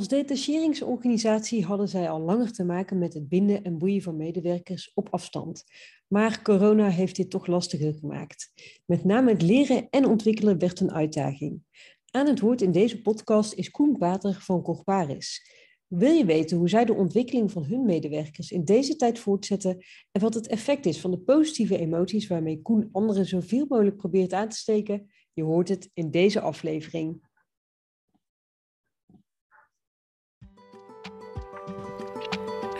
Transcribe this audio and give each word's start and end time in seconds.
Als 0.00 0.08
detacheringsorganisatie 0.08 1.64
hadden 1.64 1.88
zij 1.88 2.10
al 2.10 2.20
langer 2.20 2.52
te 2.52 2.64
maken 2.64 2.98
met 2.98 3.14
het 3.14 3.28
binden 3.28 3.64
en 3.64 3.78
boeien 3.78 4.02
van 4.02 4.16
medewerkers 4.16 4.90
op 4.94 5.08
afstand. 5.10 5.64
Maar 6.08 6.42
corona 6.42 6.88
heeft 6.88 7.16
dit 7.16 7.30
toch 7.30 7.46
lastiger 7.46 7.94
gemaakt. 7.94 8.52
Met 8.86 9.04
name 9.04 9.30
het 9.30 9.42
leren 9.42 9.86
en 9.90 10.06
ontwikkelen 10.06 10.58
werd 10.58 10.80
een 10.80 10.92
uitdaging. 10.92 11.62
Aan 12.10 12.26
het 12.26 12.40
woord 12.40 12.62
in 12.62 12.72
deze 12.72 13.02
podcast 13.02 13.52
is 13.52 13.70
Koen 13.70 13.98
Bater 13.98 14.38
van 14.40 14.62
Corparis. 14.62 15.50
Wil 15.86 16.12
je 16.12 16.24
weten 16.24 16.56
hoe 16.56 16.68
zij 16.68 16.84
de 16.84 16.94
ontwikkeling 16.94 17.50
van 17.50 17.64
hun 17.64 17.84
medewerkers 17.84 18.50
in 18.50 18.64
deze 18.64 18.96
tijd 18.96 19.18
voortzetten 19.18 19.84
en 20.12 20.20
wat 20.20 20.34
het 20.34 20.46
effect 20.46 20.86
is 20.86 21.00
van 21.00 21.10
de 21.10 21.18
positieve 21.18 21.78
emoties 21.78 22.26
waarmee 22.26 22.62
Koen 22.62 22.88
anderen 22.92 23.26
zoveel 23.26 23.66
mogelijk 23.68 23.96
probeert 23.96 24.32
aan 24.32 24.48
te 24.48 24.56
steken? 24.56 25.10
Je 25.32 25.42
hoort 25.42 25.68
het 25.68 25.90
in 25.94 26.10
deze 26.10 26.40
aflevering. 26.40 27.28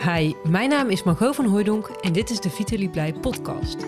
Hi, 0.05 0.33
mijn 0.49 0.69
naam 0.69 0.89
is 0.89 1.03
Margot 1.03 1.35
van 1.35 1.45
Hooydonk 1.45 1.87
en 1.87 2.13
dit 2.13 2.29
is 2.29 2.39
de 2.39 2.49
Vitaly 2.49 2.87
Blij 2.87 3.13
podcast. 3.13 3.85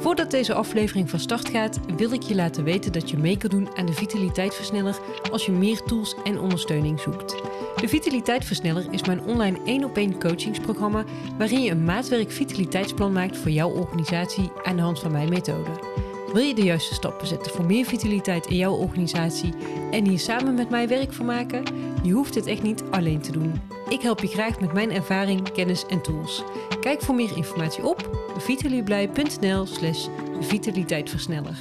Voordat 0.00 0.30
deze 0.30 0.54
aflevering 0.54 1.10
van 1.10 1.18
start 1.18 1.48
gaat, 1.48 1.80
wil 1.96 2.12
ik 2.12 2.22
je 2.22 2.34
laten 2.34 2.64
weten 2.64 2.92
dat 2.92 3.10
je 3.10 3.16
mee 3.16 3.36
kan 3.36 3.50
doen 3.50 3.76
aan 3.76 3.86
de 3.86 3.92
Vitaliteitversneller 3.92 4.98
als 5.30 5.46
je 5.46 5.52
meer 5.52 5.82
tools 5.82 6.14
en 6.24 6.40
ondersteuning 6.40 7.00
zoekt. 7.00 7.36
De 7.80 7.88
Vitaliteitversneller 7.88 8.86
is 8.90 9.06
mijn 9.06 9.22
online 9.22 9.58
1 9.64 9.84
op 9.84 9.96
1 9.96 10.18
coachingsprogramma 10.18 11.04
waarin 11.38 11.62
je 11.62 11.70
een 11.70 11.84
maatwerk 11.84 12.30
vitaliteitsplan 12.30 13.12
maakt 13.12 13.36
voor 13.36 13.50
jouw 13.50 13.70
organisatie 13.70 14.50
aan 14.62 14.76
de 14.76 14.82
hand 14.82 14.98
van 14.98 15.12
mijn 15.12 15.28
methode. 15.28 15.70
Wil 16.32 16.42
je 16.42 16.54
de 16.54 16.62
juiste 16.62 16.94
stappen 16.94 17.26
zetten 17.26 17.52
voor 17.52 17.64
meer 17.64 17.84
vitaliteit 17.84 18.46
in 18.46 18.56
jouw 18.56 18.74
organisatie 18.74 19.54
en 19.90 20.06
hier 20.06 20.18
samen 20.18 20.54
met 20.54 20.70
mij 20.70 20.88
werk 20.88 21.12
van 21.12 21.26
maken? 21.26 21.64
Je 22.02 22.12
hoeft 22.12 22.34
het 22.34 22.46
echt 22.46 22.62
niet 22.62 22.82
alleen 22.90 23.20
te 23.20 23.32
doen. 23.32 23.60
Ik 23.88 24.00
help 24.00 24.20
je 24.20 24.26
graag 24.26 24.60
met 24.60 24.72
mijn 24.72 24.90
ervaring, 24.90 25.52
kennis 25.52 25.86
en 25.86 26.02
tools. 26.02 26.44
Kijk 26.80 27.02
voor 27.02 27.14
meer 27.14 27.36
informatie 27.36 27.84
op 27.84 28.26
vitalieblij.nl 28.38 29.66
slash 29.66 30.08
vitaliteitversneller. 30.40 31.58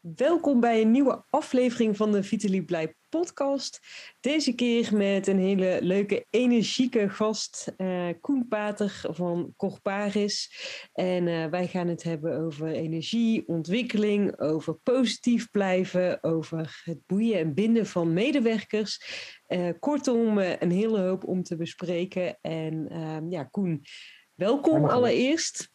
Welkom 0.00 0.60
bij 0.60 0.80
een 0.80 0.90
nieuwe 0.90 1.24
aflevering 1.30 1.96
van 1.96 2.12
de 2.12 2.22
Vitaly 2.22 2.62
Blij 2.62 2.94
podcast. 3.18 3.80
Deze 4.20 4.54
keer 4.54 4.96
met 4.96 5.26
een 5.26 5.38
hele 5.38 5.78
leuke, 5.80 6.26
energieke 6.30 7.08
gast, 7.08 7.74
uh, 7.76 8.08
Koen 8.20 8.48
Pater 8.48 9.00
van 9.10 9.52
Corparis. 9.56 10.52
En 10.92 11.26
uh, 11.26 11.46
wij 11.46 11.66
gaan 11.66 11.88
het 11.88 12.02
hebben 12.02 12.38
over 12.38 12.66
energie, 12.66 13.48
ontwikkeling, 13.48 14.40
over 14.40 14.74
positief 14.74 15.50
blijven, 15.50 16.22
over 16.22 16.80
het 16.84 16.98
boeien 17.06 17.38
en 17.38 17.54
binden 17.54 17.86
van 17.86 18.12
medewerkers. 18.12 19.00
Uh, 19.48 19.68
kortom, 19.78 20.38
een 20.38 20.70
hele 20.70 21.00
hoop 21.00 21.24
om 21.24 21.42
te 21.42 21.56
bespreken. 21.56 22.38
En 22.40 22.88
ehm, 22.88 23.30
ja, 23.30 23.44
Koen, 23.44 23.82
welkom 24.34 24.84
allereerst. 24.84 25.70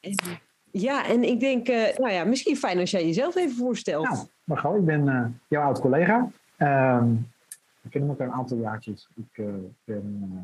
En, 0.00 0.14
ja, 0.70 1.06
en 1.06 1.22
ik 1.22 1.40
denk, 1.40 1.66
nou 1.98 2.10
ja, 2.10 2.24
misschien 2.24 2.56
fijn 2.56 2.78
als 2.78 2.90
jij 2.90 3.06
jezelf 3.06 3.36
even 3.36 3.56
voorstelt. 3.56 4.04
Nou, 4.04 4.26
Margot, 4.44 4.76
ik 4.76 4.84
ben 4.84 5.40
jouw 5.48 5.62
oud-collega. 5.62 6.30
Um, 6.58 7.28
we 7.80 7.88
kennen 7.88 8.10
elkaar 8.10 8.26
een 8.26 8.32
aantal 8.32 8.58
jaartjes. 8.58 9.08
Ik 9.14 9.38
uh, 9.38 9.54
ben 9.84 10.30
uh, 10.32 10.38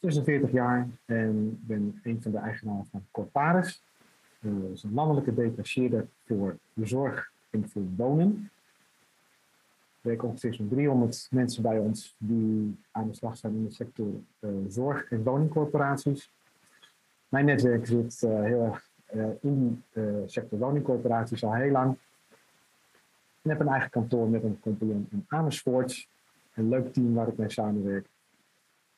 46 0.00 0.50
jaar 0.50 0.88
en 1.04 1.60
ben 1.66 2.00
een 2.02 2.22
van 2.22 2.30
de 2.30 2.38
eigenaren 2.38 2.86
van 2.86 3.04
Corparis. 3.10 3.82
Uh, 4.40 4.62
dat 4.62 4.70
is 4.70 4.82
een 4.82 4.94
landelijke 4.94 5.34
detacheerder 5.34 6.06
voor 6.26 6.56
de 6.72 6.86
zorg 6.86 7.32
en 7.50 7.68
voor 7.68 7.82
wonen. 7.96 8.50
Er 10.00 10.08
werken 10.08 10.28
ongeveer 10.28 10.54
zo'n 10.54 10.68
300 10.68 11.28
mensen 11.30 11.62
bij 11.62 11.78
ons 11.78 12.14
die 12.18 12.78
aan 12.90 13.08
de 13.08 13.14
slag 13.14 13.36
zijn 13.36 13.54
in 13.54 13.64
de 13.64 13.72
sector 13.72 14.06
eh, 14.38 14.50
zorg- 14.68 15.10
en 15.10 15.22
woningcorporaties. 15.22 16.32
Mijn 17.28 17.44
netwerk 17.44 17.86
zit 17.86 18.20
heel 18.20 18.64
erg 18.64 18.88
in 19.40 19.84
de 19.92 20.22
sector 20.26 20.58
woningcorporaties 20.58 21.44
al 21.44 21.54
heel 21.54 21.70
lang. 21.70 21.96
Ik 23.42 23.50
heb 23.50 23.60
een 23.60 23.68
eigen 23.68 23.90
kantoor 23.90 24.28
met 24.28 24.42
een 24.42 24.60
compagnon 24.60 25.06
in 25.10 25.24
Amersfoort. 25.28 26.08
Een 26.54 26.68
leuk 26.68 26.92
team 26.92 27.14
waar 27.14 27.28
ik 27.28 27.36
mee 27.36 27.50
samenwerk. 27.50 28.08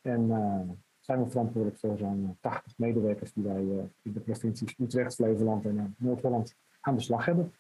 En 0.01 0.23
uh, 0.29 0.61
zijn 1.01 1.25
we 1.25 1.31
verantwoordelijk 1.31 1.81
voor 1.81 1.99
zo'n 1.99 2.37
80 2.41 2.79
medewerkers 2.79 3.33
die 3.33 3.45
wij 3.45 3.63
uh, 3.63 3.83
in 4.03 4.13
de 4.13 4.21
provincies 4.21 4.75
Utrecht, 4.79 5.15
Flevoland 5.15 5.65
en 5.65 5.77
uh, 5.77 5.83
Noord-Holland 5.97 6.55
aan 6.81 6.95
de 6.95 7.03
slag 7.03 7.25
hebben. 7.25 7.53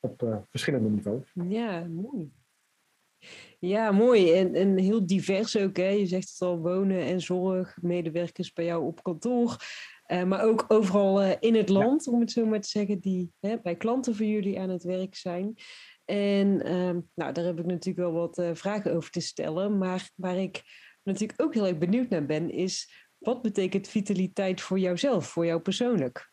Op 0.00 0.44
verschillende 0.50 0.88
niveaus. 0.88 1.32
Ja, 1.48 1.84
mooi. 1.84 2.30
Ja, 3.58 3.92
mooi. 3.92 4.32
En, 4.32 4.54
en 4.54 4.78
heel 4.78 5.06
divers 5.06 5.58
ook. 5.58 5.76
Hè? 5.76 5.88
Je 5.88 6.06
zegt 6.06 6.28
het 6.30 6.40
al, 6.40 6.58
wonen 6.58 7.00
en 7.00 7.20
zorg, 7.20 7.78
medewerkers 7.80 8.52
bij 8.52 8.64
jou 8.64 8.84
op 8.84 9.02
kantoor. 9.02 9.56
maar 10.26 10.42
ook 10.42 10.64
overal 10.68 11.22
in 11.22 11.54
het 11.54 11.68
land, 11.68 12.06
om 12.06 12.20
het 12.20 12.30
zo 12.30 12.46
maar 12.46 12.60
te 12.60 12.68
zeggen, 12.68 12.98
die 12.98 13.32
hè, 13.40 13.56
bij 13.62 13.76
klanten 13.76 14.16
voor 14.16 14.26
jullie 14.26 14.60
aan 14.60 14.70
het 14.70 14.82
werk 14.82 15.14
zijn. 15.14 15.56
En 16.12 16.62
ehm, 16.62 17.00
nou, 17.14 17.32
daar 17.32 17.44
heb 17.44 17.58
ik 17.58 17.66
natuurlijk 17.66 18.08
wel 18.08 18.12
wat 18.12 18.38
uh, 18.38 18.50
vragen 18.54 18.94
over 18.94 19.10
te 19.10 19.20
stellen. 19.20 19.78
Maar 19.78 20.10
waar 20.14 20.36
ik 20.36 20.62
natuurlijk 21.02 21.42
ook 21.42 21.54
heel 21.54 21.66
erg 21.66 21.78
benieuwd 21.78 22.08
naar 22.08 22.26
ben, 22.26 22.50
is 22.50 23.06
wat 23.18 23.42
betekent 23.42 23.88
vitaliteit 23.88 24.60
voor 24.60 24.78
jouzelf, 24.78 25.26
voor 25.28 25.46
jou 25.46 25.60
persoonlijk? 25.60 26.30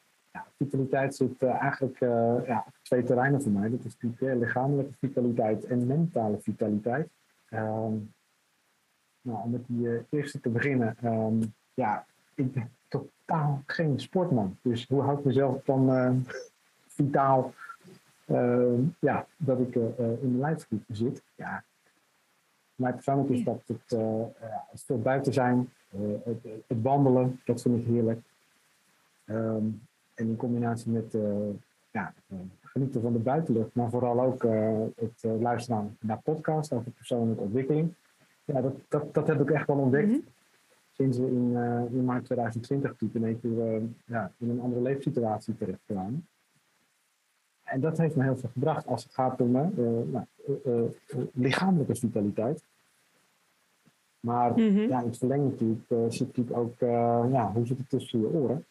Vitaliteit 0.58 1.16
zit 1.16 1.42
uh, 1.42 1.62
eigenlijk 1.62 2.00
uh, 2.02 2.36
ja, 2.46 2.66
twee 2.82 3.04
terreinen 3.04 3.42
voor 3.42 3.52
mij. 3.52 3.70
Dat 3.70 3.86
is 3.86 3.96
lichamelijke 4.20 4.94
vitaliteit 5.00 5.66
en 5.66 5.88
mentale 5.88 6.40
vitaliteit. 6.42 7.10
Um, 7.50 8.14
nou, 9.22 9.44
om 9.44 9.52
met 9.52 9.62
die 9.68 10.06
eerste 10.10 10.40
te 10.40 10.50
beginnen. 10.50 10.98
Um, 11.04 11.54
ja, 11.74 12.06
ik 12.36 12.52
ben 12.52 12.72
totaal 12.88 13.64
geen 13.66 14.00
sportman. 14.00 14.58
Dus 14.62 14.88
hoe 14.88 15.02
houd 15.02 15.20
ik 15.20 15.26
mezelf 15.26 15.64
dan 15.64 16.26
vitaal 16.88 17.44
Ehm, 17.44 17.69
ja, 19.00 19.26
dat 19.38 19.60
ik 19.60 19.76
uh, 19.76 19.84
in 20.22 20.32
de 20.32 20.38
lijfgroep 20.40 20.84
zit. 20.88 21.24
Ja. 21.36 21.64
Mij 22.76 22.94
persoonlijk 22.94 23.30
is 23.30 23.44
dat 23.44 23.62
het, 23.66 24.00
uh, 24.00 24.26
het 24.70 24.84
veel 24.84 25.00
buiten 25.00 25.34
zijn, 25.34 25.70
het, 26.24 26.44
het, 26.68 26.82
wandelen, 26.82 27.40
dat 27.46 27.62
vind 27.62 27.80
ik 27.80 27.86
heerlijk. 27.86 28.22
Um, 29.26 29.82
en 30.14 30.28
in 30.28 30.36
combinatie 30.36 30.92
met 30.92 31.18
ja, 31.92 32.14
genieten 32.62 33.02
van 33.02 33.14
de 33.14 33.20
buitenlucht, 33.20 33.74
maar 33.74 33.90
vooral 33.90 34.22
ook 34.22 34.44
het 34.96 35.42
luisteren 35.42 35.98
naar 36.00 36.22
podcasts 36.22 36.74
over 36.74 36.92
persoonlijke 36.92 37.44
ontwikkeling. 37.44 37.94
Ja, 38.46 38.62
dat, 38.62 38.76
dat, 38.88 39.14
dat 39.14 39.28
heb 39.28 39.42
ik 39.42 39.50
echt 39.50 39.68
wel 39.68 39.78
ontdekt. 39.78 40.08
Mm 40.08 40.14
-hmm. 40.14 40.24
Sinds 40.92 41.18
we 41.18 41.26
in, 41.26 41.58
in 41.92 42.06
maart 42.06 42.26
2020 42.26 42.96
toen 42.96 43.10
in 43.14 43.40
keer 43.40 43.82
ja, 44.06 44.32
in 44.38 44.50
een 44.50 44.62
andere 44.62 44.82
leefsituatie 44.82 45.56
terecht 45.56 45.80
kwamen. 45.86 46.28
En 47.70 47.82
dat 47.82 47.98
heeft 47.98 48.16
me 48.16 48.24
heel 48.24 48.38
veel 48.38 48.50
gebracht 48.54 48.88
als 48.88 49.04
het 49.04 49.14
gaat 49.14 49.42
om 49.42 49.56
uh, 49.56 49.68
nou, 49.78 50.26
uh, 50.66 50.82
lichamelijke 51.34 51.96
vitaliteit. 51.96 52.64
Maar 54.20 54.52
mm 54.52 54.76
-hmm. 54.76 54.88
ja, 54.88 55.00
in 55.00 55.08
het 55.08 55.18
verlengde 55.18 55.50
natuurlijk, 55.50 56.14
zit 56.14 56.28
natuurlijk 56.28 56.58
ook, 56.58 56.80
ja, 57.32 57.52
hoe 57.52 57.66
zit 57.66 57.78
het 57.78 57.90
tussen 57.90 58.20
je 58.20 58.28
oren? 58.28 58.66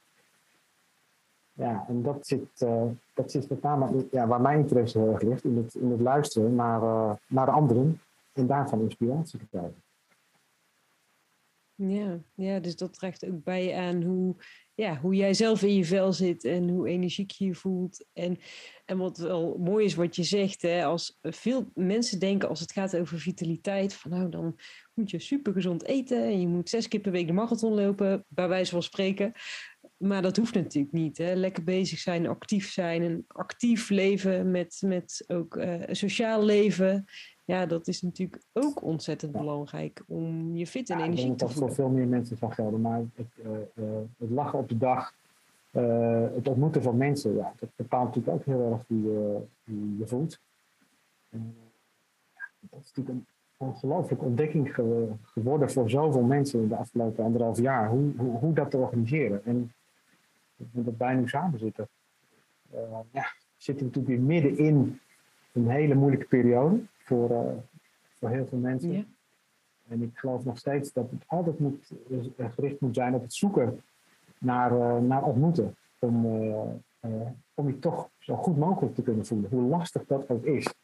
Ja, 1.53 1.85
en 1.89 2.03
dat 2.03 2.27
zit, 2.27 2.67
dat 3.15 3.31
zit 3.31 3.49
met 3.49 3.63
name 3.63 4.07
ja, 4.11 4.27
waar 4.27 4.41
mijn 4.41 4.59
interesse 4.59 4.99
heel 4.99 5.13
erg 5.13 5.23
ligt, 5.23 5.45
in 5.45 5.57
het, 5.57 5.75
in 5.75 5.91
het 5.91 6.01
luisteren 6.01 6.55
naar, 6.55 6.81
naar 7.27 7.51
anderen 7.51 8.01
en 8.33 8.47
daarvan 8.47 8.81
inspiratie 8.81 9.39
te 9.39 9.47
krijgen. 9.47 9.83
Ja, 11.75 12.19
ja, 12.35 12.61
dus 12.61 12.77
dat 12.77 12.95
draagt 12.95 13.27
ook 13.27 13.45
bij 13.45 13.77
aan 13.77 14.03
hoe, 14.03 14.35
ja, 14.79 14.97
hoe 15.01 15.15
jij 15.15 15.35
zelf 15.35 15.63
in 15.63 15.75
je 15.75 15.85
vel 15.85 16.13
zit 16.13 16.45
en 16.45 16.69
hoe 16.69 16.89
energiek 16.89 17.31
je 17.31 17.45
je 17.45 17.55
voelt. 17.55 18.05
En, 18.13 18.39
en 18.85 18.99
wat 18.99 19.19
wel 19.19 19.57
mooi 19.59 19.85
is 19.85 19.95
wat 19.95 20.17
je 20.17 20.23
zegt, 20.23 20.63
hè, 20.63 20.85
als 20.85 21.19
veel 21.23 21.71
mensen 21.75 22.19
denken 22.19 22.49
als 22.49 22.61
het 22.61 22.73
gaat 22.73 22.97
over 22.97 23.19
vitaliteit, 23.19 23.95
van 23.95 24.11
nou 24.11 24.29
dan 24.29 24.59
moet 24.95 25.11
je 25.11 25.19
super 25.19 25.53
gezond 25.53 25.85
eten 25.85 26.23
en 26.23 26.41
je 26.41 26.47
moet 26.47 26.69
zes 26.69 26.89
keer 26.89 27.01
per 27.01 27.13
week 27.13 27.27
de 27.27 27.33
marathon 27.33 27.75
lopen, 27.75 28.25
bij 28.29 28.49
wijze 28.49 28.71
van 28.71 28.83
spreken. 28.83 29.33
Maar 29.97 30.23
dat 30.23 30.37
hoeft 30.37 30.55
natuurlijk 30.55 30.95
niet. 30.95 31.19
Hè. 31.19 31.35
Lekker 31.35 31.65
bezig 31.65 31.99
zijn, 31.99 32.27
actief 32.27 32.71
zijn, 32.71 33.03
een 33.03 33.25
actief 33.27 33.89
leven 33.89 34.51
met, 34.51 34.83
met 34.85 35.25
ook 35.27 35.57
uh, 35.57 35.83
sociaal 35.91 36.45
leven 36.45 37.05
ja, 37.49 37.67
dat 37.67 37.89
is 37.89 38.03
natuurlijk 38.03 38.43
ook 38.53 38.83
ontzettend 38.83 39.33
belangrijk 39.33 40.03
om 40.07 40.57
je 40.57 40.67
fit 40.67 40.91
en 40.91 40.99
ja, 40.99 41.05
energie 41.05 41.35
te 41.35 41.49
voelen. 41.49 41.67
Dat 41.67 41.75
voor 41.75 41.75
veel 41.75 41.89
meer 41.89 42.07
mensen 42.07 42.39
van 42.39 42.53
gelden, 42.53 42.81
maar 42.81 43.03
het, 43.15 43.27
uh, 43.45 43.51
uh, 43.75 43.85
het 44.19 44.31
lachen 44.31 44.59
op 44.59 44.69
de 44.69 44.79
dag, 44.79 45.15
uh, 45.73 46.27
het 46.35 46.49
ontmoeten 46.49 46.83
van 46.83 46.97
mensen, 46.97 47.35
ja, 47.35 47.53
dat 47.57 47.69
bepaalt 47.77 48.07
natuurlijk 48.07 48.37
ook 48.37 48.45
heel 48.45 48.73
erg 48.73 48.83
hoe 48.87 49.03
je, 49.03 49.97
je 49.99 50.07
voelt. 50.07 50.41
dat 52.61 52.81
is 52.81 52.93
natuurlijk 52.95 53.09
een 53.09 53.27
ongelooflijke 53.57 54.25
ontdekking 54.25 54.75
ge 54.75 55.09
geworden 55.23 55.71
voor 55.71 55.91
zoveel 55.91 56.23
mensen 56.23 56.61
in 56.61 56.69
de 56.69 56.77
afgelopen 56.77 57.25
anderhalf 57.25 57.61
jaar, 57.61 57.89
hoe, 57.89 58.13
hoe, 58.17 58.39
hoe 58.39 58.53
dat 58.53 58.71
te 58.71 58.77
organiseren. 58.77 59.45
En 59.45 59.73
dat 60.57 60.95
wij 60.99 61.15
nu 61.15 61.29
samen 61.29 61.59
zitten, 61.59 61.89
ja, 63.11 63.33
zitten 63.57 63.87
we 63.87 63.93
natuurlijk 63.93 64.07
weer 64.07 64.43
midden 64.43 64.59
in 64.59 65.01
een 65.59 65.71
hele 65.71 65.95
moeilijke 65.95 66.27
periode 66.27 66.81
voor, 66.99 67.31
uh, 67.31 67.39
voor 68.19 68.29
heel 68.29 68.47
veel 68.47 68.59
mensen. 68.59 69.17
En 69.89 70.03
ik 70.03 70.19
geloof 70.19 70.45
nog 70.45 70.59
steeds 70.59 70.93
dat 70.93 71.11
het 71.11 71.23
altijd 71.27 71.59
moet, 71.59 71.93
eh, 72.37 72.47
gericht 72.51 72.81
moet 72.81 72.95
zijn 72.95 73.15
op 73.15 73.23
het 73.23 73.35
zoeken 73.35 73.83
naar, 74.39 74.73
eh, 74.73 74.99
naar 74.99 75.23
ontmoeten. 75.23 75.77
Om, 75.99 76.25
eh, 76.25 76.61
eh, 77.01 77.29
om 77.55 77.67
je 77.67 77.79
toch 77.79 78.11
zo 78.19 78.35
goed 78.35 78.59
mogelijk 78.59 78.95
te 78.95 79.03
kunnen 79.03 79.27
voelen, 79.27 79.51
hoe 79.51 79.69
lastig 79.69 80.05
dat 80.07 80.29
ook 80.29 80.45
is. 80.45 80.75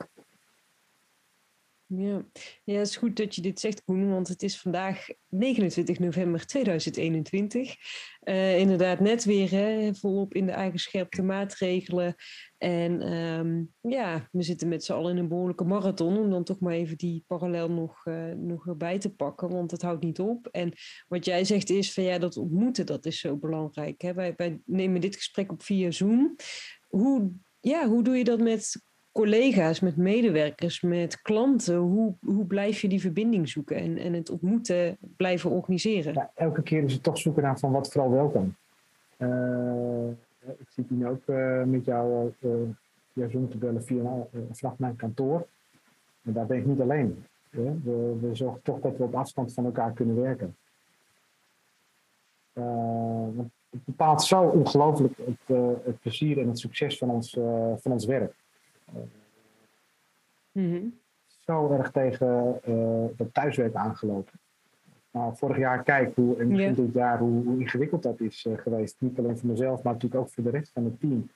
Ja. 1.87 2.25
ja, 2.65 2.79
het 2.79 2.89
is 2.89 2.97
goed 2.97 3.17
dat 3.17 3.35
je 3.35 3.41
dit 3.41 3.61
zegt, 3.61 3.85
Koen, 3.85 4.11
want 4.11 4.29
het 4.29 4.43
is 4.43 4.61
vandaag 4.61 5.07
29 5.29 5.99
november 5.99 6.47
2021. 6.47 7.75
Eh, 8.21 8.59
inderdaad, 8.59 9.01
net 9.01 9.25
weer 9.25 9.51
hè, 9.51 9.95
volop 9.95 10.35
in 10.35 10.47
de 10.47 10.55
aangescherpte 10.55 11.23
maatregelen. 11.23 12.15
En 12.59 13.01
ehm, 13.01 13.63
ja, 13.93 14.29
we 14.33 14.43
zitten 14.43 14.69
met 14.69 14.85
z'n 14.85 14.93
allen 14.93 15.11
in 15.11 15.19
een 15.19 15.29
behoorlijke 15.29 15.65
marathon, 15.65 16.19
om 16.19 16.31
dan 16.31 16.45
toch 16.45 16.61
maar 16.61 16.73
even 16.73 16.97
die 16.97 17.25
parallel 17.27 17.71
nog, 17.71 18.07
eh, 18.07 18.31
nog 18.31 18.67
erbij 18.67 18.99
te 18.99 19.15
pakken, 19.15 19.49
want 19.49 19.71
het 19.71 19.83
houdt 19.83 20.05
niet 20.05 20.21
op. 20.21 20.47
En 20.47 20.73
wat 21.09 21.25
jij 21.25 21.45
zegt 21.45 21.71
is 21.71 21.93
van 21.93 22.05
ja, 22.05 22.19
dat 22.19 22.37
ontmoeten, 22.37 22.87
dat 22.87 23.07
is 23.07 23.21
zo 23.21 23.37
belangrijk. 23.37 24.01
Hè? 24.03 24.15
Wij, 24.15 24.35
wij 24.37 24.61
nemen 24.65 25.01
dit 25.01 25.17
gesprek 25.17 25.53
op 25.53 25.63
via 25.63 25.91
Zoom. 25.91 26.37
Hoe, 26.89 27.33
ja, 27.61 27.89
hoe 27.89 28.03
doe 28.03 28.17
je 28.17 28.25
dat 28.25 28.41
met 28.41 28.83
collega's, 29.15 29.81
met 29.81 29.97
medewerkers, 29.97 30.81
met 30.81 31.23
klanten? 31.23 31.77
Hoe, 31.77 32.15
hoe 32.25 32.45
blijf 32.45 32.81
je 32.81 32.89
die 32.89 33.01
verbinding 33.01 33.49
zoeken 33.49 33.77
en, 33.77 33.99
en 33.99 34.13
het 34.13 34.31
ontmoeten 34.31 34.97
blijven 35.17 35.51
organiseren? 35.51 36.15
Ja, 36.15 36.31
elke 36.35 36.63
keer 36.63 36.83
is 36.83 36.93
het 36.93 37.03
toch 37.03 37.19
zoeken 37.19 37.43
naar 37.43 37.59
van 37.59 37.73
wat 37.73 37.93
vooral 37.93 38.11
wel 38.11 38.29
kan. 38.29 38.55
Eh, 39.17 40.09
ik 40.59 40.69
zit 40.69 40.89
hier 40.89 41.09
ook 41.09 41.27
eh, 41.27 41.63
met 41.63 41.85
jou 41.85 42.33
uh, 42.41 42.53
via 43.13 43.29
Zoom 43.29 43.49
bellen 43.59 43.85
via, 43.85 44.03
uh, 44.03 44.41
vanaf 44.51 44.79
mijn 44.79 44.97
kantoor. 44.97 45.47
En 46.23 46.33
daar 46.33 46.47
ben 46.47 46.59
ik 46.59 46.67
niet 46.67 46.81
alleen. 46.81 47.25
We, 47.51 48.17
we 48.21 48.31
zorgen 48.33 48.63
toch 48.63 48.81
dat 48.81 48.97
we 48.97 49.03
op 49.03 49.15
afstand 49.15 49.53
van 49.53 49.65
elkaar 49.65 49.93
kunnen 49.93 50.23
werken. 50.23 50.57
het 53.71 53.85
bepaalt 53.85 54.23
zo 54.23 54.43
ongelooflijk 54.43 55.17
het, 55.17 55.59
het, 55.85 56.01
plezier 56.01 56.39
en 56.39 56.49
het 56.49 56.59
succes 56.59 56.99
van 56.99 57.11
ons, 57.11 57.39
van 57.77 57.93
ons 57.93 58.07
werk. 58.07 58.35
Mm-hmm. 60.53 60.99
Zo 61.27 61.71
erg 61.71 61.91
tegen 61.91 62.61
uh, 62.69 63.05
dat 63.17 63.35
thuiswerk 63.35 63.75
aangelopen. 63.75 64.33
Nou, 65.11 65.37
vorig 65.37 65.57
jaar 65.57 65.83
kijk 65.83 66.15
hoe, 66.15 66.37
en 66.37 66.49
begin 66.49 66.75
dit 66.75 66.95
jaar 66.95 67.19
hoe, 67.19 67.45
hoe, 67.45 67.61
ingewikkeld 67.61 68.03
dat 68.03 68.21
is 68.21 68.45
uh, 68.45 68.59
geweest. 68.59 68.97
Niet 68.99 69.19
alleen 69.19 69.39
voor 69.39 69.49
mezelf, 69.49 69.83
maar 69.83 69.93
natuurlijk 69.93 70.23
ook 70.23 70.31
voor 70.31 70.45
de 70.45 70.51
rest 70.51 70.73
van 70.73 70.85
het 70.85 71.01
team. 71.01 71.31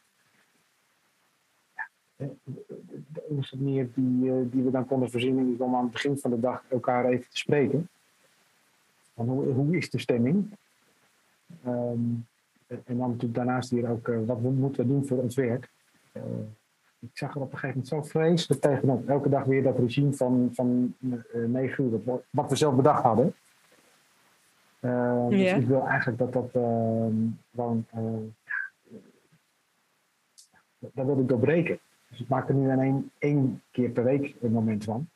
Ja, 1.75 1.89
de 2.17 3.57
manier 3.57 3.89
die, 3.95 4.49
die 4.49 4.63
we 4.63 4.71
dan 4.71 4.87
konden 4.87 5.11
voorzien 5.11 5.55
is 5.55 5.61
om 5.61 5.75
aan 5.75 5.83
het 5.83 5.93
begin 5.93 6.19
van 6.19 6.31
de 6.31 6.41
dag 6.41 6.65
elkaar 6.69 7.05
even 7.05 7.31
te 7.31 7.37
spreken. 7.37 7.89
Van 9.15 9.29
hoe, 9.29 9.45
hoe 9.45 9.77
is 9.77 9.91
de 9.91 9.99
stemming? 9.99 10.51
Um, 11.67 12.27
en 12.67 12.83
dan 12.85 12.99
natuurlijk 12.99 13.35
daarnaast 13.35 13.71
hier 13.71 13.91
ook, 13.91 14.07
wat 14.07 14.41
moeten 14.41 14.83
we 14.83 14.89
doen 14.89 15.07
voor 15.07 15.19
ons 15.19 15.37
werk? 15.37 15.71
Ik 17.01 17.11
zag 17.13 17.35
er 17.35 17.41
op 17.41 17.53
een 17.53 17.59
gegeven 17.59 17.83
moment 17.85 17.89
zo 17.89 18.19
vreselijk 18.19 18.61
tegenop. 18.61 19.09
Elke 19.09 19.29
dag 19.29 19.45
weer 19.45 19.63
dat 19.63 19.79
regime 19.79 20.13
van, 20.13 20.51
van 20.53 20.95
uh, 20.99 21.45
9 21.47 21.85
uur, 21.85 22.05
dat, 22.05 22.23
wat 22.31 22.51
we 22.51 22.57
zelf 22.57 22.75
bedacht 22.75 23.03
hadden. 23.03 23.35
Uh, 24.81 25.29
dus 25.29 25.53
ik 25.53 25.67
wil 25.67 25.87
eigenlijk 25.87 26.19
dat 26.19 26.33
dat 26.33 26.55
uh, 26.55 27.07
gewoon. 27.55 27.87
daar 30.79 31.07
wil 31.07 31.19
ik 31.19 31.29
doorbreken. 31.29 31.79
Dus 32.11 32.21
ik 32.21 32.29
maak 32.29 32.49
er 32.49 32.55
nu 32.55 32.71
alleen 32.71 33.11
één 33.19 33.63
keer 33.71 33.91
per 33.91 34.05
week 34.05 34.35
een 34.41 34.53
moment 34.53 34.85
van. 34.85 35.09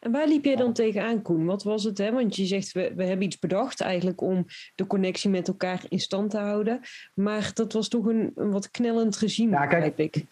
En 0.00 0.12
waar 0.12 0.28
liep 0.28 0.44
jij 0.44 0.56
dan 0.56 0.72
tegenaan, 0.72 1.22
Koen? 1.22 1.44
Wat 1.44 1.62
was 1.62 1.84
het? 1.84 1.98
Hè? 1.98 2.12
Want 2.12 2.36
je 2.36 2.44
zegt, 2.44 2.72
we, 2.72 2.92
we 2.96 3.04
hebben 3.04 3.26
iets 3.26 3.38
bedacht 3.38 3.80
eigenlijk 3.80 4.20
om 4.20 4.44
de 4.74 4.86
connectie 4.86 5.30
met 5.30 5.48
elkaar 5.48 5.84
in 5.88 5.98
stand 5.98 6.30
te 6.30 6.38
houden. 6.38 6.80
Maar 7.14 7.50
dat 7.54 7.72
was 7.72 7.88
toch 7.88 8.06
een, 8.06 8.32
een 8.34 8.50
wat 8.50 8.70
knellend 8.70 9.18
regime, 9.18 9.50
ja, 9.50 9.66
kijk, 9.66 9.98
ik. 9.98 10.24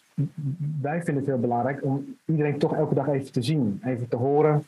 Wij 0.81 1.03
vinden 1.03 1.17
het 1.17 1.27
heel 1.27 1.41
belangrijk 1.41 1.85
om 1.85 2.17
iedereen 2.25 2.59
toch 2.59 2.75
elke 2.75 2.95
dag 2.95 3.09
even 3.09 3.33
te 3.33 3.43
zien. 3.43 3.81
Even 3.85 4.09
te 4.09 4.17
horen, 4.17 4.67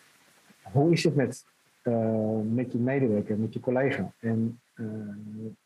hoe 0.63 0.93
is 0.93 1.05
het 1.05 1.15
met, 1.15 1.45
uh, 1.83 2.41
met 2.53 2.73
je 2.73 2.79
medewerker, 2.79 3.39
met 3.39 3.53
je 3.53 3.61
collega? 3.61 4.13
En 4.21 4.61
uh, 4.75 4.87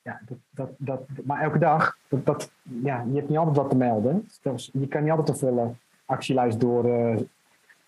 ja, 0.02 0.20
dat, 0.26 0.38
dat, 0.50 0.70
dat, 0.76 1.00
maar 1.25 1.43
elke 1.43 1.58
dag, 1.58 1.99
dat, 2.08 2.26
dat, 2.26 2.50
ja, 2.62 3.05
je 3.08 3.17
hebt 3.17 3.28
niet 3.28 3.38
altijd 3.38 3.56
wat 3.56 3.70
te 3.70 3.76
melden. 3.76 4.28
Dus 4.43 4.70
je 4.72 4.88
kan 4.88 5.02
niet 5.02 5.10
altijd 5.10 5.28
een 5.28 5.37
volle 5.37 5.72
actielijst 6.05 6.60
door, 6.60 6.87
uh, 6.87 7.17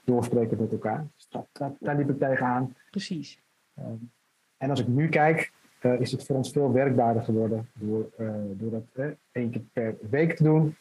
doorspreken 0.07 0.61
met 0.61 0.73
elkaar. 0.73 1.07
Dus 1.15 1.29
dat, 1.29 1.47
dat, 1.53 1.77
daar 1.81 1.97
liep 1.97 2.11
ik 2.11 2.19
tegenaan. 2.19 2.75
Precies. 2.91 3.43
Um, 3.79 4.11
en 4.57 4.71
als 4.71 4.81
ik 4.81 4.87
nu 4.87 5.09
kijk, 5.09 5.53
uh, 5.83 6.01
is 6.01 6.13
het 6.13 6.25
voor 6.25 6.37
ons 6.37 6.51
veel 6.51 6.73
werkbaarder 6.73 7.23
geworden 7.23 7.69
door, 7.75 8.11
uh, 8.19 8.35
door 8.51 8.71
dat 8.71 8.85
uh, 8.95 9.07
één 9.33 9.51
keer 9.51 9.63
per 9.73 9.97
week 10.11 10.37
te 10.37 10.43
doen. 10.43 10.77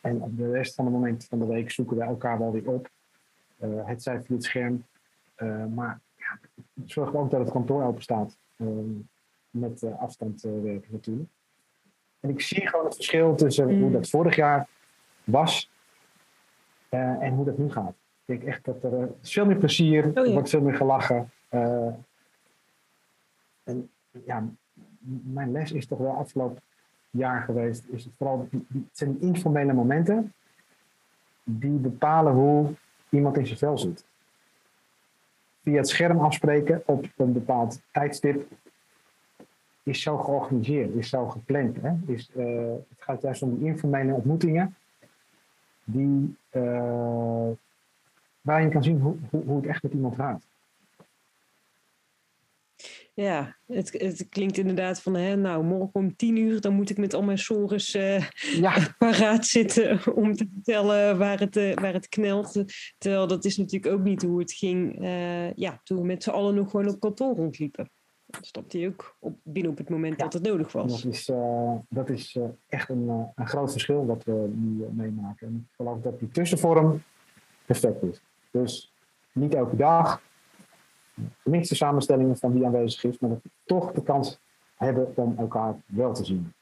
En 0.00 0.22
op 0.22 0.36
de 0.36 0.50
rest 0.50 0.74
van 0.74 0.84
het 0.84 0.94
moment 0.94 1.24
van 1.24 1.38
de 1.38 1.46
week 1.46 1.70
zoeken 1.70 1.96
we 1.96 2.02
elkaar 2.02 2.38
wel 2.38 2.52
weer 2.52 2.68
op. 2.68 2.90
het 3.84 4.02
zij 4.02 4.22
via 4.22 4.34
het 4.34 4.44
scherm. 4.44 4.84
maar 5.74 6.00
ja, 6.16 6.38
zorg 6.84 7.14
ook 7.14 7.30
dat 7.30 7.40
het 7.40 7.50
kantoor 7.50 7.82
open 7.82 8.02
staat. 8.02 8.38
met 9.50 9.84
afstand 9.98 10.42
werken 10.42 10.92
natuurlijk. 10.92 11.30
En 12.20 12.30
ik 12.30 12.40
zie 12.40 12.66
gewoon 12.66 12.84
het 12.84 12.94
verschil 12.94 13.34
tussen 13.34 13.74
mm. 13.74 13.82
hoe 13.82 13.90
dat 13.90 14.08
vorig 14.08 14.36
jaar 14.36 14.68
was 15.24 15.70
en 16.88 17.34
hoe 17.34 17.44
dat 17.44 17.58
nu 17.58 17.70
gaat. 17.70 18.03
Ik 18.24 18.38
denk 18.38 18.42
echt 18.42 18.64
dat 18.64 18.84
er 18.84 19.10
is 19.22 19.32
veel 19.32 19.46
meer 19.46 19.56
plezier, 19.56 20.06
oh, 20.06 20.14
ja. 20.14 20.22
er 20.22 20.32
wordt 20.32 20.48
veel 20.48 20.60
meer 20.60 20.74
gelachen. 20.74 21.30
Uh, 21.50 21.88
en 23.64 23.90
ja, 24.24 24.48
mijn 25.22 25.52
les 25.52 25.72
is 25.72 25.86
toch 25.86 25.98
wel 25.98 26.16
afgelopen 26.16 26.62
jaar 27.10 27.42
geweest, 27.42 27.84
is 27.88 28.04
het 28.04 28.12
vooral, 28.16 28.48
het 28.50 28.82
zijn 28.92 29.20
informele 29.20 29.72
momenten 29.72 30.32
die 31.44 31.78
bepalen 31.78 32.32
hoe 32.32 32.72
iemand 33.08 33.36
in 33.36 33.46
zijn 33.46 33.58
vel 33.58 33.78
zit. 33.78 34.04
Via 35.62 35.76
het 35.76 35.88
scherm 35.88 36.18
afspreken 36.18 36.82
op 36.86 37.06
een 37.16 37.32
bepaald 37.32 37.80
tijdstip 37.92 38.46
is 39.82 40.02
zo 40.02 40.18
georganiseerd, 40.18 40.94
is 40.94 41.08
zo 41.08 41.28
gepland. 41.28 41.76
Hè? 41.80 41.92
Is, 42.06 42.30
uh, 42.36 42.72
het 42.88 42.98
gaat 42.98 43.22
juist 43.22 43.42
om 43.42 43.58
die 43.58 43.66
informele 43.66 44.12
ontmoetingen 44.12 44.74
die 45.84 46.36
uh, 46.52 47.48
waar 48.44 48.62
je 48.62 48.68
kan 48.68 48.82
zien 48.82 49.00
hoe, 49.00 49.16
hoe, 49.30 49.42
hoe 49.44 49.56
het 49.56 49.66
echt 49.66 49.82
met 49.82 49.92
iemand 49.92 50.14
gaat. 50.14 50.46
Ja, 53.14 53.56
het, 53.66 53.92
het 53.92 54.26
klinkt 54.28 54.58
inderdaad 54.58 55.02
van, 55.02 55.14
hè, 55.14 55.36
nou, 55.36 55.64
morgen 55.64 55.90
om 55.92 56.16
tien 56.16 56.36
uur, 56.36 56.60
dan 56.60 56.74
moet 56.74 56.90
ik 56.90 56.96
met 56.96 57.14
al 57.14 57.22
mijn 57.22 57.38
sores 57.38 57.94
uh, 57.94 58.28
ja. 58.38 58.76
paraat 58.98 59.46
zitten 59.46 60.14
om 60.14 60.34
te 60.34 60.46
vertellen 60.52 61.18
waar 61.18 61.38
het, 61.40 61.56
uh, 61.56 61.74
waar 61.74 61.92
het 61.92 62.08
knelt. 62.08 62.64
Terwijl 62.98 63.26
dat 63.26 63.44
is 63.44 63.56
natuurlijk 63.56 63.94
ook 63.94 64.02
niet 64.02 64.22
hoe 64.22 64.38
het 64.38 64.52
ging 64.52 65.02
uh, 65.02 65.52
ja, 65.52 65.80
toen 65.82 65.98
we 65.98 66.04
met 66.04 66.22
z'n 66.22 66.30
allen 66.30 66.54
nog 66.54 66.70
gewoon 66.70 66.88
op 66.88 67.00
kantoor 67.00 67.36
rondliepen. 67.36 67.90
Dan 68.26 68.44
stapte 68.44 68.78
hij 68.78 68.86
ook 68.86 69.16
op, 69.18 69.38
binnen 69.42 69.72
op 69.72 69.78
het 69.78 69.88
moment 69.88 70.16
ja. 70.16 70.24
dat 70.24 70.32
het 70.32 70.42
nodig 70.42 70.72
was. 70.72 71.02
Dat 71.02 71.12
is, 71.12 71.30
dat 71.88 72.10
is 72.10 72.38
echt 72.66 72.88
een, 72.88 73.08
een 73.34 73.48
groot 73.48 73.70
verschil 73.70 74.06
wat 74.06 74.24
we 74.24 74.50
nu 74.54 74.86
meemaken. 74.92 75.46
En 75.46 75.66
ik 75.70 75.74
geloof 75.76 76.00
dat 76.00 76.18
die 76.18 76.28
tussenvorm 76.28 77.02
perfect 77.66 78.02
is. 78.02 78.20
Dus 78.60 78.92
niet 79.32 79.54
elke 79.54 79.76
dag. 79.76 80.22
Gemixte 81.42 81.74
samenstellingen 81.74 82.36
van 82.36 82.52
wie 82.52 82.66
aanwezig 82.66 83.04
is, 83.04 83.18
maar 83.18 83.30
dat 83.30 83.42
we 83.42 83.50
toch 83.64 83.92
de 83.92 84.02
kans 84.02 84.38
hebben 84.74 85.16
om 85.16 85.38
elkaar 85.38 85.82
wel 85.86 86.14
te 86.14 86.24
zien. 86.24 86.52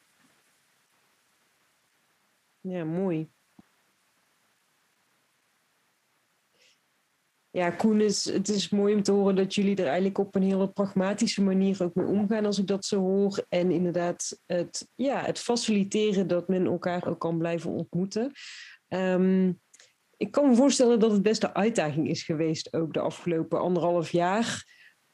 Ja, 2.61 2.85
mooi. 2.85 3.31
Ja, 7.51 7.71
Koen, 7.71 8.01
is, 8.01 8.25
het 8.25 8.49
is 8.49 8.69
mooi 8.69 8.95
om 8.95 9.03
te 9.03 9.13
horen 9.13 9.37
dat 9.37 9.55
jullie 9.55 9.77
er 9.77 9.87
eigenlijk 9.87 10.19
op 10.19 10.35
een 10.35 10.43
hele 10.43 10.69
pragmatische 10.69 11.43
manier 11.43 11.83
ook 11.83 11.95
mee 11.95 12.07
omgaan 12.07 12.47
als 12.47 12.59
ik 12.59 12.67
dat 12.67 12.85
zo 12.85 13.01
hoor. 13.01 13.45
En 13.49 13.71
inderdaad, 13.71 14.41
het, 14.47 14.89
ja, 14.95 15.25
het 15.25 15.39
faciliteren 15.39 16.27
dat 16.27 16.49
men 16.49 16.67
elkaar 16.67 17.09
ook 17.09 17.19
kan 17.19 17.39
blijven 17.39 17.71
ontmoeten. 17.71 18.33
Um, 18.89 19.61
ik 20.23 20.31
kan 20.31 20.49
me 20.49 20.55
voorstellen 20.55 21.00
dat 21.00 21.11
het 21.11 21.23
best 21.23 21.41
de 21.41 21.55
uitdaging 21.55 22.09
is 22.09 22.23
geweest, 22.23 22.73
ook 22.73 22.95
de 22.95 23.00
afgelopen 23.00 23.61
anderhalf 23.61 24.11
jaar, 24.11 24.64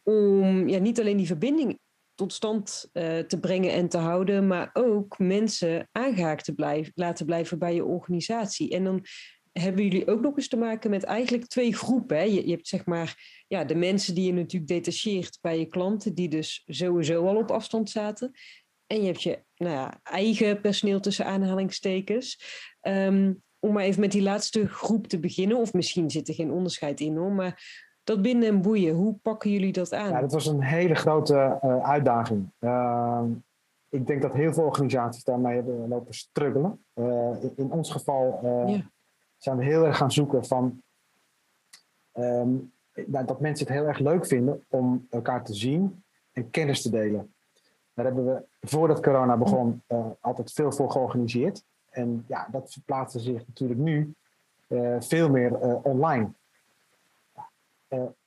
om 0.02 0.68
ja, 0.68 0.78
niet 0.78 1.00
alleen 1.00 1.16
die 1.16 1.26
verbinding 1.26 1.78
tot 2.14 2.32
stand 2.32 2.90
uh, 2.92 3.18
te 3.18 3.40
brengen 3.40 3.72
en 3.72 3.88
te 3.88 3.98
houden, 3.98 4.46
maar 4.46 4.70
ook 4.72 5.18
mensen 5.18 5.88
aangehaakt 5.92 6.44
te 6.44 6.54
blijven, 6.54 6.92
laten 6.94 7.26
blijven 7.26 7.58
bij 7.58 7.74
je 7.74 7.84
organisatie. 7.84 8.70
En 8.70 8.84
dan 8.84 9.04
hebben 9.52 9.84
jullie 9.84 10.08
ook 10.08 10.20
nog 10.20 10.36
eens 10.36 10.48
te 10.48 10.56
maken 10.56 10.90
met 10.90 11.02
eigenlijk 11.02 11.46
twee 11.46 11.74
groepen. 11.74 12.16
Hè? 12.16 12.22
Je, 12.22 12.46
je, 12.46 12.50
hebt 12.50 12.68
zeg 12.68 12.86
maar 12.86 13.42
ja, 13.46 13.64
de 13.64 13.74
mensen 13.74 14.14
die 14.14 14.26
je 14.26 14.32
natuurlijk 14.32 14.72
detacheert 14.72 15.38
bij 15.40 15.58
je 15.58 15.66
klanten, 15.66 16.14
die 16.14 16.28
dus 16.28 16.62
sowieso 16.66 17.26
al 17.26 17.36
op 17.36 17.50
afstand 17.50 17.90
zaten. 17.90 18.30
En 18.86 19.00
je 19.00 19.06
hebt 19.06 19.22
je 19.22 19.44
nou 19.56 19.72
ja, 19.72 20.00
eigen 20.02 20.60
personeel 20.60 21.00
tussen 21.00 21.26
aanhalingstekens. 21.26 22.42
Um, 22.82 23.42
om 23.60 23.72
maar 23.72 23.82
even 23.82 24.00
met 24.00 24.12
die 24.12 24.22
laatste 24.22 24.68
groep 24.68 25.06
te 25.06 25.20
beginnen, 25.20 25.56
of 25.56 25.72
misschien 25.72 26.10
zit 26.10 26.28
er 26.28 26.34
geen 26.34 26.52
onderscheid 26.52 27.00
in 27.00 27.16
hoor, 27.16 27.32
maar 27.32 27.86
dat 28.04 28.22
binden 28.22 28.48
en 28.48 28.62
boeien, 28.62 28.94
hoe 28.94 29.14
pakken 29.22 29.50
jullie 29.50 29.72
dat 29.72 29.92
aan? 29.92 30.10
Ja, 30.10 30.20
dat 30.20 30.32
was 30.32 30.46
een 30.46 30.62
hele 30.62 30.94
grote 30.94 31.58
uh, 31.64 31.88
uitdaging. 31.88 32.52
Uh, 32.60 33.22
ik 33.88 34.06
denk 34.06 34.22
dat 34.22 34.32
heel 34.32 34.52
veel 34.52 34.64
organisaties 34.64 35.24
daarmee 35.24 35.54
hebben 35.54 35.88
lopen 35.88 36.14
struggelen. 36.14 36.84
Uh, 36.94 37.42
in, 37.56 37.72
ons 37.72 37.90
geval 37.90 38.40
ja. 38.66 38.90
zijn 39.36 39.56
we 39.56 39.64
heel 39.64 39.84
erg 39.84 39.96
gaan 39.96 40.12
zoeken 40.12 40.44
van 40.44 40.82
um, 42.12 42.72
dat 43.06 43.40
mensen 43.40 43.66
het 43.66 43.76
heel 43.76 43.86
erg 43.86 43.98
leuk 43.98 44.26
vinden 44.26 44.64
om 44.68 45.06
elkaar 45.10 45.44
te 45.44 45.54
zien 45.54 46.04
en 46.32 46.50
kennis 46.50 46.82
te 46.82 46.90
delen. 46.90 47.34
Daar 47.94 48.04
hebben 48.04 48.26
we 48.26 48.44
voordat 48.60 49.02
corona 49.02 49.36
begon 49.36 49.82
altijd 50.20 50.52
veel 50.52 50.72
voor 50.72 50.90
georganiseerd. 50.90 51.64
En 51.98 52.24
ja, 52.28 52.48
dat 52.50 52.72
verplaatste 52.72 53.18
zich 53.18 53.46
natuurlijk 53.46 53.80
nu 53.80 54.14
veel 54.98 55.30
meer 55.30 55.58
online. 55.82 56.28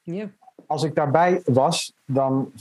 Ja. 0.02 0.30
Als 0.66 0.84
ik 0.84 0.96
daarbij 0.96 1.42
was, 1.46 1.94
dan 2.06 2.52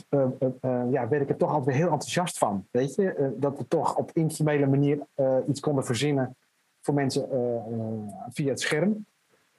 ja, 0.91 1.09
werd 1.09 1.23
ik 1.23 1.29
er 1.29 1.37
toch 1.37 1.53
altijd 1.53 1.77
heel 1.77 1.91
enthousiast 1.91 2.39
van. 2.39 2.67
Weet 2.71 2.95
je? 2.95 3.35
dat 3.37 3.59
we 3.59 3.69
toch 3.69 3.97
op 3.97 4.11
informele 4.13 4.67
manier 4.67 4.99
iets 5.47 5.61
konden 5.61 5.85
verzinnen 5.85 6.37
voor 6.81 6.95
mensen 6.95 7.29
via 8.29 8.49
het 8.49 8.61
scherm. 8.61 9.07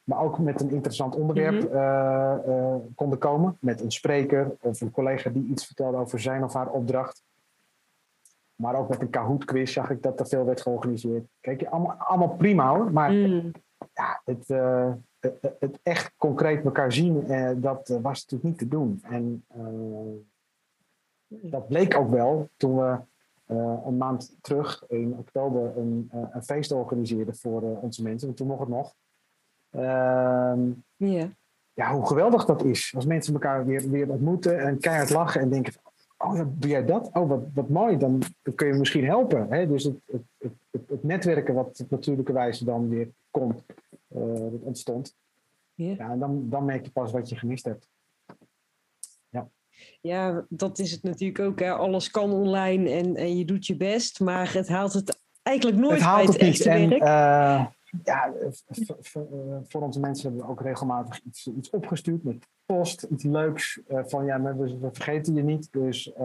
Maar 0.04 0.20
ook 0.20 0.40
met 0.40 0.62
een 0.62 0.72
interessant 0.72 1.16
onderwerp 1.16 1.72
mhm. 1.72 2.78
konden 2.96 3.18
komen. 3.18 3.58
Met 3.60 3.82
een 3.82 3.92
spreker 3.92 4.56
of 4.62 4.82
een 4.82 4.92
collega 4.92 5.30
die 5.30 5.48
iets 5.48 5.66
vertelde 5.66 5.98
over 5.98 6.20
zijn 6.20 6.44
of 6.44 6.54
haar 6.54 6.70
opdracht. 6.70 7.24
Maar 8.62 8.76
ook 8.76 8.90
met 8.90 9.02
een 9.02 9.10
Kahoot-quiz 9.10 9.74
zag 9.74 9.90
ik 9.90 10.02
dat 10.02 10.20
er 10.20 10.28
veel 10.28 10.46
werd 10.46 10.62
georganiseerd. 10.62 11.26
Kijk, 11.40 11.64
allemaal, 11.64 11.96
allemaal 11.96 12.36
prima 12.36 12.70
hoor. 12.70 12.92
Maar 12.92 13.12
mm. 13.12 13.52
ja, 13.94 14.22
het, 14.26 14.48
het 15.60 15.80
echt 15.84 16.14
concreet 16.18 16.64
elkaar 16.64 16.92
zien, 16.92 17.28
eh, 17.28 17.52
dat 17.56 17.90
eh, 17.90 17.98
was 18.02 18.22
natuurlijk 18.22 18.44
niet 18.44 18.58
te 18.58 18.68
doen. 18.68 19.00
En 19.04 19.46
eh, 19.48 19.62
dat 21.52 21.68
bleek 21.68 21.98
ook 21.98 22.10
wel 22.10 22.50
toen 22.58 22.78
we 22.78 22.98
een 23.86 23.98
maand 23.98 24.38
terug, 24.42 24.84
in 24.88 25.16
oktober, 25.18 25.78
een, 25.78 26.10
een 26.32 26.44
feest 26.44 26.72
organiseerden 26.72 27.36
voor 27.36 27.62
onze 27.62 28.04
mensen. 28.04 28.28
En 28.28 28.34
toen 28.34 28.48
mocht 28.48 28.60
het 28.60 28.70
nog. 28.70 28.96
Yeah. 30.96 31.30
Ja, 31.74 31.94
hoe 31.94 32.08
geweldig 32.08 32.46
dat 32.46 32.64
is. 32.64 32.94
Als 32.96 33.06
mensen 33.06 33.34
elkaar 33.34 33.66
weer, 33.66 33.90
weer 33.90 34.10
ontmoeten 34.10 34.60
en 34.60 34.80
keihard 34.80 35.10
lachen 35.10 35.42
en 35.42 35.50
denken: 35.50 35.74
Oh, 36.24 36.42
doe 36.54 36.70
jij 36.70 36.86
dat? 36.86 37.10
Oh, 37.14 37.30
wat, 37.30 37.42
wat 37.54 37.70
mooi. 37.70 37.98
Dan, 37.98 38.22
dan 38.42 38.56
kun 38.56 38.68
je 38.68 38.74
misschien 38.74 39.06
helpen. 39.06 39.48
Hè? 39.50 39.68
Dus 39.68 39.84
het, 39.84 39.96
het, 40.06 40.52
het, 40.72 40.90
het 40.90 41.04
netwerken, 41.04 41.54
wat 41.54 41.80
op 41.80 41.90
natuurlijke 41.90 42.34
wijze 42.34 42.66
dan 42.66 42.90
weer 42.90 43.10
komt, 43.32 43.64
uh, 44.16 44.64
ontstond. 44.64 45.16
Ja, 45.74 46.10
en 46.12 46.20
dan, 46.20 46.50
dan 46.50 46.66
merk 46.66 46.86
je 46.86 46.92
pas 46.92 47.12
wat 47.12 47.30
je 47.30 47.36
gemist 47.36 47.66
hebt. 47.66 47.90
Ja. 49.30 49.50
Ja, 50.02 50.46
dat 50.50 50.80
is 50.80 50.92
het 50.92 51.04
natuurlijk 51.04 51.40
ook. 51.40 51.60
Hè. 51.60 51.72
Alles 51.72 52.12
kan 52.12 52.32
online 52.32 52.90
en, 52.90 53.16
en 53.16 53.38
je 53.38 53.46
doet 53.46 53.66
je 53.66 53.76
best, 53.76 54.20
maar 54.20 54.54
het 54.54 54.68
haalt 54.68 54.94
het 54.94 55.20
eigenlijk 55.42 55.78
nooit 55.78 55.94
het 55.94 56.02
haalt 56.02 56.28
het, 56.28 56.42
niet. 56.42 56.66
En, 56.66 56.92
uh, 56.94 57.66
ja, 58.04 58.34
voor 59.64 59.82
onze 59.82 60.00
mensen 60.00 60.28
hebben 60.28 60.46
we 60.46 60.52
ook 60.52 60.62
regelmatig 60.62 61.22
iets, 61.24 61.48
iets 61.48 61.70
opgestuurd 61.70 62.24
met 62.24 62.48
post, 62.66 63.04
iets 63.04 63.24
leuks. 63.24 63.82
Uh, 63.88 64.04
van 64.06 64.26
ja, 64.26 64.42
we, 64.42 64.80
we, 64.80 64.90
vergeten 64.92 65.36
je 65.36 65.44
niet, 65.44 65.72
dus 65.72 66.08
uh, 66.08 66.16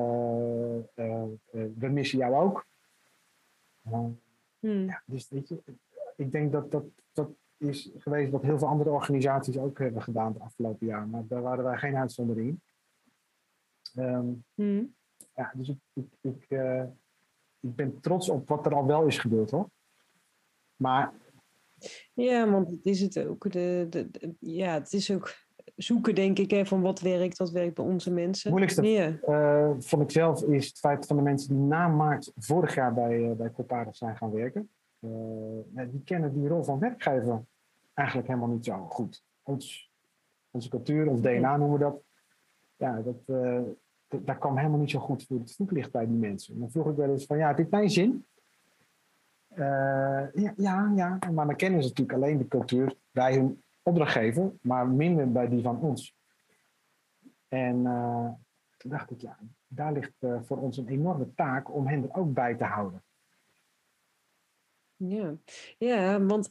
we 1.52 1.88
missen 1.88 2.18
jou 2.18 2.34
ook. 2.34 2.66
Hmm. 3.80 4.18
Ja, 4.60 5.02
dus 5.06 5.28
weet 5.28 5.48
je, 5.48 5.62
ik 6.16 6.32
denk 6.32 6.52
dat, 6.52 6.70
dat, 6.70 6.84
dat 7.12 7.28
is 7.56 7.90
geweest 7.98 8.30
wat 8.30 8.42
heel 8.42 8.58
veel 8.58 8.68
andere 8.68 8.90
organisaties 8.90 9.58
ook 9.58 9.78
hebben 9.78 10.02
gedaan 10.02 10.32
het 10.32 10.42
afgelopen 10.42 10.86
jaar. 10.86 11.08
Maar 11.08 11.26
daar 11.26 11.42
waren 11.42 11.64
wij 11.64 11.78
geen 11.78 11.96
uitzondering 11.96 12.48
in. 12.48 12.60
Um, 14.54 14.94
Ja, 15.34 15.52
dus 15.54 15.68
ik, 15.68 15.78
ik, 15.92 16.06
ik, 16.20 16.46
ik, 17.60 17.74
ben 17.74 18.00
trots 18.00 18.28
op 18.28 18.48
wat 18.48 18.66
er 18.66 18.74
al 18.74 18.86
wel 18.86 19.06
is 19.06 19.18
gebeurd 19.18 19.50
hoor. 19.50 19.68
Maar. 20.76 21.12
Ja, 22.14 22.50
want 22.50 22.70
het 22.70 22.86
is 22.86 23.00
het 23.00 23.26
ook. 23.26 23.52
De, 23.52 23.86
de, 23.90 24.34
ja, 24.38 24.72
het 24.74 24.92
is 24.92 25.10
ook 25.10 25.34
zoeken, 25.76 26.14
denk 26.14 26.38
ik, 26.38 26.50
hè, 26.50 26.66
van 26.66 26.80
wat 26.80 27.00
werkt, 27.00 27.38
wat 27.38 27.50
werkt 27.50 27.74
bij 27.74 27.84
onze 27.84 28.12
mensen. 28.12 28.50
Het 28.54 28.58
moeilijkste 28.58 29.20
uh, 29.28 29.70
vond 29.78 30.02
ik 30.02 30.10
zelf 30.10 30.42
is 30.42 30.66
het 30.66 30.78
feit 30.78 31.06
van 31.06 31.16
de 31.16 31.22
mensen 31.22 31.48
die 31.48 31.64
na 31.64 31.88
maart 31.88 32.32
vorig 32.36 32.74
jaar 32.74 32.94
bij, 32.94 33.18
uh, 33.18 33.64
bij 33.66 33.86
zijn 33.90 34.16
gaan 34.16 34.32
werken. 34.32 34.70
Uh, 35.00 35.10
die 35.90 36.02
kennen 36.04 36.34
die 36.34 36.48
rol 36.48 36.62
van 36.62 36.78
werkgever 36.78 37.44
eigenlijk 37.94 38.28
helemaal 38.28 38.48
niet 38.48 38.64
zo 38.64 38.86
goed. 38.88 39.24
Ons, 39.42 39.92
onze 40.50 40.68
cultuur, 40.68 41.08
ons 41.08 41.20
DNA 41.20 41.56
noemen 41.56 41.78
we 41.78 41.84
dat. 41.84 42.02
Ja, 42.76 43.02
dat, 43.02 43.16
dat, 44.24 44.38
kwam 44.38 44.56
helemaal 44.56 44.78
niet 44.78 44.90
zo 44.90 44.98
goed 44.98 45.24
voor 45.26 45.38
het 45.38 45.54
voetlicht 45.54 45.90
bij 45.90 46.06
die 46.06 46.16
mensen. 46.16 46.54
En 46.54 46.60
dan 46.60 46.70
vroeg 46.70 46.88
ik 46.88 46.96
wel 46.96 47.10
eens 47.10 47.26
van, 47.26 47.38
ja, 47.38 47.46
heb 47.46 47.58
je 47.58 47.66
mijn 47.70 47.90
zin? 47.90 48.26
Uh, 49.58 50.32
ja, 50.34 50.52
ja, 50.56 50.92
ja, 50.94 51.18
maar 51.32 51.46
dan 51.46 51.56
kennen 51.56 51.82
ze 51.82 51.88
natuurlijk 51.88 52.18
alleen 52.18 52.38
de 52.38 52.48
cultuur 52.48 52.94
bij 53.10 53.34
hun 53.34 53.62
opdrachtgever, 53.82 54.52
maar 54.60 54.88
minder 54.88 55.32
bij 55.32 55.48
die 55.48 55.62
van 55.62 55.80
ons. 55.80 56.16
En 57.48 57.82
toen 58.76 58.90
dacht 58.90 59.10
ik, 59.10 59.20
ja, 59.20 59.38
daar 59.66 59.92
ligt 59.92 60.12
voor 60.18 60.58
ons 60.58 60.76
een 60.76 60.88
enorme 60.88 61.34
taak 61.34 61.74
om 61.74 61.86
hen 61.86 62.02
er 62.02 62.14
ook 62.14 62.34
bij 62.34 62.54
te 62.54 62.64
houden. 62.64 63.04
Ja, 64.96 65.34
ja 65.78 66.20
want 66.22 66.50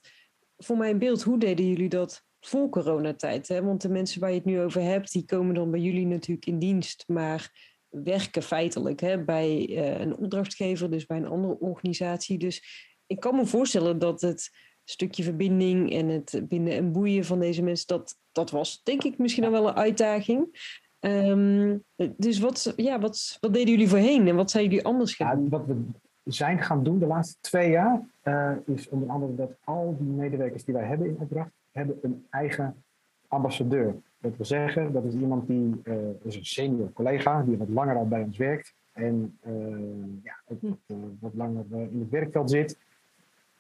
voor 0.58 0.78
mijn 0.78 0.98
beeld, 0.98 1.24
hoe 1.24 1.40
deden 1.40 1.68
jullie 1.68 1.90
dat 1.90 2.24
voor 2.40 2.70
coronatijd? 2.70 3.48
Hè? 3.48 3.64
Want 3.64 3.82
de 3.82 3.90
mensen 3.90 4.20
waar 4.20 4.30
je 4.30 4.36
het 4.36 4.46
nu 4.46 4.62
over 4.62 4.82
hebt, 4.82 5.12
die 5.12 5.26
komen 5.26 5.56
dan 5.56 5.72
bij 5.72 5.80
jullie 5.80 6.06
natuurlijk 6.06 6.48
in 6.48 6.60
dienst, 6.60 7.04
maar 7.08 7.74
werken 7.90 8.44
feitelijk 8.44 9.00
hè, 9.00 9.24
bij 9.24 9.78
een 10.02 10.18
opdrachtgever, 10.18 10.92
dus 10.92 11.06
bij 11.06 11.18
een 11.18 11.28
andere 11.28 11.60
organisatie. 11.60 12.38
Dus 12.38 12.94
ik 13.08 13.20
kan 13.20 13.36
me 13.36 13.46
voorstellen 13.46 14.00
dat 14.00 14.22
het 14.22 14.52
stukje 14.84 15.24
verbinding 15.24 15.94
en 15.94 16.08
het 16.08 16.42
binden 16.48 16.74
en 16.74 16.92
boeien 16.92 17.26
van 17.26 17.40
deze 17.40 17.64
mensen, 17.64 17.88
dat, 17.88 18.18
dat 18.32 18.52
was 18.52 18.84
denk 18.84 19.04
ik 19.04 19.18
misschien 19.18 19.44
al 19.44 19.52
wel 19.52 19.68
een 19.68 19.76
uitdaging. 19.76 20.74
Um, 21.00 21.84
dus 22.18 22.40
wat, 22.40 22.74
ja, 22.76 23.00
wat, 23.00 23.38
wat 23.42 23.54
deden 23.54 23.70
jullie 23.70 23.90
voorheen 23.90 24.28
en 24.28 24.36
wat 24.36 24.52
zijn 24.52 24.64
jullie 24.64 24.86
anders 24.86 25.16
gaan 25.16 25.44
ja, 25.44 25.50
Wat 25.50 25.66
we 25.66 25.76
zijn 26.24 26.62
gaan 26.62 26.84
doen 26.84 27.00
de 27.00 27.06
laatste 27.06 27.38
twee 27.42 27.70
jaar, 27.70 28.02
uh, 28.24 28.52
is 28.66 28.90
onder 28.90 29.10
andere 29.10 29.36
dat 29.36 29.52
al 29.64 29.96
die 30.00 30.08
medewerkers 30.08 30.66
die 30.66 30.74
wij 30.74 30.86
hebben 30.86 31.08
in 31.08 31.18
opdracht, 31.20 31.52
hebben 31.72 31.98
een 32.02 32.26
eigen 32.30 32.84
ambassadeur. 33.28 33.96
Dat 34.22 34.36
wil 34.36 34.46
zeggen, 34.46 34.94
dat 34.94 35.04
is 35.04 35.14
iemand 35.14 35.48
die 35.48 35.82
uh, 35.84 35.96
is 36.24 36.36
een 36.36 36.46
senior 36.46 36.94
collega, 36.94 37.44
die 37.44 37.58
wat 37.58 37.70
langer 37.70 37.96
al 37.96 38.08
bij 38.08 38.22
ons 38.22 38.38
werkt 38.38 38.74
en 38.94 39.38
uh, 39.48 39.54
ja, 40.24 40.36
ook, 40.46 40.78
wat 41.20 41.34
langer 41.34 41.66
in 41.70 42.00
het 42.00 42.10
werkveld 42.10 42.50
zit. 42.50 42.78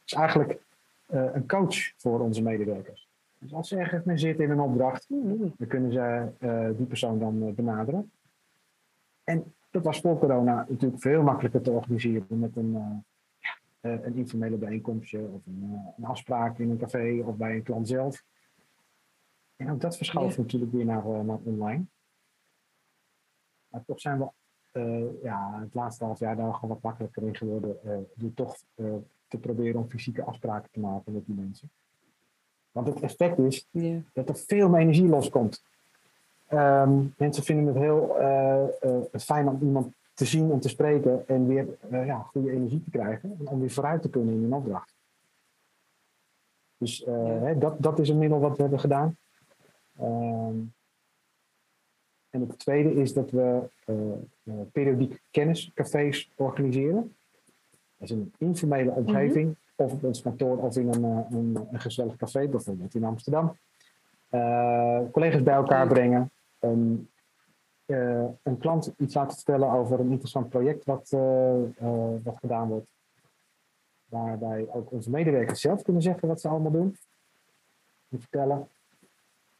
Is 0.05 0.13
eigenlijk 0.13 0.59
een 1.07 1.47
coach 1.47 1.93
voor 1.97 2.19
onze 2.19 2.41
medewerkers. 2.41 3.07
Dus 3.37 3.53
als 3.53 3.67
ze 3.67 3.77
ergens 3.77 4.03
mee 4.03 4.17
zitten 4.17 4.45
in 4.45 4.51
een 4.51 4.59
opdracht, 4.59 5.05
dan 5.09 5.67
kunnen 5.67 5.91
ze 5.91 6.73
die 6.77 6.85
persoon 6.85 7.19
dan 7.19 7.55
benaderen. 7.55 8.11
En 9.23 9.53
dat 9.75 9.83
was 9.83 9.99
voor 9.99 10.19
corona 10.19 10.65
natuurlijk 10.69 11.01
veel 11.01 11.23
makkelijker 11.23 11.61
te 11.61 11.71
organiseren 11.71 12.39
met 12.39 12.55
een, 12.55 12.73
uh, 12.73 13.91
uh, 13.91 14.05
een 14.05 14.15
informele 14.15 14.57
bijeenkomstje 14.57 15.19
of 15.19 15.45
een, 15.45 15.61
uh, 15.63 15.87
een, 15.97 16.05
afspraak 16.05 16.59
in 16.59 16.69
een 16.69 16.77
café 16.77 17.21
of 17.25 17.35
bij 17.35 17.55
een 17.55 17.63
klant 17.63 17.87
zelf. 17.87 18.23
En 19.55 19.71
ook 19.71 19.81
dat 19.81 19.97
verschuift 19.97 20.37
natuurlijk 20.37 20.71
weer 20.71 20.85
naar, 20.85 21.03
naar 21.25 21.37
online. 21.43 21.83
Maar 23.67 23.83
toch 23.85 23.99
zijn 23.99 24.19
we 24.19 24.29
ja, 25.23 25.59
het 25.59 25.73
laatste 25.73 26.03
half 26.03 26.19
jaar 26.19 26.35
daar 26.35 26.53
gewoon 26.53 26.69
wat 26.69 26.81
makkelijker 26.81 27.23
in 27.23 27.35
geworden. 27.35 27.77
door 28.15 28.33
toch 28.33 28.57
te 29.27 29.37
proberen 29.37 29.81
om 29.81 29.89
fysieke 29.89 30.23
afspraken 30.23 30.71
te 30.71 30.79
maken 30.79 31.13
met 31.13 31.25
die 31.25 31.35
mensen. 31.35 31.69
Want 32.71 32.87
het 32.87 32.99
effect 32.99 33.39
is 33.39 33.67
dat 34.13 34.29
er 34.29 34.35
veel 34.35 34.69
meer 34.69 34.79
energie 34.79 35.07
loskomt. 35.07 35.63
Um, 36.53 37.13
mensen 37.17 37.43
vinden 37.43 37.65
het 37.65 37.75
heel 37.75 38.21
uh, 38.21 38.63
fijn 39.11 39.47
om 39.47 39.61
iemand 39.61 39.93
te 40.13 40.25
zien 40.25 40.51
en 40.51 40.59
te 40.59 40.69
spreken 40.69 41.27
en 41.27 41.47
weer 41.47 41.67
uh, 41.91 42.05
ja, 42.05 42.19
goede 42.19 42.51
energie 42.51 42.83
te 42.83 42.89
krijgen. 42.89 43.37
Om 43.43 43.59
weer 43.59 43.71
vooruit 43.71 44.01
te 44.01 44.09
kunnen 44.09 44.33
in 44.33 44.43
een 44.43 44.53
opdracht. 44.53 44.93
Dus 46.77 47.05
hè, 47.05 47.57
dat, 47.57 47.81
dat 47.81 47.99
is 47.99 48.09
een 48.09 48.17
middel 48.17 48.39
wat 48.39 48.55
we 48.55 48.61
hebben 48.61 48.79
gedaan. 48.79 49.17
Um, 50.01 50.73
en 52.29 52.41
het 52.41 52.59
tweede 52.59 52.93
is 52.93 53.13
dat 53.13 53.31
we 53.31 53.69
periodiek 54.71 55.21
kenniscafés 55.31 56.31
organiseren. 56.35 57.14
Dat 57.97 58.09
is 58.09 58.15
een 58.15 58.33
informele 58.37 58.91
omgeving, 58.91 59.47
mm 59.47 59.55
-hmm. 59.75 59.85
of 59.85 59.93
op 59.93 60.03
ons 60.03 60.21
kantoor 60.21 60.57
of 60.57 60.75
in 60.77 60.87
een, 60.87 61.03
een, 61.03 61.67
een 61.71 61.79
gezellig 61.79 62.15
café, 62.15 62.47
bijvoorbeeld 62.47 62.95
in 62.95 63.03
Amsterdam. 63.03 63.57
collega's 65.11 65.43
bij 65.43 65.53
elkaar 65.53 65.87
brengen, 65.87 66.31
een, 66.59 67.09
uh, 67.85 68.25
een 68.43 68.57
klant 68.57 68.93
iets 68.97 69.15
laten 69.15 69.35
vertellen 69.35 69.71
over 69.71 69.99
een 69.99 70.11
interessant 70.11 70.49
project 70.49 70.85
wat, 70.85 71.11
uh, 71.13 71.61
wat 72.23 72.37
gedaan 72.37 72.67
wordt. 72.67 72.87
waarbij 74.05 74.67
ook 74.71 74.91
onze 74.91 75.09
medewerkers 75.09 75.61
zelf 75.61 75.81
kunnen 75.81 76.01
zeggen 76.01 76.27
wat 76.27 76.41
ze 76.41 76.47
allemaal 76.47 76.71
doen. 76.71 76.97
En 78.09 78.19
vertellen. 78.19 78.67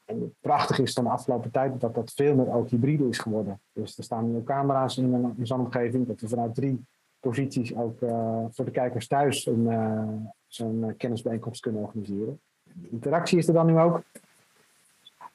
En 0.06 0.22
het 0.22 0.34
prachtige 0.40 0.82
is 0.82 0.94
van 0.94 1.04
de 1.04 1.10
afgelopen 1.10 1.52
tijd 1.52 1.82
dat 1.82 1.96
dat 1.96 2.12
veel 2.12 2.36
meer 2.36 2.54
ook 2.54 2.70
hybride 2.70 3.08
is 3.08 3.18
geworden. 3.18 3.60
Dus 3.74 3.98
er 3.98 4.04
staan 4.04 4.32
nu 4.32 4.44
camera's 4.44 4.98
in, 4.98 5.34
in 5.38 5.48
zo'n 5.48 5.60
omgeving, 5.60 6.08
dat 6.08 6.22
we 6.22 6.28
vanuit 6.28 6.56
drie 6.56 6.86
posities 7.30 7.76
ook 7.76 8.02
uh, 8.02 8.46
voor 8.52 8.66
de 8.66 8.72
kijkers 8.72 9.08
thuis 9.08 9.46
een, 9.46 9.66
uh, 9.66 10.32
zo'n 10.48 10.94
kennisbijeenkomst 10.98 11.62
kunnen 11.62 11.82
organiseren. 11.82 12.40
De 12.64 12.90
interactie 12.92 13.38
is 13.38 13.48
er 13.48 13.54
dan 13.54 13.66
nu 13.66 13.80
ook. 13.80 14.02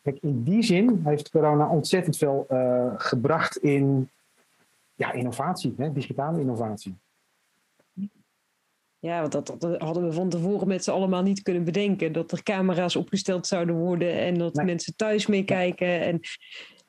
Kijk, 0.03 0.19
in 0.21 0.43
die 0.43 0.63
zin 0.63 1.01
heeft 1.05 1.31
corona 1.31 1.69
ontzettend 1.69 2.17
veel 2.17 2.47
uh, 2.51 2.93
gebracht 2.97 3.57
in 3.57 4.11
ja, 4.95 5.13
innovatie, 5.13 5.75
hè, 5.77 5.93
digitale 5.93 6.41
innovatie. 6.41 6.95
Ja, 8.99 9.21
want 9.21 9.33
dat, 9.33 9.55
dat, 9.59 9.81
hadden 9.81 10.05
we 10.05 10.13
van 10.13 10.29
tevoren 10.29 10.69
met 10.69 10.85
z'n 10.85 10.91
allemaal 10.91 11.23
niet 11.23 11.43
kunnen 11.43 11.65
bedenken. 11.65 12.13
Dat 12.13 12.33
er 12.33 12.43
camera's 12.43 12.97
opgesteld 12.97 13.47
zouden 13.47 13.75
worden 13.75 14.13
en 14.13 14.39
dat 14.39 14.55
mensen 14.55 14.97
thuis 14.97 15.27
meekijken. 15.27 16.01
En 16.01 16.21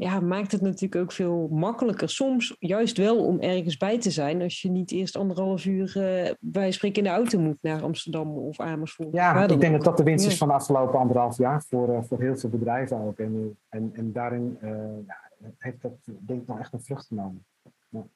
ja, 0.01 0.19
maakt 0.19 0.51
het 0.51 0.61
natuurlijk 0.61 1.01
ook 1.01 1.11
veel 1.11 1.47
makkelijker. 1.51 2.09
Soms 2.09 2.55
juist 2.59 2.97
wel 2.97 3.25
om 3.25 3.39
ergens 3.39 3.77
bij 3.77 3.99
te 3.99 4.11
zijn. 4.11 4.41
Als 4.41 4.61
je 4.61 4.69
niet 4.69 4.91
eerst 4.91 5.15
anderhalf 5.15 5.65
uur 5.65 5.93
uh, 5.97 6.31
bij 6.39 6.71
spreken 6.71 6.97
in 6.97 7.09
de 7.09 7.15
auto 7.15 7.39
moet 7.39 7.57
naar 7.61 7.83
Amsterdam 7.83 8.37
of 8.37 8.59
Amersfoort. 8.59 9.13
Ja, 9.13 9.47
ik 9.47 9.59
denk 9.59 9.73
dat 9.73 9.83
dat 9.83 9.97
de 9.97 10.03
winst 10.03 10.25
is 10.25 10.37
van 10.37 10.47
de 10.47 10.53
afgelopen 10.53 10.99
anderhalf 10.99 11.37
jaar 11.37 11.63
voor, 11.63 11.89
uh, 11.89 12.03
voor 12.03 12.21
heel 12.21 12.37
veel 12.37 12.49
bedrijven 12.49 12.97
ook. 12.97 13.19
En, 13.19 13.57
en, 13.69 13.91
en 13.93 14.11
daarin 14.11 14.57
uh, 14.63 14.69
ja, 15.07 15.31
heeft 15.57 15.81
dat 15.81 15.93
denk 16.19 16.41
ik 16.41 16.47
nog 16.47 16.59
echt 16.59 16.73
een 16.73 16.81
vrucht 16.81 17.07
genomen. 17.07 17.45
Ja. 17.89 18.07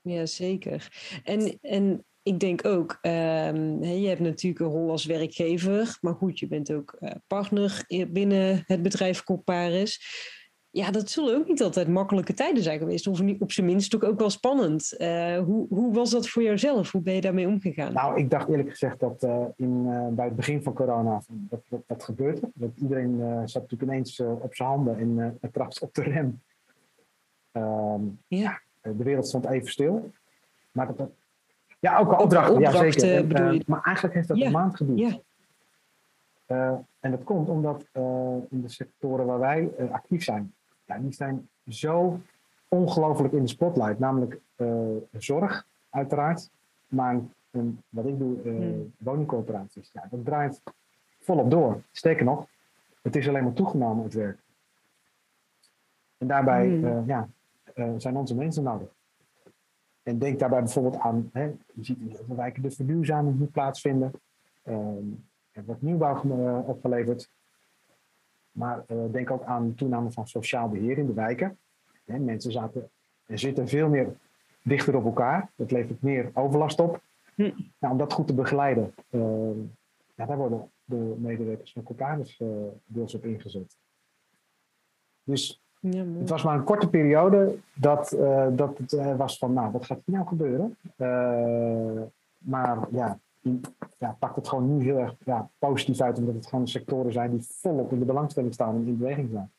ja, 0.00 0.26
zeker. 0.26 0.88
En, 1.24 1.58
en 1.60 2.04
ik 2.22 2.40
denk 2.40 2.64
ook, 2.64 2.98
um, 3.02 3.82
je 3.82 4.08
hebt 4.08 4.20
natuurlijk 4.20 4.60
een 4.60 4.78
rol 4.78 4.90
als 4.90 5.04
werkgever, 5.04 5.98
maar 6.00 6.14
goed, 6.14 6.38
je 6.38 6.46
bent 6.46 6.72
ook 6.72 6.96
uh, 7.00 7.10
partner 7.26 7.84
binnen 8.08 8.62
het 8.66 8.82
bedrijf 8.82 9.22
Comparis. 9.22 10.00
Ja, 10.76 10.90
dat 10.90 11.10
zullen 11.10 11.36
ook 11.36 11.48
niet 11.48 11.62
altijd 11.62 11.88
makkelijke 11.88 12.34
tijden 12.34 12.62
zijn 12.62 12.78
geweest, 12.78 13.06
of 13.06 13.20
op 13.38 13.52
zijn 13.52 13.66
minst 13.66 13.94
ook, 13.94 14.04
ook 14.04 14.18
wel 14.18 14.30
spannend. 14.30 14.94
Uh, 14.98 15.38
hoe, 15.38 15.66
hoe 15.68 15.94
was 15.94 16.10
dat 16.10 16.28
voor 16.28 16.42
jouzelf? 16.42 16.92
Hoe 16.92 17.00
ben 17.00 17.14
je 17.14 17.20
daarmee 17.20 17.46
omgegaan? 17.46 17.92
Nou, 17.92 18.18
ik 18.18 18.30
dacht 18.30 18.48
eerlijk 18.48 18.70
gezegd 18.70 19.00
dat 19.00 19.22
uh, 19.22 19.44
in, 19.56 19.84
bij 20.14 20.24
het 20.24 20.36
begin 20.36 20.62
van 20.62 20.72
corona 20.72 21.22
dat, 21.28 21.60
dat, 21.68 21.80
dat 21.86 22.04
gebeurde. 22.04 22.40
Dat 22.54 22.70
iedereen 22.74 23.18
zat 23.48 23.62
natuurlijk 23.62 23.90
ineens 23.90 24.20
op 24.20 24.54
zijn 24.54 24.68
handen 24.68 24.98
en 24.98 25.40
uh, 25.52 25.66
op 25.80 25.94
de 25.94 26.02
rem. 26.02 26.42
Ehm, 27.52 28.02
ja. 28.26 28.60
de 28.82 29.04
wereld 29.04 29.28
stond 29.28 29.46
even 29.46 29.70
stil. 29.70 30.10
Maar 30.72 30.96
dat, 30.96 31.10
ja, 31.78 31.98
ook 31.98 32.12
al 32.12 32.22
opdrachten, 32.22 32.60
ja 32.60 32.70
zeker. 32.70 33.52
Je? 33.52 33.62
maar 33.66 33.82
eigenlijk 33.82 34.14
heeft 34.14 34.28
dat 34.28 34.40
een 34.40 34.52
maand 34.52 34.76
geduurd. 34.76 34.98
Ja. 34.98 35.18
Uh, 36.46 36.78
en 37.00 37.10
dat 37.10 37.24
komt 37.24 37.48
omdat 37.48 37.86
uh, 37.92 38.02
in 38.50 38.60
de 38.60 38.68
sectoren 38.68 39.26
waar 39.26 39.38
wij 39.38 39.70
uh, 39.78 39.92
actief 39.92 40.24
zijn, 40.24 40.54
ja, 40.86 40.98
die 40.98 41.12
zijn 41.12 41.48
zo 41.68 42.20
ongelooflijk 42.68 43.34
in 43.34 43.42
de 43.42 43.48
spotlight. 43.48 43.98
Namelijk 43.98 44.40
zorg, 45.12 45.66
uiteraard, 45.90 46.50
maar 46.86 47.20
een, 47.50 47.82
wat 47.88 48.06
ik 48.06 48.18
doe, 48.18 48.40
hmm. 48.42 48.92
woningcorporaties. 48.98 49.90
Ja, 49.92 50.06
dat 50.10 50.24
draait 50.24 50.62
volop 51.20 51.50
door. 51.50 51.82
Sterker 51.92 52.24
nog, 52.24 52.46
het 53.02 53.16
is 53.16 53.28
alleen 53.28 53.44
maar 53.44 53.52
toegenomen, 53.52 54.04
het 54.04 54.14
werk. 54.14 54.38
En 56.18 56.26
daarbij 56.26 56.68
hmm. 56.68 57.04
ja, 57.06 57.28
zijn 57.96 58.16
onze 58.16 58.34
mensen 58.34 58.62
nodig. 58.62 58.88
En 60.02 60.18
denk 60.18 60.38
daarbij 60.38 60.62
bijvoorbeeld 60.62 60.98
aan, 60.98 61.30
hè, 61.32 61.44
je 61.74 61.84
ziet 61.84 61.98
in 61.98 62.08
heel 62.08 62.24
veel 62.26 62.36
wijken 62.36 62.62
de 62.62 62.70
verduurzaming 62.70 63.38
moet 63.38 63.52
plaatsvinden. 63.52 64.12
Uh, 64.64 64.76
er 65.52 65.64
wordt 65.64 65.82
nieuwbouw 65.82 66.24
uh, 66.24 66.68
opgeleverd. 66.68 67.30
Maar 68.56 68.84
uh, 68.88 68.98
denk 69.10 69.30
ook 69.30 69.44
aan 69.44 69.68
de 69.68 69.74
toename 69.74 70.10
van 70.10 70.26
sociaal 70.26 70.68
beheer 70.68 70.98
in 70.98 71.06
de 71.06 71.12
wijken. 71.12 71.58
Hè, 72.04 72.18
mensen 72.18 72.52
zaten, 72.52 72.90
zitten 73.26 73.68
veel 73.68 73.88
meer 73.88 74.16
dichter 74.62 74.96
op 74.96 75.04
elkaar. 75.04 75.50
Dat 75.56 75.70
levert 75.70 76.02
meer 76.02 76.30
overlast 76.34 76.80
op. 76.80 77.00
Hm. 77.34 77.50
Nou, 77.78 77.92
om 77.92 77.98
dat 77.98 78.12
goed 78.12 78.26
te 78.26 78.34
begeleiden, 78.34 78.94
ehm, 79.10 79.58
ja, 80.14 80.26
daar 80.26 80.36
worden 80.36 80.70
de 80.84 81.14
medewerkers 81.18 81.72
van 81.72 81.82
Coparis 81.82 82.40
uh, 82.40 82.48
deels 82.86 83.14
op 83.14 83.24
ingezet. 83.24 83.76
Dus 85.22 85.62
ja, 85.80 86.04
het 86.18 86.28
was 86.28 86.42
maar 86.42 86.54
een 86.54 86.64
korte 86.64 86.88
periode 86.88 87.58
dat, 87.74 88.12
uh, 88.12 88.46
dat 88.52 88.78
het 88.78 89.16
was 89.16 89.38
van, 89.38 89.52
nou, 89.52 89.72
wat 89.72 89.84
gaat 89.84 90.00
hier 90.04 90.14
nou 90.14 90.28
gebeuren? 90.28 90.76
Maar 92.38 92.78
ja, 92.90 93.18
ja, 93.98 94.16
pakt 94.18 94.36
het 94.36 94.48
gewoon 94.48 94.76
nu 94.76 94.84
heel 94.84 94.98
erg 94.98 95.14
ja, 95.24 95.50
positief 95.58 96.00
uit, 96.00 96.18
omdat 96.18 96.34
het 96.34 96.46
gewoon 96.46 96.68
sectoren 96.68 97.12
zijn 97.12 97.30
die 97.30 97.46
volop 97.48 97.92
in 97.92 97.98
de 97.98 98.04
belangstelling 98.04 98.54
staan 98.54 98.74
en 98.74 98.86
in 98.86 98.98
beweging 98.98 99.30
zijn. 99.32 99.50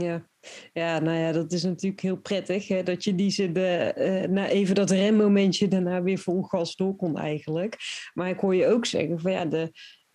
Ja. 0.00 0.26
ja, 0.72 0.98
nou 0.98 1.18
ja, 1.18 1.32
dat 1.32 1.52
is 1.52 1.62
natuurlijk 1.62 2.02
heel 2.02 2.16
prettig. 2.16 2.68
Hè, 2.68 2.82
dat 2.82 3.04
je 3.04 3.14
die 3.14 3.30
ze 3.30 3.52
de, 3.52 4.26
na 4.30 4.48
even 4.48 4.74
dat 4.74 4.90
remmomentje 4.90 5.68
daarna 5.68 6.02
weer 6.02 6.18
vol 6.18 6.42
gas 6.42 6.76
door 6.76 6.96
kon 6.96 7.18
eigenlijk. 7.18 7.76
Maar 8.14 8.28
ik 8.28 8.38
hoor 8.38 8.54
je 8.54 8.66
ook 8.66 8.86
zeggen 8.86 9.20
van 9.20 9.32
ja, 9.32 9.44
de, 9.44 9.72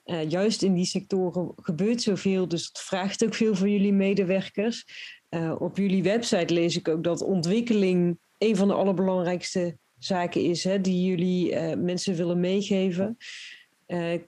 uh, 0.08 0.30
juist 0.30 0.62
in 0.62 0.74
die 0.74 0.86
sectoren 0.86 1.52
gebeurt 1.56 2.02
zoveel, 2.02 2.48
dus 2.48 2.68
het 2.68 2.80
vraagt 2.80 3.26
ook 3.26 3.34
veel 3.34 3.56
van 3.56 3.72
jullie 3.72 3.94
medewerkers. 3.94 4.86
Uh, 5.30 5.56
op 5.60 5.78
jullie 5.78 6.04
website 6.04 6.54
lees 6.54 6.78
ik 6.78 6.88
ook 6.88 7.04
dat 7.04 7.22
ontwikkeling 7.22 8.20
een 8.38 8.56
van 8.56 8.68
de 8.68 8.74
allerbelangrijkste 8.74 9.78
zaken 9.98 10.42
is 10.42 10.64
hè, 10.64 10.82
die 10.82 11.06
jullie 11.10 11.52
uh, 11.52 11.74
mensen 11.74 12.16
willen 12.16 12.40
meegeven. 12.40 13.18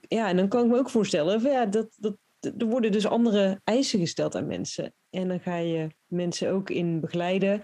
ja, 0.08 0.28
en 0.28 0.36
dan 0.36 0.48
kan 0.48 0.64
ik 0.64 0.70
me 0.70 0.78
ook 0.78 0.90
voorstellen, 0.90 1.40
van, 1.40 1.50
ja, 1.50 1.66
dat, 1.66 1.96
dat, 1.96 2.16
er 2.40 2.66
worden 2.66 2.92
dus 2.92 3.06
andere 3.06 3.60
eisen 3.64 3.98
gesteld 4.00 4.36
aan 4.36 4.46
mensen. 4.46 4.92
En 5.10 5.28
dan 5.28 5.40
ga 5.40 5.56
je 5.56 5.88
mensen 6.06 6.50
ook 6.52 6.70
in 6.70 7.00
begeleiden. 7.00 7.62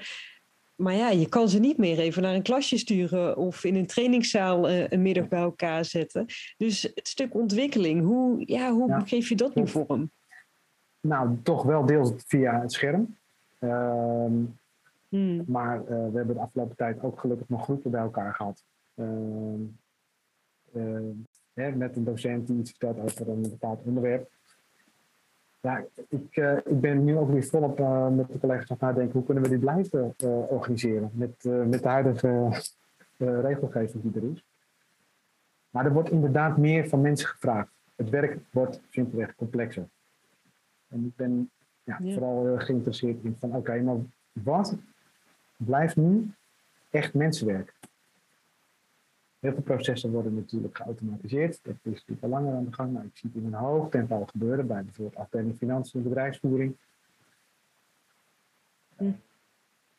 Maar 0.74 0.94
ja, 0.94 1.10
je 1.10 1.28
kan 1.28 1.48
ze 1.48 1.58
niet 1.58 1.76
meer 1.76 1.98
even 1.98 2.22
naar 2.22 2.34
een 2.34 2.42
klasje 2.42 2.78
sturen 2.78 3.36
of 3.36 3.64
in 3.64 3.74
een 3.74 3.86
trainingszaal 3.86 4.70
uh, 4.70 4.88
een 4.88 5.02
middag 5.02 5.28
bij 5.28 5.40
elkaar 5.40 5.84
zetten. 5.84 6.26
Dus 6.56 6.82
het 6.82 7.08
stuk 7.08 7.34
ontwikkeling, 7.34 8.04
hoe, 8.04 8.42
ja, 8.46 8.72
hoe 8.72 8.88
ja. 8.88 9.00
geef 9.00 9.28
je 9.28 9.34
dat 9.34 9.54
nu 9.54 9.68
vorm? 9.68 10.10
Nou, 11.00 11.38
toch 11.42 11.62
wel 11.62 11.86
deels 11.86 12.12
via 12.16 12.60
het 12.60 12.72
scherm. 12.72 13.16
Uh, 13.60 14.26
hmm. 15.08 15.44
Maar 15.46 15.80
uh, 15.80 15.86
we 15.88 16.16
hebben 16.16 16.34
de 16.34 16.40
afgelopen 16.40 16.76
tijd 16.76 17.02
ook 17.02 17.20
gelukkig 17.20 17.48
nog 17.48 17.62
groepen 17.62 17.90
bij 17.90 18.00
elkaar 18.00 18.34
gehad. 18.34 18.64
Ehm, 18.94 19.62
eh, 20.72 21.74
met 21.74 21.96
een 21.96 22.04
docent 22.04 22.46
die 22.46 22.58
iets 22.58 22.70
vertelt 22.70 22.98
over 22.98 23.28
een 23.28 23.42
bepaald 23.42 23.82
onderwerp. 23.84 24.30
Ja, 25.60 25.84
ik, 26.08 26.36
uh, 26.36 26.56
ik 26.56 26.80
ben 26.80 27.04
nu 27.04 27.16
ook 27.16 27.30
weer 27.30 27.44
volop 27.44 27.80
uh, 27.80 28.08
met 28.08 28.32
de 28.32 28.38
collega's 28.38 28.70
aan 28.70 28.76
het 28.78 28.80
nadenken 28.80 29.12
hoe 29.12 29.24
kunnen 29.24 29.42
we 29.42 29.48
dit 29.48 29.60
blijven 29.60 30.14
organiseren 30.48 31.10
met, 31.12 31.44
met 31.44 31.82
de 31.82 31.88
huidige 31.88 32.48
regelgeving 33.16 34.02
die 34.02 34.22
er 34.22 34.30
is. 34.30 34.44
Maar 35.70 35.84
er 35.84 35.92
wordt 35.92 36.10
inderdaad 36.10 36.56
meer 36.56 36.88
van 36.88 37.00
mensen 37.00 37.28
gevraagd. 37.28 37.72
Het 37.94 38.10
werk 38.10 38.38
wordt 38.50 38.80
simpelweg 38.90 39.34
complexer. 39.34 39.88
En 40.88 41.04
ik 41.04 41.16
ben 41.16 41.50
ja, 41.82 41.98
ja. 42.02 42.12
vooral 42.12 42.58
geïnteresseerd 42.58 43.24
in 43.24 43.36
van 43.38 43.48
oké, 43.48 43.58
okay, 43.58 43.80
maar 43.80 43.96
wat 44.32 44.76
blijft 45.56 45.96
nu 45.96 46.30
echt 46.90 47.14
mensenwerk? 47.14 47.74
Heel 49.38 49.52
veel 49.52 49.62
processen 49.62 50.10
worden 50.10 50.34
natuurlijk 50.34 50.76
geautomatiseerd. 50.76 51.58
Dat 51.62 51.74
is 51.82 51.92
natuurlijk 51.92 52.22
al 52.22 52.28
langer 52.28 52.54
aan 52.54 52.64
de 52.64 52.72
gang, 52.72 52.92
maar 52.92 53.04
ik 53.04 53.16
zie 53.16 53.30
het 53.32 53.42
in 53.42 53.46
een 53.46 53.58
hoog 53.58 53.90
tempo 53.90 54.24
gebeuren 54.24 54.66
bij 54.66 54.84
bijvoorbeeld 54.84 55.18
afdeling 55.18 55.56
financiën 55.56 56.00
en 56.00 56.08
bedrijfsvoering. 56.08 56.76
Hm. 58.96 59.12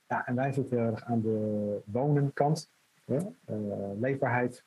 Ja, 0.07 0.27
en 0.27 0.35
wij 0.35 0.53
zitten 0.53 0.77
heel 0.77 0.91
erg 0.91 1.03
aan 1.03 1.21
de 1.21 1.81
wonenkant, 1.85 2.69
hè, 3.05 3.17
uh, 3.17 3.99
leefbaarheid 3.99 4.63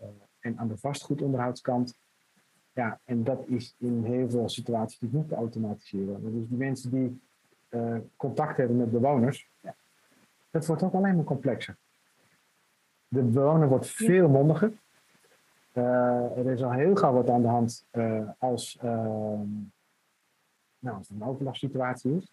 uh, 0.00 0.06
en 0.40 0.58
aan 0.58 0.68
de 0.68 0.76
vastgoedonderhoudskant. 0.76 1.98
Ja, 2.72 3.00
en 3.04 3.24
dat 3.24 3.46
is 3.46 3.74
in 3.78 4.04
heel 4.04 4.30
veel 4.30 4.48
situaties 4.48 5.10
niet 5.10 5.28
te 5.28 5.34
automatiseren. 5.34 6.22
Dus 6.22 6.48
die 6.48 6.58
mensen 6.58 6.90
die 6.90 7.20
uh, 7.70 7.96
contact 8.16 8.56
hebben 8.56 8.76
met 8.76 8.90
bewoners, 8.90 9.50
ja, 9.60 9.74
dat 10.50 10.66
wordt 10.66 10.82
ook 10.82 10.94
alleen 10.94 11.16
maar 11.16 11.24
complexer. 11.24 11.76
De 13.08 13.22
bewoner 13.22 13.68
wordt 13.68 13.86
veel 13.86 14.28
mondiger. 14.28 14.72
Uh, 15.72 16.36
er 16.36 16.46
is 16.46 16.62
al 16.62 16.72
heel 16.72 16.94
gauw 16.94 17.12
wat 17.12 17.30
aan 17.30 17.42
de 17.42 17.48
hand 17.48 17.86
uh, 17.92 18.28
als, 18.38 18.78
uh, 18.84 19.40
nou, 20.78 20.96
als 20.96 21.08
er 21.08 21.14
een 21.14 21.24
overlastsituatie 21.24 22.16
is. 22.16 22.32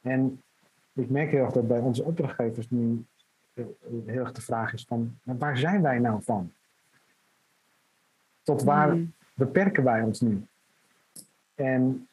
En 0.00 0.42
ik 0.92 1.10
merk 1.10 1.30
heel 1.30 1.44
erg 1.44 1.52
dat 1.52 1.68
bij 1.68 1.80
onze 1.80 2.04
opdrachtgevers 2.04 2.70
nu 2.70 3.04
eh, 3.52 3.64
heel 4.06 4.20
erg 4.20 4.32
de 4.32 4.40
vraag 4.40 4.72
is 4.72 4.84
van, 4.84 5.18
waar 5.22 5.58
zijn 5.58 5.82
wij 5.82 5.98
nou 5.98 6.22
van? 6.22 6.52
Tot 8.42 8.62
waar 8.62 8.96
mm. 8.96 9.12
beperken 9.34 9.84
wij 9.84 10.02
ons 10.02 10.20
nu? 10.20 10.46
En 11.58 12.08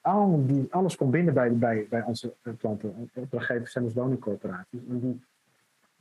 al 0.00 0.46
die, 0.46 0.66
alles 0.70 0.96
komt 0.96 1.10
binnen 1.10 1.34
bij, 1.34 1.56
bij, 1.56 1.86
bij 1.90 2.02
onze 2.02 2.34
klanten. 2.58 3.10
Opdrachtgevers 3.14 3.72
zijn 3.72 3.84
dus 3.84 3.94
woningcorporaties. 3.94 4.80
En 4.88 5.00
die 5.00 5.20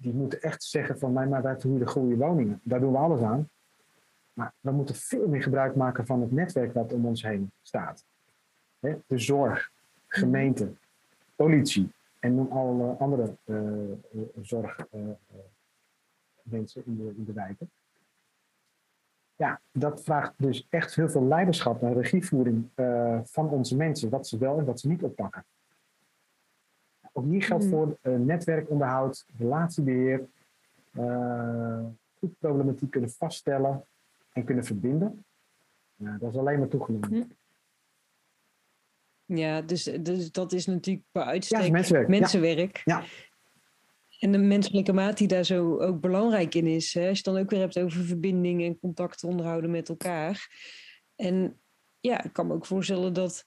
die 0.01 0.13
moeten 0.13 0.41
echt 0.41 0.63
zeggen 0.63 0.99
van 0.99 1.13
mij, 1.13 1.27
maar 1.27 1.41
wij 1.41 1.55
de 1.57 1.87
goede 1.87 2.15
woningen. 2.15 2.59
Daar 2.63 2.79
doen 2.79 2.91
we 2.91 2.97
alles 2.97 3.21
aan. 3.21 3.49
Maar 4.33 4.53
we 4.59 4.71
moeten 4.71 4.95
veel 4.95 5.27
meer 5.27 5.43
gebruik 5.43 5.75
maken 5.75 6.05
van 6.05 6.21
het 6.21 6.31
netwerk 6.31 6.73
dat 6.73 6.93
om 6.93 7.05
ons 7.05 7.23
heen 7.23 7.51
staat. 7.61 8.05
De 8.79 8.99
zorg, 9.07 9.71
gemeente, 10.07 10.71
politie 11.35 11.91
en 12.19 12.35
noem 12.35 12.51
alle 12.51 12.95
andere 12.99 13.35
uh, 13.45 13.57
in, 16.85 16.97
de, 16.97 17.13
in 17.17 17.23
de 17.25 17.33
wijken. 17.33 17.69
Ja, 19.41 19.61
dat 19.71 20.03
vraagt 20.03 20.33
dus 20.37 20.67
echt 20.69 20.95
heel 20.95 21.09
veel 21.09 21.23
leiderschap 21.23 21.81
en 21.81 21.93
regievoering 21.93 22.69
van 23.23 23.49
onze 23.49 23.75
mensen, 23.75 24.09
wat 24.09 24.27
ze 24.27 24.37
wel 24.37 24.57
en 24.57 24.65
wat 24.65 24.79
ze 24.79 24.87
niet 24.87 25.03
oppakken. 25.03 25.45
Ook 27.13 27.25
hier 27.25 27.43
geldt 27.43 27.63
hmm. 27.63 27.73
voor 27.73 27.97
netwerkonderhoud, 28.19 29.25
relatiebeheer, 29.37 30.27
goed 32.19 32.39
problematiek 32.39 32.91
kunnen 32.91 33.09
vaststellen, 33.09 33.85
en 34.33 34.43
kunnen 34.43 34.65
verbinden. 34.65 35.25
Dat 35.95 36.31
is 36.31 36.37
alleen 36.37 36.59
maar 36.59 36.67
toegenomen. 36.67 37.09
Hm. 37.09 37.23
Ja, 39.35 39.61
dus, 39.61 39.83
dus 39.83 40.31
dat 40.31 40.51
is 40.51 40.65
natuurlijk 40.65 41.05
bij 41.11 41.23
uitstek 41.23 41.61
ja, 41.61 41.71
mensenwerk. 41.71 42.07
mensenwerk. 42.07 42.81
Ja. 42.85 43.03
En 44.21 44.31
de 44.31 44.37
menselijke 44.37 44.93
maat 44.93 45.17
die 45.17 45.27
daar 45.27 45.43
zo 45.43 45.77
ook 45.77 46.01
belangrijk 46.01 46.55
in 46.55 46.67
is. 46.67 46.93
Hè? 46.93 47.07
Als 47.07 47.17
je 47.17 47.23
dan 47.23 47.37
ook 47.37 47.49
weer 47.49 47.59
hebt 47.59 47.79
over 47.79 48.03
verbinding 48.03 48.63
en 48.63 48.79
contact 48.79 49.23
onderhouden 49.23 49.71
met 49.71 49.89
elkaar. 49.89 50.49
En 51.15 51.61
ja, 51.99 52.23
ik 52.23 52.33
kan 52.33 52.47
me 52.47 52.53
ook 52.53 52.65
voorstellen 52.65 53.13
dat 53.13 53.45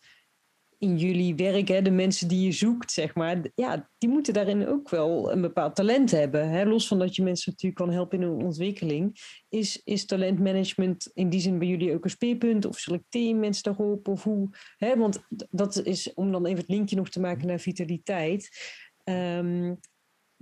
in 0.78 0.98
jullie 0.98 1.34
werk, 1.34 1.68
hè, 1.68 1.82
de 1.82 1.90
mensen 1.90 2.28
die 2.28 2.44
je 2.44 2.52
zoekt, 2.52 2.92
zeg 2.92 3.14
maar, 3.14 3.50
ja, 3.54 3.90
die 3.98 4.08
moeten 4.08 4.34
daarin 4.34 4.66
ook 4.66 4.90
wel 4.90 5.32
een 5.32 5.40
bepaald 5.40 5.74
talent 5.74 6.10
hebben. 6.10 6.48
Hè? 6.48 6.64
Los 6.64 6.88
van 6.88 6.98
dat 6.98 7.16
je 7.16 7.22
mensen 7.22 7.50
natuurlijk 7.50 7.80
kan 7.80 7.90
helpen 7.90 8.20
in 8.20 8.28
hun 8.28 8.44
ontwikkeling, 8.44 9.20
is, 9.48 9.80
is 9.84 10.06
talentmanagement 10.06 11.10
in 11.12 11.28
die 11.28 11.40
zin 11.40 11.58
bij 11.58 11.68
jullie 11.68 11.94
ook 11.94 12.04
een 12.04 12.10
speerpunt? 12.10 12.64
Of 12.64 12.78
selecteer 12.78 13.28
je 13.28 13.34
mensen 13.34 13.62
daarop? 13.62 14.08
Of 14.08 14.22
hoe? 14.22 14.48
Hè? 14.76 14.96
Want 14.96 15.24
dat 15.50 15.84
is, 15.84 16.14
om 16.14 16.32
dan 16.32 16.46
even 16.46 16.60
het 16.60 16.68
linkje 16.68 16.96
nog 16.96 17.08
te 17.08 17.20
maken 17.20 17.46
naar 17.46 17.60
vitaliteit. 17.60 18.50
Um, 19.04 19.80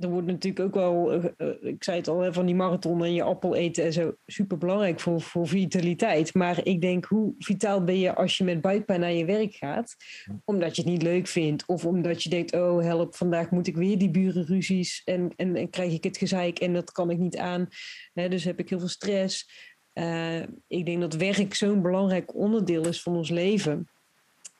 er 0.02 0.08
wordt 0.08 0.26
natuurlijk 0.26 0.64
ook 0.64 0.74
wel, 0.74 1.12
eh, 1.12 1.24
eh, 1.36 1.54
ik 1.60 1.84
zei 1.84 1.96
het 1.96 2.08
al, 2.08 2.32
van 2.32 2.46
die 2.46 2.54
marathon 2.54 3.04
en 3.04 3.14
je 3.14 3.22
appel 3.22 3.54
eten 3.54 3.84
en 3.84 3.92
zo, 3.92 4.14
super 4.26 4.58
belangrijk 4.58 5.00
voor, 5.00 5.20
voor 5.20 5.48
vitaliteit. 5.48 6.34
Maar 6.34 6.66
ik 6.66 6.80
denk, 6.80 7.04
hoe 7.04 7.34
vitaal 7.38 7.84
ben 7.84 7.98
je 7.98 8.14
als 8.14 8.38
je 8.38 8.44
met 8.44 8.60
buikpijn 8.60 9.00
naar 9.00 9.12
je 9.12 9.24
werk 9.24 9.54
gaat? 9.54 9.96
Omdat 10.44 10.76
je 10.76 10.82
het 10.82 10.90
niet 10.90 11.02
leuk 11.02 11.26
vindt. 11.26 11.66
Of 11.66 11.86
omdat 11.86 12.22
je 12.22 12.28
denkt, 12.28 12.54
oh 12.54 12.82
help, 12.82 13.14
vandaag 13.14 13.50
moet 13.50 13.66
ik 13.66 13.76
weer 13.76 13.98
die 13.98 14.10
burenruzies 14.10 15.02
en, 15.04 15.32
en, 15.36 15.56
en 15.56 15.70
krijg 15.70 15.92
ik 15.92 16.04
het 16.04 16.16
gezeik 16.16 16.58
en 16.58 16.72
dat 16.72 16.92
kan 16.92 17.10
ik 17.10 17.18
niet 17.18 17.36
aan. 17.36 17.68
dus 18.12 18.44
heb 18.44 18.58
ik 18.58 18.68
heel 18.68 18.78
veel 18.78 18.88
stress. 18.88 19.70
Uh, 19.94 20.40
ik 20.66 20.86
denk 20.86 21.00
dat 21.00 21.14
werk 21.14 21.54
zo'n 21.54 21.82
belangrijk 21.82 22.34
onderdeel 22.34 22.86
is 22.86 23.02
van 23.02 23.16
ons 23.16 23.30
leven. 23.30 23.88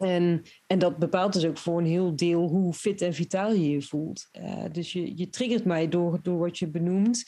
En, 0.02 0.42
en 0.66 0.78
dat 0.78 0.96
bepaalt 0.96 1.32
dus 1.32 1.46
ook 1.46 1.58
voor 1.58 1.78
een 1.78 1.86
heel 1.86 2.16
deel 2.16 2.48
hoe 2.48 2.72
fit 2.72 3.00
en 3.00 3.14
vitaal 3.14 3.52
je 3.52 3.70
je 3.70 3.82
voelt. 3.82 4.28
Uh, 4.32 4.64
dus 4.72 4.92
je, 4.92 5.16
je 5.16 5.28
triggert 5.28 5.64
mij 5.64 5.88
door, 5.88 6.18
door 6.22 6.38
wat 6.38 6.58
je 6.58 6.68
benoemt. 6.68 7.24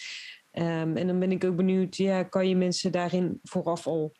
Um, 0.52 0.96
en 0.96 1.06
dan 1.06 1.18
ben 1.18 1.32
ik 1.32 1.44
ook 1.44 1.56
benieuwd, 1.56 1.96
ja, 1.96 2.22
kan 2.22 2.48
je 2.48 2.56
mensen 2.56 2.92
daarin 2.92 3.38
vooraf 3.42 3.86
al 3.86 4.12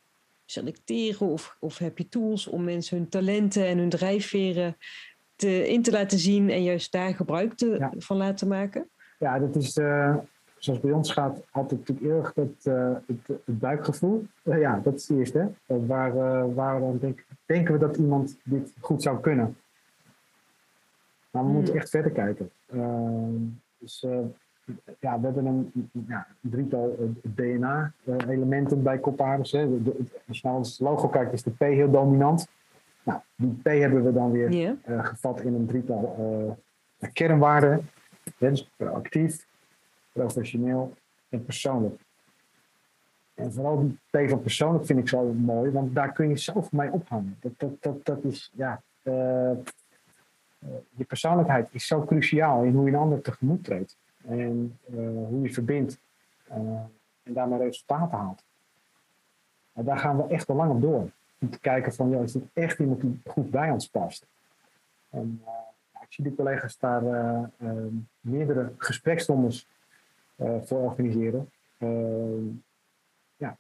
selecteren? 0.45 1.27
Of, 1.27 1.57
of 1.61 1.79
heb 1.79 1.99
je 1.99 2.09
tools 2.09 2.47
om 2.47 2.65
mensen 2.65 2.97
hun 2.97 3.09
talenten 3.09 3.67
en 3.67 3.79
hun 3.79 3.89
drijfveren 3.89 4.77
te, 5.37 5.69
in 5.69 5.83
te 5.83 5.91
laten 5.91 6.19
zien 6.19 6.51
en 6.51 6.63
juist 6.63 6.93
daar 6.93 7.15
gebruik 7.15 7.55
te, 7.55 7.89
van 7.99 8.17
laten 8.17 8.49
maken? 8.49 8.91
Ja, 9.19 9.39
dat 9.39 9.57
is, 9.57 9.77
uh, 9.77 10.17
zoals 10.65 10.81
bij 10.81 10.93
ons 10.93 11.13
gaat, 11.13 11.43
altijd 11.51 11.89
natuurlijk 11.89 12.17
erg 12.17 12.35
het, 12.35 12.67
uh, 12.67 12.97
het, 13.07 13.27
het, 13.27 13.59
buikgevoel. 13.59 14.27
Uh, 14.43 14.61
ja, 14.61 14.81
dat 14.83 14.95
is 14.95 15.09
het 15.09 15.19
eerste. 15.19 15.51
waar, 15.67 16.55
waar 16.55 16.81
dan 16.81 16.99
denk, 16.99 17.25
denken 17.47 17.73
we 17.73 17.79
dat 17.79 17.97
iemand 17.97 18.39
dit 18.43 18.73
goed 18.81 19.03
zou 19.03 19.21
kunnen? 19.21 19.57
Maar 21.31 21.45
we 21.45 21.51
moeten 21.51 21.73
hmm. 21.73 21.81
echt 21.81 21.91
verder 21.91 22.11
kijken. 22.11 22.51
dus 23.79 24.07
ja, 25.01 25.21
we 25.21 25.27
hebben 25.27 25.47
een, 25.47 25.91
ja, 26.09 26.27
drietal 26.41 27.15
DNA-elementen 27.23 28.83
bij. 28.83 29.01
Hè. 29.01 29.39
als 29.39 29.51
je 29.51 30.41
naar 30.43 30.55
ons 30.55 30.79
logo 30.79 31.09
kijkt, 31.09 31.33
is 31.33 31.43
de 31.43 31.51
P 31.51 31.61
heel 31.61 31.91
dominant. 31.91 32.49
Nou, 33.03 33.21
die 33.37 33.59
P 33.63 33.65
hebben 33.65 34.05
we 34.05 34.13
dan 34.13 34.31
weer 34.31 34.77
gevat 34.87 35.41
in 35.41 35.55
een 35.55 35.67
drietal 35.67 36.59
kernwaarden. 37.13 37.89
Dus 38.39 38.71
proactief, 38.77 39.47
professioneel 40.15 40.95
en 41.29 41.45
persoonlijk. 41.45 42.01
En 43.35 43.53
vooral 43.53 43.97
die 44.11 44.29
van 44.29 44.43
persoonlijk 44.43 44.87
vind 44.87 44.99
ik 44.99 45.09
zo 45.09 45.33
mooi, 45.33 45.71
want 45.71 45.95
daar 45.95 46.13
kun 46.13 46.29
je 46.29 46.37
zoveel 46.37 46.69
mee 46.79 46.93
ophangen. 46.93 47.37
Dat, 47.41 47.53
dat, 47.57 47.83
dat, 47.83 48.05
dat 48.05 48.25
is, 48.25 48.51
ja, 48.55 48.83
uh, 49.03 49.53
je 50.91 51.05
persoonlijkheid 51.07 51.69
is 51.73 51.87
zo 51.87 52.05
cruciaal 52.05 52.63
in 52.63 52.75
hoe 52.75 52.85
je 52.85 52.93
een 52.93 52.99
ander 52.99 53.21
tegemoet 53.21 53.65
treedt. 53.65 53.97
En 54.27 54.79
uh, 54.91 54.99
hoe 55.29 55.43
je 55.43 55.53
verbindt 55.53 55.99
en 56.49 56.91
daarmee 57.23 57.59
resultaten 57.59 58.19
haalt. 58.19 58.45
En 59.73 59.85
daar 59.85 59.99
gaan 59.99 60.17
we 60.17 60.27
echt 60.27 60.49
al 60.49 60.57
lang 60.57 60.71
op 60.71 60.81
door. 60.81 61.11
Om 61.41 61.51
te 61.51 61.61
kijken 61.61 61.95
van, 61.95 62.11
joh, 62.11 62.23
is 62.23 62.33
dit 62.33 62.45
echt 62.53 62.79
iemand 62.79 63.01
die 63.01 63.21
goed 63.27 63.51
bij 63.51 63.71
ons 63.71 63.89
past? 63.89 64.27
En 65.11 65.43
ik 66.01 66.13
zie 66.13 66.25
de 66.25 66.35
collega's 66.35 66.79
daar 66.79 67.03
meerdere 68.21 68.73
gespreksrondes 68.77 69.67
eh, 69.69 69.74
voor 70.37 70.79
organiseren. 70.79 71.51
Ehm, 71.79 72.45
ja, 73.37 73.59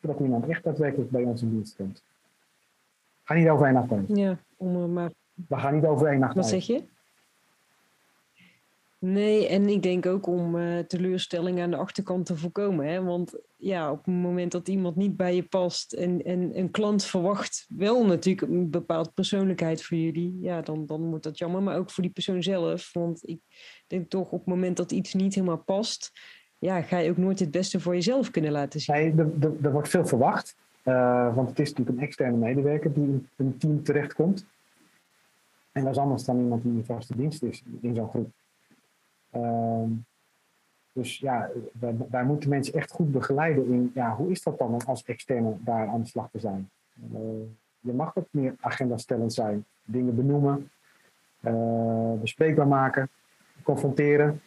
zodat 0.00 0.20
iemand 0.20 0.48
echt 0.48 0.64
daadwerkelijk 0.64 1.10
bij 1.10 1.22
ons 1.22 1.42
in 1.42 1.50
dienst 1.50 1.76
komt. 1.76 2.04
Ga 3.24 3.34
niet 3.34 3.48
over 3.48 3.64
één 3.64 3.74
nacht 3.74 3.92
uit. 3.92 4.08
Ja, 4.08 4.38
om 4.56 4.92
maar. 4.92 5.10
We 5.48 5.56
gaan 5.56 5.74
niet 5.74 5.84
over 5.84 6.06
één 6.06 6.20
nacht 6.20 6.34
Wat 6.34 6.48
zeg 6.48 6.64
je? 6.66 6.84
Nee, 9.04 9.48
en 9.48 9.68
ik 9.68 9.82
denk 9.82 10.06
ook 10.06 10.26
om 10.26 10.56
uh, 10.56 10.78
teleurstellingen 10.78 11.62
aan 11.62 11.70
de 11.70 11.76
achterkant 11.76 12.26
te 12.26 12.36
voorkomen. 12.36 12.86
Hè? 12.86 13.02
Want 13.02 13.34
ja, 13.56 13.90
op 13.90 14.04
het 14.04 14.14
moment 14.14 14.52
dat 14.52 14.68
iemand 14.68 14.96
niet 14.96 15.16
bij 15.16 15.34
je 15.34 15.42
past 15.42 15.92
en, 15.92 16.24
en 16.24 16.58
een 16.58 16.70
klant 16.70 17.04
verwacht 17.04 17.66
wel 17.68 18.06
natuurlijk 18.06 18.52
een 18.52 18.70
bepaald 18.70 19.14
persoonlijkheid 19.14 19.82
voor 19.82 19.96
jullie, 19.96 20.38
ja, 20.40 20.60
dan, 20.60 20.86
dan 20.86 21.08
wordt 21.08 21.24
dat 21.24 21.38
jammer. 21.38 21.62
Maar 21.62 21.76
ook 21.76 21.90
voor 21.90 22.02
die 22.02 22.12
persoon 22.12 22.42
zelf. 22.42 22.90
Want 22.92 23.28
ik 23.28 23.40
denk 23.86 24.10
toch 24.10 24.30
op 24.30 24.38
het 24.38 24.48
moment 24.48 24.76
dat 24.76 24.92
iets 24.92 25.14
niet 25.14 25.34
helemaal 25.34 25.62
past, 25.62 26.12
ja, 26.58 26.82
ga 26.82 26.98
je 26.98 27.10
ook 27.10 27.16
nooit 27.16 27.38
het 27.38 27.50
beste 27.50 27.80
voor 27.80 27.94
jezelf 27.94 28.30
kunnen 28.30 28.52
laten 28.52 28.80
zien. 28.80 28.96
Nee, 28.96 29.26
er, 29.62 29.72
wordt 29.72 29.88
veel 29.88 30.06
verwacht. 30.06 30.56
Uh, 30.84 31.34
want 31.34 31.48
het 31.48 31.58
is 31.58 31.68
natuurlijk 31.68 31.98
een 31.98 32.04
externe 32.04 32.36
medewerker 32.36 32.92
die 32.92 33.04
in 33.04 33.28
een 33.36 33.58
team 33.58 33.82
terechtkomt. 33.82 34.46
En 35.72 35.82
dat 35.82 35.92
is 35.92 35.98
anders 35.98 36.24
dan 36.24 36.38
iemand 36.38 36.62
die 36.62 36.72
in 36.72 36.84
vaste 36.84 37.16
dienst 37.16 37.42
is 37.42 37.62
in 37.80 37.94
zo'n 37.94 38.08
groep. 38.08 38.30
Ehm, 39.32 39.90
dus 40.92 41.18
ja, 41.18 41.50
wij, 41.72 41.96
wij, 42.10 42.24
moeten 42.24 42.48
mensen 42.48 42.74
echt 42.74 42.90
goed 42.90 43.12
begeleiden 43.12 43.66
in 43.66 43.90
ja, 43.94 44.14
hoe 44.14 44.30
is 44.30 44.42
dat 44.42 44.58
dan 44.58 44.74
om 44.74 44.80
als 44.86 45.04
externe 45.04 45.56
daar 45.58 45.88
aan 45.88 46.00
de 46.00 46.06
slag 46.06 46.30
te 46.30 46.38
zijn. 46.38 46.70
Uh, 47.12 47.18
je 47.80 47.92
mag 47.92 48.14
wat 48.14 48.26
meer 48.30 48.54
agendastellend 48.60 49.32
zijn, 49.32 49.64
dingen 49.84 50.16
benoemen, 50.16 50.70
uh, 51.40 52.12
bespreekbaar 52.20 52.66
maken, 52.66 53.08
confronteren. 53.62 54.40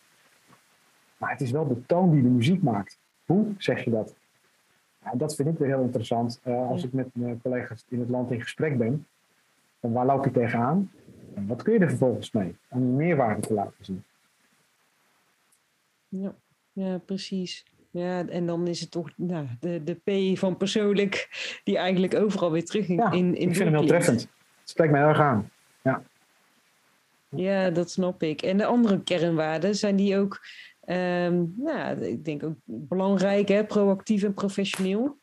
Maar 1.17 1.31
het 1.31 1.41
is 1.41 1.51
wel 1.51 1.67
de 1.67 1.85
toon 1.85 2.11
die 2.11 2.21
de 2.21 2.29
muziek 2.29 2.61
maakt. 2.61 2.99
Hoe 3.25 3.45
zeg 3.57 3.83
je 3.83 3.91
dat? 3.91 4.15
Ja, 5.03 5.11
dat 5.15 5.35
vind 5.35 5.49
ik 5.49 5.57
weer 5.57 5.67
heel 5.67 5.81
interessant 5.81 6.41
uh, 6.43 6.69
als 6.69 6.83
ik 6.83 6.93
met 6.93 7.07
mijn 7.13 7.41
collega's 7.41 7.85
in 7.89 7.99
het 7.99 8.09
land 8.09 8.31
in 8.31 8.41
gesprek 8.41 8.77
ben. 8.77 9.07
Waar 9.79 10.05
loop 10.05 10.25
je 10.25 10.31
tegenaan? 10.31 10.91
En 11.35 11.47
wat 11.47 11.61
kun 11.61 11.73
je 11.73 11.79
er 11.79 11.89
vervolgens 11.89 12.31
mee 12.31 12.55
om 12.69 12.79
je 12.79 12.85
meerwaarde 12.85 13.41
te 13.41 13.53
laten 13.53 13.85
zien? 13.85 14.03
Ja, 16.21 16.35
ja 16.73 16.97
precies. 16.97 17.65
Ja, 17.89 18.27
en 18.27 18.45
dan 18.45 18.67
is 18.67 18.79
het 18.81 18.91
toch 18.91 19.09
nou, 19.15 19.47
de, 19.59 19.83
de 19.83 19.93
P 19.93 20.37
van 20.37 20.57
persoonlijk, 20.57 21.29
die 21.63 21.77
eigenlijk 21.77 22.15
overal 22.15 22.51
weer 22.51 22.65
terug 22.65 22.87
in. 22.87 22.95
Ja, 22.95 23.11
in, 23.11 23.35
in 23.35 23.49
ik 23.49 23.55
vind 23.55 23.69
hem 23.69 23.73
heel 23.73 23.87
treffend. 23.87 24.21
Het 24.21 24.69
spreekt 24.69 24.91
mij 24.91 25.01
erg 25.01 25.19
aan. 25.19 25.49
Ja. 25.83 26.03
ja, 27.29 27.69
dat 27.69 27.91
snap 27.91 28.23
ik. 28.23 28.41
En 28.41 28.57
de 28.57 28.65
andere 28.65 29.03
kernwaarden, 29.03 29.75
zijn 29.75 29.95
die 29.95 30.17
ook, 30.17 30.41
um, 30.85 31.53
nou, 31.57 32.01
ik 32.01 32.25
denk 32.25 32.43
ook 32.43 32.55
belangrijk, 32.65 33.47
hè? 33.47 33.65
proactief 33.65 34.23
en 34.23 34.33
professioneel? 34.33 35.17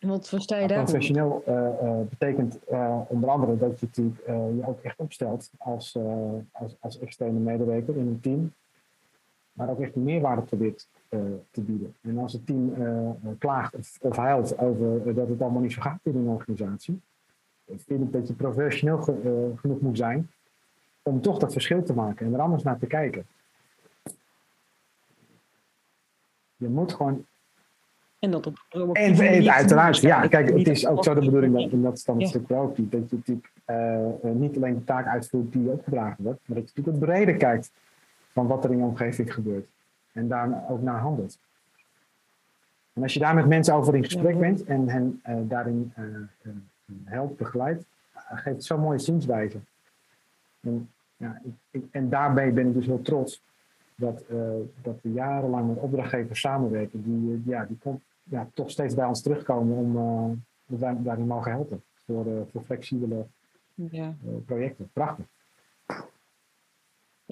Wat 0.00 0.28
versta 0.28 0.58
je 0.58 0.66
daar? 0.66 0.84
Professioneel 0.84 1.42
uh, 1.48 1.54
uh, 1.54 2.00
betekent 2.08 2.58
uh, 2.70 3.00
onder 3.08 3.30
andere 3.30 3.58
dat 3.58 3.80
je 3.80 3.86
natuurlijk, 3.86 4.26
je 4.26 4.62
ook 4.66 4.80
echt 4.82 4.98
opstelt 4.98 5.50
als, 5.58 5.96
als, 6.52 6.76
als 6.80 6.98
externe 6.98 7.38
medewerker 7.38 7.96
in 7.96 8.06
een 8.06 8.20
team 8.20 8.52
maar 9.52 9.70
ook 9.70 9.80
echt 9.80 9.96
een 9.96 10.04
meerwaarde 10.04 10.42
probeert 10.42 10.88
uh, 11.08 11.20
te 11.50 11.60
bieden. 11.60 11.94
En 12.00 12.18
als 12.18 12.32
het 12.32 12.46
team 12.46 12.74
uh, 12.78 13.10
klaagt 13.38 13.74
of, 13.74 13.98
of 14.00 14.16
huilt 14.16 14.58
over 14.58 15.14
dat 15.14 15.28
het 15.28 15.42
allemaal 15.42 15.62
niet 15.62 15.72
zo 15.72 15.80
gaat 15.80 16.00
in 16.02 16.16
een 16.16 16.26
organisatie, 16.26 17.00
vind 17.66 18.02
ik 18.02 18.12
dat 18.12 18.28
je 18.28 18.34
professioneel 18.34 18.98
ge, 18.98 19.52
genoeg 19.56 19.80
moet 19.80 19.96
zijn 19.96 20.30
om 21.02 21.20
toch 21.20 21.38
dat 21.38 21.52
verschil 21.52 21.82
te 21.82 21.94
maken 21.94 22.26
en 22.26 22.34
er 22.34 22.40
anders 22.40 22.62
naar 22.62 22.78
te 22.78 22.86
kijken. 22.86 23.26
je 26.62 26.68
moet 26.68 26.92
gewoon 26.92 27.24
en 28.18 28.30
dat 28.30 28.46
op 28.46 28.56
En, 28.92 29.14
en 29.14 29.50
uiteraard, 29.50 29.96
ja, 29.96 30.26
kijk, 30.26 30.48
het 30.58 30.68
is 30.68 30.86
ook 30.86 31.04
zo 31.04 31.14
de 31.14 31.20
bedoeling, 31.20 31.54
dat, 31.54 31.70
en 31.70 31.82
dat 31.82 31.96
is 31.96 32.04
dan 32.04 32.18
het 32.18 32.28
stuk 32.28 32.48
wel, 32.48 32.74
dat 32.76 33.10
je 33.10 33.16
natuurlijk 33.16 33.50
uh, 33.66 34.32
niet 34.32 34.56
alleen 34.56 34.74
de 34.74 34.84
taak 34.84 35.06
uitvoert 35.06 35.52
die 35.52 35.62
je 35.62 35.70
opgedragen 35.70 36.24
wordt, 36.24 36.40
maar 36.46 36.58
dat 36.58 36.70
je 36.70 36.72
natuurlijk 36.76 37.04
het 37.04 37.10
breder 37.10 37.36
kijkt 37.36 37.70
van 38.32 38.46
wat 38.46 38.64
er 38.64 38.70
in 38.70 38.76
je 38.76 38.82
omgeving 38.84 39.34
gebeurt. 39.34 39.66
En 40.12 40.28
daar 40.28 40.70
ook 40.70 40.82
naar 40.82 41.00
handelt. 41.00 41.38
En 42.92 43.02
als 43.02 43.14
je 43.14 43.20
daar 43.20 43.34
met 43.34 43.46
mensen 43.46 43.74
over 43.74 43.94
in 43.94 44.04
gesprek 44.04 44.38
bent 44.38 44.64
en 44.64 44.88
hen 44.88 45.20
uh, 45.28 45.36
daarin 45.42 45.92
uh, 45.98 46.52
helpt, 47.04 47.36
begeleidt, 47.36 47.84
geeft 48.14 48.56
het 48.56 48.64
zo'n 48.64 48.80
mooie 48.80 48.98
zienswijze. 48.98 49.58
En, 50.60 50.90
ja, 51.16 51.40
ik, 51.44 51.52
ik, 51.70 51.84
en 51.90 52.08
daarbij 52.08 52.52
ben 52.52 52.66
ik 52.66 52.74
dus 52.74 52.86
heel 52.86 53.02
trots 53.02 53.42
dat, 53.94 54.24
dat 54.82 54.96
we 55.02 55.12
jarenlang 55.12 55.68
met 55.68 55.78
opdrachtgevers 55.78 56.40
samenwerken, 56.40 57.02
die, 57.02 57.42
ja, 57.44 57.64
die 57.64 57.78
komt, 57.78 58.02
ja, 58.22 58.48
toch 58.54 58.70
steeds 58.70 58.94
bij 58.94 59.04
ons 59.04 59.22
terugkomen 59.22 59.76
om 59.76 59.96
uh, 59.96 60.78
wij 60.80 60.96
daarin 61.02 61.26
mogen 61.26 61.50
helpen. 61.50 61.82
Voor, 62.06 62.26
voor 62.50 62.62
flexibele 62.62 63.26
ja. 63.74 64.14
projecten. 64.46 64.90
Prachtig. 64.92 65.24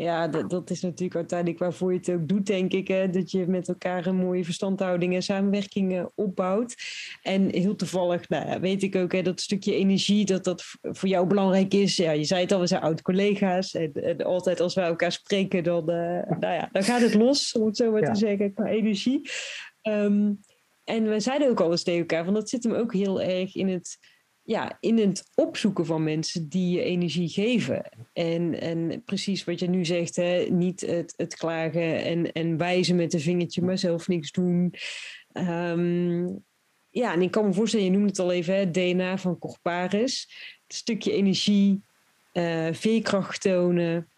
Ja, 0.01 0.29
dat, 0.29 0.51
dat, 0.51 0.71
is 0.71 0.81
natuurlijk 0.81 1.15
uiteindelijk 1.15 1.59
waarvoor 1.59 1.93
je 1.93 1.99
het 1.99 2.11
ook 2.11 2.29
doet, 2.29 2.47
denk 2.47 2.73
ik. 2.73 2.89
Hè? 2.89 3.11
Dat 3.11 3.31
je 3.31 3.47
met 3.47 3.69
elkaar 3.69 4.07
een 4.07 4.17
mooie 4.17 4.45
verstandhouding 4.45 5.15
en 5.15 5.23
samenwerking 5.23 6.09
opbouwt. 6.15 6.77
En 7.23 7.55
heel 7.55 7.77
toevallig 7.77 8.29
nou 8.29 8.61
weet 8.61 8.83
ik 8.83 8.97
ook 8.97 9.13
hè, 9.13 9.23
dat 9.23 9.41
stukje 9.41 9.75
energie, 9.75 10.25
dat 10.25 10.45
dat 10.45 10.65
voor 10.83 11.09
jou 11.09 11.27
belangrijk 11.27 11.75
is. 11.75 11.97
Ja, 11.97 12.11
je 12.11 12.25
zei 12.25 12.41
het 12.41 12.53
al, 12.53 12.61
we 12.61 12.67
zijn 12.67 12.81
oud-collega's. 12.81 13.75
En, 13.75 13.93
en, 13.93 14.25
altijd 14.25 14.61
als 14.61 14.75
wij 14.75 14.85
elkaar 14.85 15.13
spreken, 15.13 15.65
dan, 15.65 15.85
nou 15.85 16.55
ja, 16.55 16.69
dan 16.73 16.83
gaat 16.83 17.01
het 17.01 17.15
los, 17.15 17.53
om 17.53 17.67
het 17.67 17.77
zo 17.77 17.91
maar 17.91 18.13
te 18.13 18.19
zeggen, 18.19 18.55
qua 18.55 18.67
energie. 18.67 19.31
Um, 19.83 20.41
en 20.85 21.09
we 21.09 21.21
zeiden 21.21 21.49
ook 21.49 21.61
al 21.61 21.71
eens 21.71 21.83
tegen 21.83 22.01
elkaar, 22.01 22.25
van 22.25 22.35
dat 22.35 22.49
zit 22.49 22.65
hem 22.65 22.73
ook 22.73 22.93
heel 22.93 23.23
erg 23.23 23.55
in 23.55 23.69
het, 23.69 23.99
ja, 24.51 24.77
in 24.81 24.99
het 24.99 25.31
opzoeken 25.35 25.87
van 25.87 26.03
mensen 26.03 26.49
die 26.49 26.77
je 26.77 26.83
energie 26.83 27.29
geven. 27.29 27.83
En, 28.13 28.61
en 28.61 29.03
precies 29.05 29.45
wat 29.45 29.61
je 29.61 29.69
nu 29.69 29.85
zegt, 29.85 30.17
hè, 30.17 30.47
niet 30.51 30.81
het, 30.81 31.15
het 31.17 31.37
klagen 31.37 32.05
en, 32.05 32.33
en 32.33 32.57
wijzen 32.57 32.97
met 32.97 33.15
een 33.15 33.21
vingertje, 33.21 33.63
maar 33.63 33.79
zelf 33.79 34.09
niks 34.09 34.31
doen. 34.31 34.75
Um, 35.33 36.45
ja, 36.91 37.13
en 37.13 37.23
ik 37.23 37.31
kan 37.31 37.47
me 37.47 37.53
voorstellen, 37.53 37.87
je 37.87 37.93
noemde 37.93 38.09
het 38.09 38.19
al 38.19 38.33
even, 38.33 38.55
hè, 38.55 38.71
DNA 38.71 39.19
van 39.19 39.39
Corparis. 39.39 40.29
Het 40.67 40.77
stukje 40.77 41.13
energie, 41.13 41.83
uh, 42.33 42.69
veerkracht 42.73 43.41
tonen, 43.41 44.09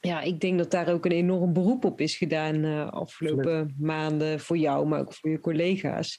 ja, 0.00 0.20
ik 0.20 0.40
denk 0.40 0.58
dat 0.58 0.70
daar 0.70 0.92
ook 0.92 1.04
een 1.04 1.12
enorm 1.12 1.52
beroep 1.52 1.84
op 1.84 2.00
is 2.00 2.16
gedaan 2.16 2.64
uh, 2.64 2.88
afgelopen 2.88 3.74
maanden 3.78 4.40
voor 4.40 4.56
jou, 4.56 4.86
maar 4.86 5.00
ook 5.00 5.14
voor 5.14 5.30
je 5.30 5.40
collega's. 5.40 6.18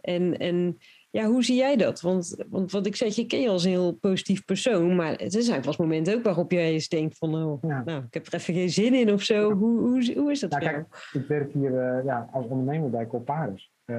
En, 0.00 0.38
en 0.38 0.78
ja, 1.10 1.26
hoe 1.26 1.44
zie 1.44 1.56
jij 1.56 1.76
dat? 1.76 2.00
Want, 2.00 2.44
want 2.48 2.72
wat 2.72 2.86
ik 2.86 2.96
zeg, 2.96 3.14
je 3.14 3.26
ken 3.26 3.40
je 3.40 3.48
als 3.48 3.64
een 3.64 3.70
heel 3.70 3.92
positief 3.92 4.44
persoon, 4.44 4.96
maar 4.96 5.16
er 5.16 5.42
zijn 5.42 5.64
vast 5.64 5.78
momenten 5.78 6.14
ook 6.14 6.22
waarop 6.22 6.50
jij 6.50 6.72
eens 6.72 6.88
denkt 6.88 7.18
van, 7.18 7.34
oh, 7.34 7.62
nou, 7.62 8.04
ik 8.04 8.14
heb 8.14 8.26
er 8.26 8.34
even 8.34 8.54
geen 8.54 8.70
zin 8.70 8.94
in 8.94 9.12
of 9.12 9.22
zo. 9.22 9.52
Hoe, 9.52 9.80
hoe, 9.80 10.14
hoe 10.14 10.30
is 10.30 10.40
dat 10.40 10.50
nou, 10.50 10.62
kijk, 10.62 11.10
Ik 11.12 11.26
werk 11.26 11.52
hier 11.52 11.70
uh, 11.70 12.04
ja, 12.04 12.28
als 12.32 12.46
ondernemer 12.46 12.90
bij 12.90 13.06
Colparis. 13.06 13.72
Uh, 13.86 13.96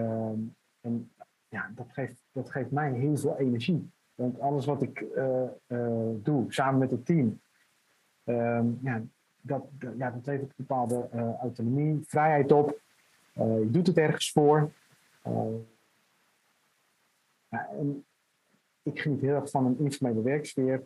en 0.82 1.12
ja, 1.50 1.72
dat 1.76 1.88
geeft, 1.90 2.24
dat 2.32 2.52
geeft 2.52 2.72
mij 2.72 2.92
heel 2.94 3.18
veel 3.18 3.38
energie. 3.38 3.90
Want 4.16 4.40
alles 4.40 4.66
wat 4.66 4.82
ik 4.82 5.06
uh, 5.16 5.44
doe, 6.24 6.46
samen 6.48 6.80
met 6.80 6.92
het 6.92 7.06
team, 7.06 7.42
ehm, 8.24 8.66
ja, 8.84 9.02
dat, 9.42 9.64
ja, 9.98 10.12
dat 10.12 10.26
levert 10.26 10.50
een 10.50 10.66
bepaalde 10.66 11.10
autonomie, 11.42 12.00
vrijheid 12.06 12.52
op. 12.52 12.80
Je 13.34 13.68
doet 13.72 13.88
het 13.88 13.98
ergens 13.98 14.32
voor. 14.32 14.72
Uh, 17.52 17.60
en 17.80 18.06
ik 18.84 19.00
geniet 19.00 19.22
heel 19.22 19.36
erg 19.36 19.50
van 19.50 19.66
een 19.66 19.80
informele 19.80 20.22
werksfeer. 20.22 20.84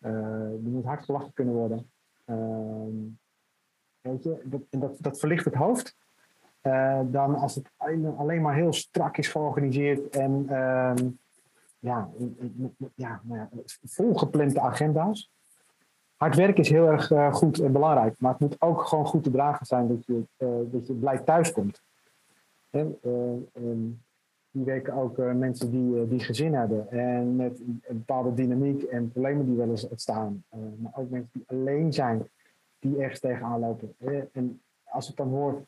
er 0.00 0.58
moet 0.60 0.84
hard 0.84 1.04
gelachen 1.04 1.32
kunnen 1.32 1.54
worden. 1.54 1.90
Ehm, 2.24 2.96
weet 4.00 4.22
je, 4.22 4.42
dat, 4.70 4.96
dat, 4.98 5.18
verlicht 5.18 5.44
het 5.44 5.54
hoofd. 5.54 5.96
dan 7.06 7.34
als 7.34 7.54
het 7.54 7.70
alleen 8.16 8.42
maar 8.42 8.54
heel 8.54 8.72
strak 8.72 9.16
is 9.16 9.28
georganiseerd 9.28 10.08
en 10.08 10.44
ehm, 10.48 11.08
ja, 11.78 12.10
ja, 12.94 13.20
nou 13.24 13.38
ja, 13.38 13.48
volgeplande 13.82 14.60
agenda's 14.60 15.32
hard 16.24 16.36
werk 16.36 16.58
is 16.58 16.68
heel 16.68 16.86
erg 16.86 17.10
uh, 17.10 17.34
goed 17.34 17.58
en 17.58 17.72
belangrijk. 17.72 18.14
Maar 18.18 18.30
het 18.30 18.40
moet 18.40 18.56
ook 18.58 18.82
gewoon 18.82 19.06
goed 19.06 19.22
te 19.22 19.30
dragen 19.30 19.66
zijn 19.66 19.88
dat 19.88 20.06
je, 20.06 20.26
uh, 20.38 20.72
dat 20.72 20.86
je 20.86 20.92
blij 20.92 21.18
thuiskomt. 21.18 21.82
En, 22.70 22.98
uh, 23.02 23.74
die 24.54 24.64
werken 24.64 24.94
ook 24.94 25.16
mensen 25.16 25.70
die, 25.70 26.08
die 26.08 26.20
gezin 26.20 26.54
hebben. 26.54 26.90
En 26.90 27.36
met 27.36 27.60
een 27.60 27.80
bepaalde 27.86 28.34
dynamiek 28.34 28.82
en 28.82 29.10
problemen 29.10 29.46
die 29.46 29.56
wel 29.56 29.68
eens 29.68 29.88
ontstaan. 29.88 30.44
maar 30.76 30.92
ook 30.94 31.10
mensen 31.10 31.30
die 31.32 31.44
alleen 31.46 31.92
zijn, 31.92 32.28
die 32.78 32.98
ergens 32.98 33.20
tegenaan 33.20 33.60
lopen. 33.60 33.94
en 34.32 34.60
als 34.84 35.10
ik 35.10 35.16
dan 35.16 35.28
hoor 35.28 35.62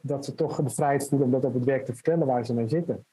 dat 0.00 0.24
ze 0.24 0.34
toch 0.34 0.62
de 0.62 0.70
vrijheid 0.70 1.08
voelen 1.08 1.26
om 1.26 1.32
dat 1.32 1.44
op 1.44 1.54
het 1.54 1.64
werk 1.64 1.84
te 1.84 1.94
vertellen 1.94 2.26
waar 2.26 2.46
ze 2.46 2.54
mee 2.54 2.68
zitten. 2.68 3.04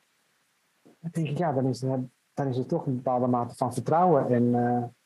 Dan 0.84 1.10
denk 1.12 1.28
ik, 1.28 1.38
ja, 1.38 1.54
dan 1.54 1.68
is, 1.68 1.82
er, 1.82 2.04
dan 2.34 2.48
is 2.48 2.58
er 2.58 2.66
toch 2.66 2.86
een 2.86 2.96
bepaalde 2.96 3.28
mate 3.28 3.56
van 3.56 3.74
vertrouwen 3.74 4.28
en, 4.28 4.56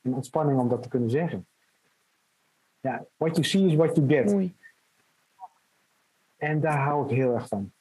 en 0.02 0.14
ontspanning 0.14 0.60
om 0.60 0.70
dat 0.70 0.84
te 0.84 0.90
kunnen 0.90 1.10
zeggen. 1.10 1.46
Ja, 2.80 3.06
what 3.16 3.36
you 3.36 3.44
see 3.44 3.66
is 3.66 3.76
what 3.76 3.96
you 3.96 4.08
get. 4.08 4.52
En 6.38 6.60
daar 6.60 6.78
hou 6.78 7.04
ik 7.04 7.10
heel 7.10 7.34
erg 7.34 7.48
van. 7.48 7.72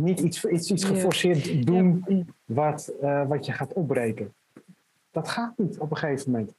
Niet 0.00 0.20
iets, 0.20 0.44
iets, 0.44 0.70
iets 0.70 0.84
geforceerd 0.84 1.66
doen 1.66 2.04
wat, 2.44 2.92
uh, 3.02 3.28
wat 3.28 3.46
je 3.46 3.52
gaat 3.52 3.72
opbreken. 3.72 4.34
Dat 5.10 5.28
gaat 5.28 5.58
niet 5.58 5.78
op 5.78 5.90
een 5.90 5.96
gegeven 5.96 6.30
moment. 6.30 6.54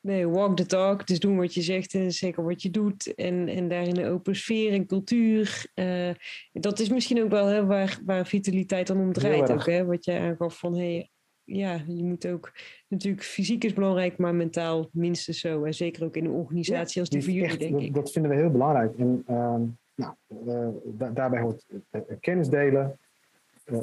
Nee, 0.00 0.28
walk 0.28 0.56
the 0.56 0.66
talk. 0.66 1.06
Dus 1.06 1.20
doen 1.20 1.36
wat 1.36 1.54
je 1.54 1.62
zegt 1.62 1.94
en 1.94 2.12
zeker 2.12 2.44
wat 2.44 2.62
je 2.62 2.70
doet. 2.70 3.14
En, 3.14 3.48
en 3.48 3.68
daarin 3.68 3.96
een 3.96 4.10
open 4.10 4.36
sfeer 4.36 4.72
en 4.72 4.86
cultuur. 4.86 5.66
Uh, 5.74 6.10
dat 6.52 6.78
is 6.78 6.88
misschien 6.88 7.22
ook 7.22 7.30
wel 7.30 7.46
hè, 7.46 7.66
waar, 7.66 8.00
waar 8.04 8.26
vitaliteit 8.26 8.86
dan 8.86 9.00
om 9.00 9.12
draait. 9.12 9.50
Ook, 9.50 9.66
hè? 9.66 9.84
Wat 9.84 10.04
jij 10.04 10.20
aangaf 10.20 10.58
van 10.58 10.76
hey, 10.76 11.10
ja, 11.44 11.84
je 11.86 12.04
moet 12.04 12.26
ook 12.26 12.52
natuurlijk 12.88 13.24
fysiek 13.24 13.64
is 13.64 13.72
belangrijk, 13.72 14.16
maar 14.16 14.34
mentaal 14.34 14.88
minstens 14.92 15.40
zo. 15.40 15.64
En 15.64 15.74
zeker 15.74 16.04
ook 16.04 16.16
in 16.16 16.24
een 16.24 16.30
organisatie 16.30 17.00
als 17.00 17.10
die 17.10 17.22
voor 17.22 17.32
jullie, 17.32 17.58
denk 17.58 17.72
dat, 17.72 17.82
ik. 17.82 17.94
Dat 17.94 18.12
vinden 18.12 18.30
we 18.30 18.36
heel 18.36 18.50
belangrijk. 18.50 18.98
En 18.98 19.24
uh, 19.28 19.60
nou, 19.94 20.14
uh, 20.46 20.68
daarbij 21.14 21.40
hoort 21.40 21.66
uh, 21.90 22.00
kennis 22.20 22.48
delen, 22.48 22.98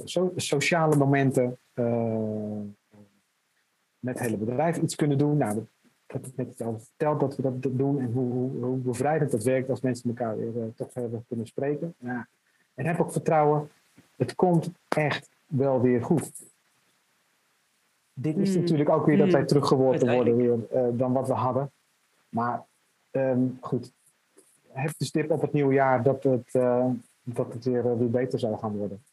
so 0.04 0.32
sociale 0.36 0.95
momenten, 0.95 1.58
met 4.00 4.19
het 4.19 4.19
hele 4.19 4.38
bedrijf 4.38 4.78
iets 4.78 4.95
kunnen 4.95 5.17
doen. 5.17 5.38
Nou, 5.38 5.56
dat, 5.56 5.65
dat 6.06 6.26
heb 6.26 6.26
ik 6.26 6.36
net 6.36 6.62
al 6.62 6.80
verteld 6.80 7.19
dat 7.19 7.36
we 7.36 7.41
dat 7.41 7.78
doen 7.78 8.00
en 8.00 8.12
hoe, 8.12 8.32
hoe, 8.32 8.63
hoe 8.63 8.78
bevrijdend 8.78 9.32
dat 9.32 9.43
werkt 9.43 9.69
als 9.69 9.82
mensen 9.82 10.10
elkaar 10.10 10.38
weer 10.38 10.74
toch 10.76 10.91
verder 10.91 11.24
kunnen 11.28 11.48
spreken. 11.48 11.95
Ja. 11.98 12.28
En 12.74 12.86
heb 12.86 13.00
ook 13.00 13.12
vertrouwen, 13.12 13.69
het 14.15 14.36
komt 14.36 14.72
echt 14.88 15.30
wel 15.48 15.82
weer 15.82 16.04
goed 16.04 16.32
dit 18.22 18.38
is 18.38 18.56
mm. 18.56 18.62
natuurlijk 18.62 18.89
ook 18.89 19.06
weer 19.06 19.17
dat 19.17 19.32
wij 19.32 19.41
mm. 19.41 19.48
teruggeworpen 19.48 20.13
worden 20.13 20.36
weer, 20.36 20.58
uh, 20.74 20.88
dan 20.91 21.13
wat 21.13 21.28
we 21.28 21.34
hadden. 21.34 21.72
Maar 22.30 22.65
um, 23.12 23.58
goed, 23.62 23.93
heb 24.82 24.94
de 24.98 25.06
stip 25.06 25.32
op 25.32 25.42
het 25.42 25.54
nieuwe 25.54 25.74
jaar 25.74 26.04
dat 26.04 26.24
het, 26.24 26.54
uh, 26.54 26.89
dat 27.24 27.54
het 27.54 27.65
weer, 27.65 27.86
uh, 27.86 27.98
weer 27.98 28.10
beter 28.10 28.39
zou 28.39 28.58
gaan 28.58 28.78
worden. 28.78 29.04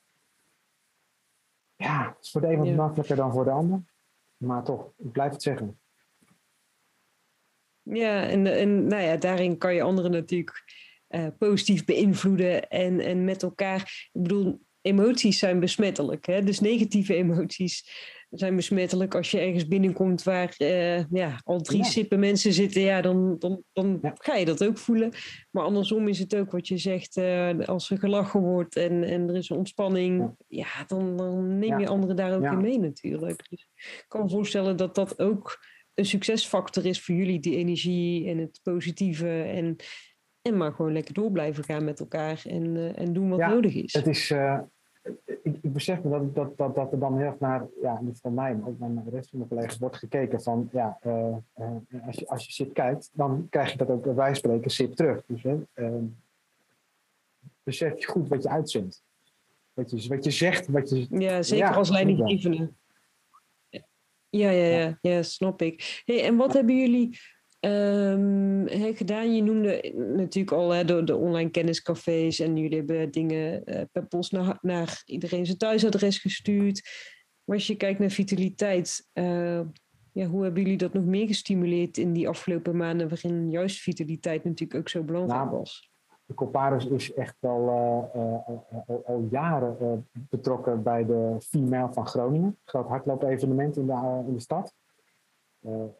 Ja, 1.76 2.08
het 2.08 2.24
is 2.24 2.30
voor 2.30 2.40
de 2.40 2.46
een 2.46 2.58
wat 2.58 2.74
makkelijker 2.74 3.16
dan 3.16 3.32
voor 3.32 3.44
de 3.44 3.50
ander. 3.50 3.82
Maar 4.36 4.62
toch, 4.62 4.92
ik 4.96 5.12
blijf 5.12 5.32
het 5.32 5.42
zeggen. 5.42 5.78
Ja, 7.82 8.22
en, 8.22 8.46
en 8.46 8.86
nou 8.86 9.02
ja, 9.02 9.16
daarin 9.16 9.58
kan 9.58 9.74
je 9.74 9.82
anderen 9.82 10.10
natuurlijk 10.10 10.64
positief 11.38 11.84
beïnvloeden 11.84 12.68
en, 12.68 13.00
en 13.00 13.24
met 13.24 13.42
elkaar. 13.42 14.08
Ik 14.12 14.22
bedoel, 14.22 14.60
emoties 14.80 15.38
zijn 15.38 15.60
besmettelijk. 15.60 16.26
Hè? 16.26 16.42
Dus 16.42 16.60
negatieve 16.60 17.14
emoties 17.14 17.90
zijn 18.30 18.56
besmettelijk. 18.56 19.14
Als 19.14 19.30
je 19.30 19.40
ergens 19.40 19.66
binnenkomt 19.66 20.22
waar 20.22 20.54
uh, 20.58 21.04
ja, 21.10 21.40
al 21.44 21.60
drie 21.60 21.78
ja. 21.78 21.84
sippen 21.84 22.18
mensen 22.18 22.52
zitten, 22.52 22.80
ja, 22.80 23.00
dan, 23.00 23.36
dan, 23.38 23.62
dan 23.72 24.00
ga 24.02 24.34
je 24.34 24.44
dat 24.44 24.64
ook 24.64 24.78
voelen. 24.78 25.12
Maar 25.50 25.64
andersom 25.64 26.08
is 26.08 26.18
het 26.18 26.36
ook 26.36 26.50
wat 26.50 26.68
je 26.68 26.78
zegt, 26.78 27.16
uh, 27.16 27.58
als 27.58 27.90
er 27.90 27.98
gelachen 27.98 28.40
wordt 28.40 28.76
en, 28.76 29.04
en 29.04 29.28
er 29.28 29.36
is 29.36 29.50
een 29.50 29.56
ontspanning, 29.56 30.34
ja, 30.46 30.84
dan, 30.86 31.16
dan 31.16 31.58
neem 31.58 31.78
je 31.78 31.88
anderen 31.88 32.16
daar 32.16 32.36
ook 32.36 32.52
in 32.52 32.60
mee 32.60 32.78
natuurlijk. 32.78 33.46
Dus 33.50 33.68
ik 33.76 34.04
kan 34.08 34.22
me 34.22 34.28
voorstellen 34.28 34.76
dat 34.76 34.94
dat 34.94 35.18
ook 35.18 35.64
een 35.94 36.06
succesfactor 36.06 36.86
is 36.86 37.02
voor 37.02 37.14
jullie, 37.14 37.40
die 37.40 37.56
energie 37.56 38.28
en 38.28 38.38
het 38.38 38.60
positieve. 38.62 39.42
En, 39.42 39.76
en 40.42 40.56
maar 40.56 40.72
gewoon 40.72 40.92
lekker 40.92 41.14
door 41.14 41.32
blijven 41.32 41.64
gaan 41.64 41.84
met 41.84 42.00
elkaar 42.00 42.42
en, 42.44 42.74
uh, 42.74 42.98
en 42.98 43.12
doen 43.12 43.28
wat 43.28 43.38
nodig 43.38 43.74
is. 43.74 43.92
Het 43.92 44.06
is 44.06 44.32
ik, 45.24 45.58
ik, 45.60 45.72
besef 45.72 46.02
me 46.02 46.10
dat, 46.10 46.34
dat, 46.34 46.56
dat, 46.56 46.74
dat 46.74 46.92
er 46.92 46.98
dan 46.98 47.16
heel 47.16 47.26
erg 47.26 47.38
naar, 47.38 47.66
ja, 47.82 48.00
niet 48.00 48.20
van 48.20 48.34
mij, 48.34 48.54
maar 48.54 48.68
ook 48.68 48.78
naar 48.78 49.04
de 49.04 49.10
rest 49.10 49.30
van 49.30 49.38
de 49.38 49.48
collega's 49.48 49.78
wordt 49.78 49.96
gekeken 49.96 50.42
van, 50.42 50.68
ja, 50.72 50.98
uh, 51.06 51.36
uh, 51.58 52.06
als, 52.06 52.16
je, 52.16 52.28
als 52.28 52.46
je 52.46 52.52
SIP 52.52 52.74
kijkt, 52.74 53.10
dan 53.12 53.46
krijg 53.50 53.70
je 53.70 53.78
dat 53.78 53.90
ook, 53.90 54.04
wij 54.04 54.34
spreken 54.34 54.70
SIP 54.70 54.94
terug. 54.94 55.22
Dus, 55.26 55.44
uh, 55.74 55.94
besef 57.62 57.98
je 57.98 58.06
goed 58.06 58.28
wat 58.28 58.42
je 58.42 58.48
uitzendt. 58.48 59.04
Wat 59.72 59.90
je, 59.90 60.08
wat 60.08 60.24
je 60.24 60.30
zegt, 60.30 60.66
wat 60.66 60.88
je... 60.88 61.06
Ja, 61.10 61.42
zeker 61.42 61.74
als 61.74 61.90
leidinggevende. 61.90 62.72
Ja, 64.28 64.50
ja, 64.50 64.78
ja, 64.78 64.98
ja, 65.00 65.22
snap 65.22 65.62
ik. 65.62 66.02
Hey, 66.04 66.24
en 66.24 66.36
wat 66.36 66.52
hebben 66.52 66.76
jullie 66.76 67.18
um, 67.66 68.68
gedaan? 68.96 69.34
Je 69.34 69.42
noemde 69.42 69.92
natuurlijk 70.16 70.56
al 70.56 70.70
hè, 70.70 70.84
de, 70.84 71.04
de 71.04 71.16
online 71.16 71.50
kenniscafés 71.50 72.40
en 72.40 72.56
jullie 72.56 72.76
hebben 72.76 73.10
dingen 73.10 73.62
uh, 73.64 73.80
per 73.92 74.06
post 74.06 74.32
naar, 74.32 74.58
naar 74.60 75.02
iedereen 75.04 75.46
zijn 75.46 75.58
thuisadres 75.58 76.18
gestuurd. 76.18 76.88
Maar 77.44 77.56
als 77.56 77.66
je 77.66 77.76
kijkt 77.76 77.98
naar 77.98 78.10
vitaliteit, 78.10 79.08
uh, 79.14 79.60
ja, 80.12 80.26
hoe 80.26 80.42
hebben 80.42 80.62
jullie 80.62 80.76
dat 80.76 80.92
nog 80.92 81.04
meer 81.04 81.26
gestimuleerd 81.26 81.96
in 81.96 82.12
die 82.12 82.28
afgelopen 82.28 82.76
maanden, 82.76 83.08
waarin 83.08 83.50
juist 83.50 83.80
vitaliteit 83.80 84.44
natuurlijk 84.44 84.80
ook 84.80 84.88
zo 84.88 85.02
belangrijk 85.02 85.44
nou, 85.44 85.56
was? 85.56 85.90
De 86.26 86.34
Coparis 86.34 86.86
is 86.86 87.14
echt 87.14 87.36
al, 87.40 87.62
uh, 87.62 88.48
al, 88.86 89.02
al, 89.06 89.28
jaren 89.30 90.08
betrokken 90.12 90.82
bij 90.82 91.06
de 91.06 91.36
Female 91.40 91.92
van 91.92 92.06
Groningen. 92.06 92.58
Groot 92.64 92.88
hardloop-evenement 92.88 93.76
in 93.76 93.86
de, 93.86 94.22
in 94.26 94.34
de 94.34 94.40
stad. 94.40 94.74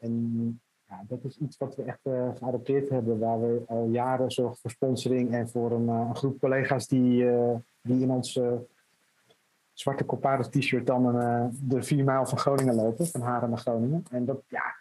en 0.01 0.61
ja, 0.89 1.05
dat 1.09 1.25
is 1.25 1.39
iets 1.39 1.59
wat 1.59 1.77
we 1.77 1.83
echt 1.83 2.01
geadopteerd 2.39 2.89
hebben, 2.89 3.19
waar 3.19 3.41
we 3.41 3.63
al 3.67 3.87
jaren 3.87 4.31
zorgen 4.31 4.57
voor 4.57 4.71
sponsoring 4.71 5.33
en 5.33 5.49
voor 5.49 5.73
een, 5.73 5.89
een 5.89 6.17
groep 6.17 6.41
collega's 6.41 6.87
die, 6.87 7.31
die 7.83 8.03
in 8.03 8.11
ons 8.11 8.41
zwarte 9.73 10.05
Coparis 10.05 10.49
t-shirt 10.49 10.87
dan 10.87 11.03
de 11.63 11.83
vier 11.83 12.05
mijl 12.05 12.27
van 12.27 12.39
Groningen 12.39 12.75
lopen, 12.75 13.07
van 13.07 13.21
Haren 13.21 13.49
naar 13.49 13.59
Groningen. 13.59 14.05
En 14.11 14.25
dat, 14.25 14.43
ja, 14.49 14.75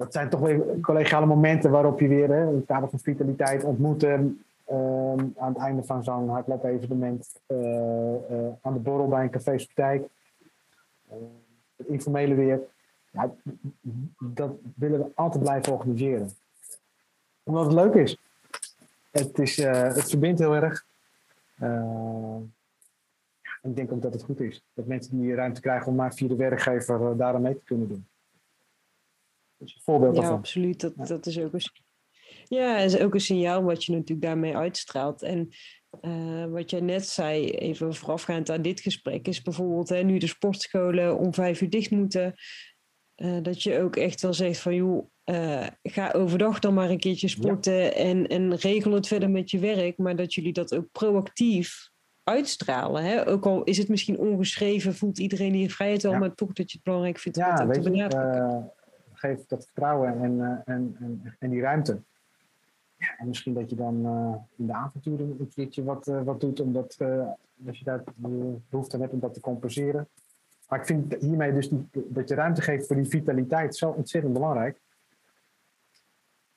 dat 0.00 0.12
zijn 0.12 0.28
toch 0.28 0.40
weer 0.40 0.80
collegiale 0.80 1.26
momenten 1.26 1.70
waarop 1.70 2.00
je 2.00 2.08
weer 2.08 2.28
hè, 2.28 2.48
in 2.48 2.54
het 2.54 2.66
kader 2.66 2.88
van 2.90 2.98
vitaliteit 2.98 3.64
ontmoeten. 3.64 4.44
Ehm, 4.70 5.26
aan 5.36 5.52
het 5.52 5.56
einde 5.56 5.82
van 5.82 6.04
zo'n 6.04 6.28
hardloop-evenement 6.28 7.40
uh, 7.46 7.58
aan 8.60 8.72
de 8.72 8.78
borrel 8.78 9.08
bij 9.08 9.22
een 9.22 9.30
café 9.30 9.58
Spitijk. 9.58 10.08
Uh, 11.08 11.16
het 11.76 11.86
informele 11.86 12.34
weer. 12.34 12.60
Ja, 13.10 13.34
dat 14.18 14.52
willen 14.74 14.98
we 14.98 15.10
altijd 15.14 15.42
blijven 15.42 15.72
organiseren. 15.72 16.30
Omdat 17.42 17.64
het 17.64 17.74
leuk 17.74 17.94
is. 17.94 18.16
Het, 19.10 19.38
is, 19.38 19.56
het 19.56 20.08
verbindt 20.08 20.38
heel 20.38 20.54
erg. 20.54 20.86
ik 23.62 23.76
denk 23.76 23.92
ook 23.92 24.02
dat 24.02 24.12
het 24.12 24.22
goed 24.22 24.40
is. 24.40 24.64
Dat 24.74 24.86
mensen 24.86 25.20
die 25.20 25.34
ruimte 25.34 25.60
krijgen 25.60 25.86
om 25.86 25.94
maar 25.94 26.14
via 26.14 26.28
de 26.28 26.36
werkgever 26.36 27.16
daar 27.16 27.40
mee 27.40 27.54
te 27.54 27.64
kunnen 27.64 27.88
doen. 27.88 28.06
Dat 29.56 29.68
is 29.68 29.74
een 29.74 29.82
voorbeeld 29.82 30.16
ja, 30.16 30.28
absoluut. 30.28 30.80
Dat, 30.80 30.96
dat 30.96 31.26
is 31.26 31.38
ook 31.38 31.52
een 31.52 31.60
ja, 32.48 32.78
is 32.78 32.98
ook 32.98 33.14
een 33.14 33.20
signaal 33.20 33.62
wat 33.62 33.84
je 33.84 33.92
natuurlijk 33.92 34.22
daarmee 34.22 34.56
uitstraalt. 34.56 35.22
En 35.22 35.48
uh, 36.02 36.44
wat 36.44 36.70
jij 36.70 36.80
net 36.80 37.06
zei, 37.06 37.50
even 37.50 37.94
voorafgaand 37.94 38.50
aan 38.50 38.62
dit 38.62 38.80
gesprek, 38.80 39.28
is 39.28 39.42
bijvoorbeeld 39.42 39.88
hè, 39.88 40.02
nu 40.02 40.18
de 40.18 40.26
sportscholen 40.26 41.18
om 41.18 41.34
vijf 41.34 41.60
uur 41.60 41.70
dicht 41.70 41.90
moeten. 41.90 42.34
Uh, 43.20 43.42
dat 43.42 43.62
je 43.62 43.80
ook 43.80 43.96
echt 43.96 44.20
wel 44.20 44.34
zegt 44.34 44.60
van 44.60 44.74
joh, 44.74 45.06
uh, 45.24 45.66
ga 45.82 46.10
overdag 46.10 46.58
dan 46.58 46.74
maar 46.74 46.90
een 46.90 46.98
keertje 46.98 47.28
sporten 47.28 47.94
en, 47.94 48.26
en 48.26 48.54
regel 48.54 48.92
het 48.92 49.06
verder 49.06 49.30
met 49.30 49.50
je 49.50 49.58
werk. 49.58 49.98
Maar 49.98 50.16
dat 50.16 50.34
jullie 50.34 50.52
dat 50.52 50.74
ook 50.74 50.86
proactief 50.92 51.90
uitstralen. 52.24 53.04
Hè? 53.04 53.28
Ook 53.28 53.46
al 53.46 53.62
is 53.64 53.78
het 53.78 53.88
misschien 53.88 54.18
ongeschreven, 54.18 54.94
voelt 54.94 55.18
iedereen 55.18 55.52
die 55.52 55.74
vrijheid 55.74 56.02
wel, 56.02 56.18
maar 56.18 56.34
toch 56.34 56.52
dat 56.52 56.70
je 56.70 56.76
het 56.76 56.86
belangrijk 56.86 57.18
vindt 57.18 57.38
om 57.38 57.44
ja, 57.44 57.66
het 57.66 57.72
te 57.72 57.90
benadrukken. 57.90 58.70
geef 59.12 59.46
dat 59.46 59.64
vertrouwen 59.64 60.22
en, 60.22 60.62
en, 60.64 60.96
en, 61.00 61.36
en 61.38 61.50
die 61.50 61.60
ruimte. 61.60 62.02
Ja, 62.96 63.16
en 63.18 63.28
misschien 63.28 63.54
dat 63.54 63.70
je 63.70 63.76
dan 63.76 64.06
uh, 64.06 64.34
in 64.56 64.66
de 64.66 64.72
avonturen 64.72 65.36
een 65.38 65.50
keertje 65.54 65.84
wat, 65.84 66.08
uh, 66.08 66.22
wat 66.22 66.40
doet, 66.40 66.60
omdat 66.60 66.96
uh, 66.98 67.28
als 67.66 67.78
je 67.78 67.84
daar 67.84 68.02
behoefte 68.68 68.94
aan 68.94 69.00
hebt 69.00 69.12
om 69.12 69.20
dat 69.20 69.34
te 69.34 69.40
compenseren. 69.40 70.08
Maar 70.70 70.78
ik 70.78 70.86
vind 70.86 71.14
hiermee 71.20 71.52
dus 71.52 71.70
dat 71.92 72.28
je 72.28 72.34
ruimte 72.34 72.62
geeft 72.62 72.86
voor 72.86 72.96
die 72.96 73.08
vitaliteit 73.08 73.76
zo 73.76 73.90
ontzettend 73.90 74.32
belangrijk. 74.32 74.80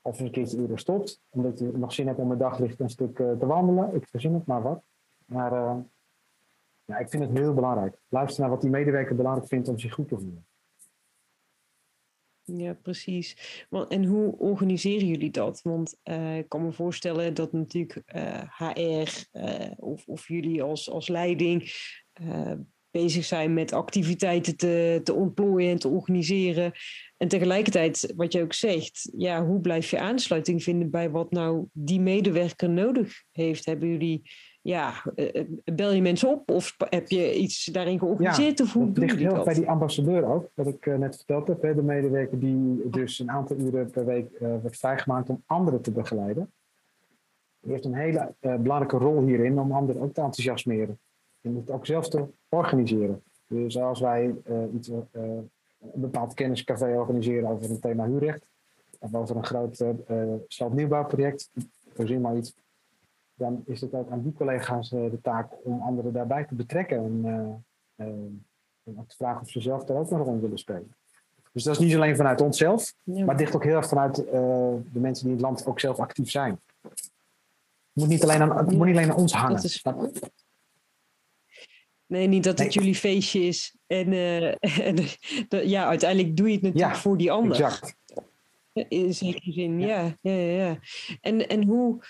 Of 0.02 0.19
een 0.19 0.32
keertje 0.32 0.58
eerder 0.58 0.80
stopt, 0.80 1.21
omdat 1.30 1.60
je 1.60 1.71
nog 1.73 1.93
zin 1.93 2.08
hebt 2.08 2.19
om 2.19 2.32
een 2.32 2.38
daglicht 2.38 2.80
een 2.80 2.89
stuk 2.89 3.15
te 3.15 3.45
wandelen. 3.45 3.95
Ik 3.95 4.08
verzin 4.08 4.34
het 4.34 4.45
maar 4.45 4.62
wat. 4.62 4.84
Maar 5.26 5.52
ja, 6.86 6.97
ik 6.97 7.10
vind 7.10 7.23
het 7.23 7.38
heel 7.38 7.54
belangrijk. 7.54 7.97
Luister 8.10 8.41
naar 8.41 8.49
wat 8.49 8.62
die 8.62 8.69
medewerker 8.69 9.15
belangrijk 9.15 9.47
vindt 9.47 9.67
om 9.67 9.80
zich 9.80 9.93
goed 9.93 10.08
te 10.08 10.19
voelen. 10.19 10.45
Ja, 12.43 12.73
precies. 12.73 13.65
En 13.89 14.06
hoe 14.06 14.38
organiseren 14.38 15.08
jullie 15.08 15.32
dat? 15.32 15.62
Want 15.62 15.99
uh, 16.04 16.38
ik 16.38 16.49
kan 16.49 16.65
me 16.65 16.71
voorstellen 16.71 17.34
dat 17.34 17.52
natuurlijk 17.52 18.02
HR 18.58 19.28
of, 19.76 20.08
of 20.08 20.28
jullie 20.28 20.63
als, 20.63 20.89
als 20.89 21.08
leiding 21.08 21.71
bezig 22.93 23.25
zijn 23.25 23.53
met 23.53 23.73
activiteiten 23.73 24.58
te, 24.58 25.01
te 25.03 25.13
ontplooien 25.13 25.71
en 25.71 25.79
te 25.79 25.88
organiseren. 25.88 26.71
En 27.17 27.27
tegelijkertijd, 27.27 28.13
wat 28.15 28.34
je 28.34 28.41
ook 28.41 28.53
zegt, 28.53 29.12
ja, 29.17 29.45
hoe 29.45 29.62
blijf 29.62 29.89
je 29.89 29.99
aansluiting 29.99 30.63
vinden 30.63 30.89
bij 30.89 31.10
wat 31.10 31.32
nou 31.32 31.65
die 31.71 31.99
medewerker 31.99 32.69
nodig 32.69 33.23
heeft? 33.32 33.65
Hebben 33.65 33.89
jullie 33.89 34.21
ja, 34.62 34.93
eh, 35.15 35.36
eh, 35.36 35.47
bel 35.63 35.93
je 35.93 36.01
mensen 36.01 36.29
op 36.29 36.51
of 36.51 36.75
heb 36.89 37.10
je 37.10 37.36
iets 37.36 37.65
daarin 37.65 37.99
georganiseerd? 37.99 38.58
Ja, 38.58 38.63
of 38.63 38.73
hoe 38.73 38.91
ligt 38.93 39.17
heel 39.17 39.34
dat? 39.34 39.45
bij 39.45 39.53
die 39.53 39.69
ambassadeur 39.69 40.25
ook, 40.25 40.49
wat 40.53 40.67
ik 40.67 40.86
uh, 40.86 40.97
net 40.97 41.15
verteld 41.15 41.47
heb. 41.47 41.62
Hè, 41.62 41.75
de 41.75 41.82
medewerker 41.82 42.39
die 42.39 42.89
dus 42.89 43.19
een 43.19 43.32
aantal 43.32 43.58
uren 43.58 43.89
per 43.89 44.06
week 44.06 44.29
uh, 44.41 44.56
wordt 44.62 44.77
vrijgemaakt 44.77 45.29
om 45.29 45.43
anderen 45.45 45.82
te 45.82 45.91
begeleiden. 45.91 46.51
Die 47.60 47.71
heeft 47.71 47.86
een 47.86 47.95
hele 47.95 48.36
belangrijke 48.39 48.97
rol 48.97 49.25
hierin 49.25 49.60
om 49.60 49.71
anderen 49.71 50.01
ook 50.01 50.13
te 50.13 50.21
enthousiasmeren. 50.21 50.99
Je 51.43 51.49
moet 51.49 51.67
het 51.67 51.75
ook 51.75 51.86
zelf 51.86 52.10
te 52.10 52.25
organiseren. 52.49 53.23
Dus 53.47 53.77
als 53.77 53.99
wij 53.99 54.36
iets, 54.75 54.88
een 54.88 55.49
bepaald 55.93 56.34
kenniscafé 56.34 56.97
organiseren 56.97 57.49
over 57.49 57.69
een 57.69 57.79
thema 57.79 58.06
huurrecht, 58.06 58.45
of 58.99 59.13
over 59.13 59.36
een 59.36 59.45
groot 59.45 59.79
uh, 59.79 60.34
stadnieuwbouwproject, 60.47 61.49
voorzien 61.93 62.21
maar 62.21 62.38
iets, 62.38 62.53
dan 63.36 63.63
is 63.65 63.82
het 63.82 63.93
ook 63.93 64.10
aan 64.10 64.21
die 64.21 64.34
collega's 64.34 64.91
eh, 64.91 65.10
de 65.12 65.21
taak 65.21 65.51
om 65.63 65.82
anderen 65.82 66.13
daarbij 66.13 66.45
te 66.45 66.56
betrekken. 66.56 66.97
En, 66.97 67.21
eh, 67.25 68.08
eh, 68.08 68.13
en 68.84 68.99
ook 68.99 69.08
te 69.08 69.15
vragen 69.15 69.41
of 69.41 69.49
ze 69.49 69.62
zelf 69.62 69.84
daar 69.84 69.97
ook 69.97 70.10
nog 70.10 70.25
rond 70.25 70.41
willen 70.41 70.58
spelen. 70.58 70.95
Dus 71.51 71.63
dat 71.63 71.73
is 71.73 71.86
niet 71.86 71.95
alleen 71.95 72.15
vanuit 72.15 72.41
onszelf, 72.41 72.93
maar 73.03 73.27
het 73.27 73.39
ligt 73.39 73.56
ook 73.56 73.63
heel 73.63 73.75
erg 73.75 73.88
vanuit 73.88 74.15
de 74.15 74.99
mensen 74.99 75.23
die 75.23 75.36
in 75.36 75.38
het 75.38 75.41
land 75.41 75.65
ook 75.65 75.79
zelf 75.79 75.99
actief 75.99 76.29
zijn. 76.29 76.60
Het 76.82 77.12
moet 77.93 78.08
niet 78.08 78.23
alleen 78.23 78.41
aan, 78.41 78.65
moet 78.65 78.86
niet 78.86 78.95
alleen 78.95 79.12
aan 79.12 79.17
ons 79.17 79.34
hangen. 79.34 79.63
Is... 79.63 79.84
Nee, 82.05 82.27
niet 82.27 82.43
dat 82.43 82.59
het 82.59 82.73
jullie 82.73 82.95
feestje 82.95 83.39
is. 83.39 83.77
En, 83.87 84.09
ja, 85.75 85.85
uiteindelijk 85.85 86.37
doe 86.37 86.47
je 86.47 86.53
het 86.53 86.61
natuurlijk 86.61 86.95
voor 86.95 87.17
die 87.17 87.31
ander. 87.31 87.51
Exact. 87.51 87.95
In 88.73 89.13
zekere 89.13 89.51
zin, 89.51 89.79
ja. 89.79 90.17
ja, 90.21 90.31
ja, 90.31 90.65
ja. 90.65 90.77
En, 91.21 91.47
en 91.47 91.63
hoe, 91.63 92.03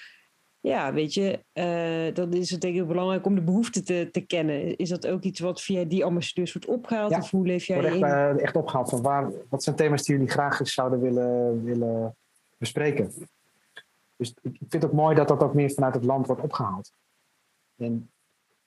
ja, 0.59 0.93
weet 0.93 1.13
je, 1.13 1.43
uh, 1.53 2.15
dan 2.15 2.33
is 2.33 2.49
het 2.49 2.61
denk 2.61 2.75
ik 2.75 2.87
belangrijk 2.87 3.25
om 3.25 3.35
de 3.35 3.41
behoeften 3.41 3.83
te, 3.83 4.09
te 4.11 4.21
kennen. 4.21 4.77
Is 4.77 4.89
dat 4.89 5.07
ook 5.07 5.23
iets 5.23 5.39
wat 5.39 5.61
via 5.61 5.83
die 5.83 6.05
ambassadeurs 6.05 6.53
wordt 6.53 6.67
opgehaald? 6.67 7.11
Ja, 7.11 7.17
of 7.17 7.31
hoe 7.31 7.45
leef 7.45 7.65
jij 7.65 7.83
echt, 7.83 7.95
uh, 7.95 8.41
echt 8.41 8.55
opgehaald. 8.55 8.89
Van 8.89 9.01
waar, 9.01 9.31
wat 9.49 9.63
zijn 9.63 9.75
thema's 9.75 10.03
die 10.03 10.15
jullie 10.15 10.31
graag 10.31 10.59
eens 10.59 10.73
zouden 10.73 11.01
willen, 11.01 11.63
willen 11.63 12.15
bespreken? 12.57 13.11
Dus 14.15 14.33
ik 14.41 14.55
vind 14.59 14.73
het 14.73 14.85
ook 14.85 14.93
mooi 14.93 15.15
dat 15.15 15.27
dat 15.27 15.43
ook 15.43 15.53
meer 15.53 15.71
vanuit 15.71 15.93
het 15.93 16.05
land 16.05 16.27
wordt 16.27 16.41
opgehaald. 16.41 16.91
En 17.77 18.09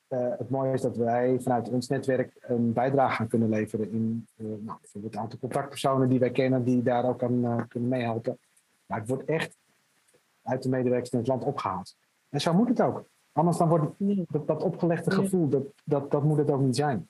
uh, 0.09 0.39
het 0.39 0.51
mooie 0.51 0.73
is 0.73 0.81
dat 0.81 0.97
wij 0.97 1.41
vanuit 1.41 1.69
ons 1.69 1.89
netwerk 1.89 2.33
een 2.41 2.73
bijdrage 2.73 3.17
gaan 3.17 3.29
kunnen 3.29 3.49
leveren 3.49 3.91
in 3.91 4.27
nou, 4.37 4.79
bijvoorbeeld 4.81 5.13
het 5.13 5.23
aantal 5.23 5.39
contactpersonen 5.39 6.09
die 6.09 6.19
wij 6.19 6.31
kennen, 6.31 6.65
die 6.65 6.83
daar 6.83 7.05
ook 7.05 7.23
aan 7.23 7.67
kunnen 7.69 7.89
meehelpen. 7.89 8.39
Maar 8.87 8.99
het 8.99 9.09
wordt 9.09 9.25
echt 9.25 9.57
uit 10.43 10.63
de 10.63 10.69
medewerkers 10.69 11.11
in 11.11 11.19
het 11.19 11.29
land 11.29 11.45
opgehaald. 11.45 11.97
En 12.29 12.41
zo 12.41 12.55
moet 12.55 12.69
het 12.69 12.81
ook. 12.81 13.09
Anders 13.33 13.57
dan 13.57 13.69
wordt 13.69 13.93
dat, 14.29 14.47
dat 14.47 14.63
opgelegde 14.63 15.11
gevoel, 15.11 15.49
dat, 15.49 15.63
dat, 15.85 16.11
dat 16.11 16.23
moet 16.23 16.39
het 16.39 16.51
ook 16.51 16.61
niet 16.61 16.77
zijn. 16.77 17.09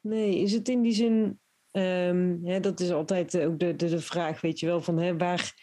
Nee, 0.00 0.38
is 0.38 0.52
het 0.52 0.68
in 0.68 0.82
die 0.82 0.92
zin, 0.92 1.40
um, 1.70 2.40
hè, 2.44 2.60
dat 2.60 2.80
is 2.80 2.90
altijd 2.90 3.38
ook 3.38 3.58
de, 3.58 3.76
de, 3.76 3.88
de 3.88 4.00
vraag, 4.00 4.40
weet 4.40 4.60
je 4.60 4.66
wel, 4.66 4.80
van 4.80 4.98
hè, 4.98 5.16
waar, 5.16 5.54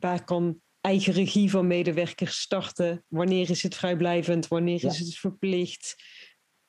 waar 0.00 0.24
kan 0.24 0.60
eigen 0.80 1.12
regie 1.12 1.50
van 1.50 1.66
medewerkers 1.66 2.40
starten? 2.40 3.04
Wanneer 3.08 3.50
is 3.50 3.62
het 3.62 3.74
vrijblijvend? 3.74 4.48
Wanneer 4.48 4.84
is 4.84 4.98
het 4.98 5.14
verplicht? 5.14 5.96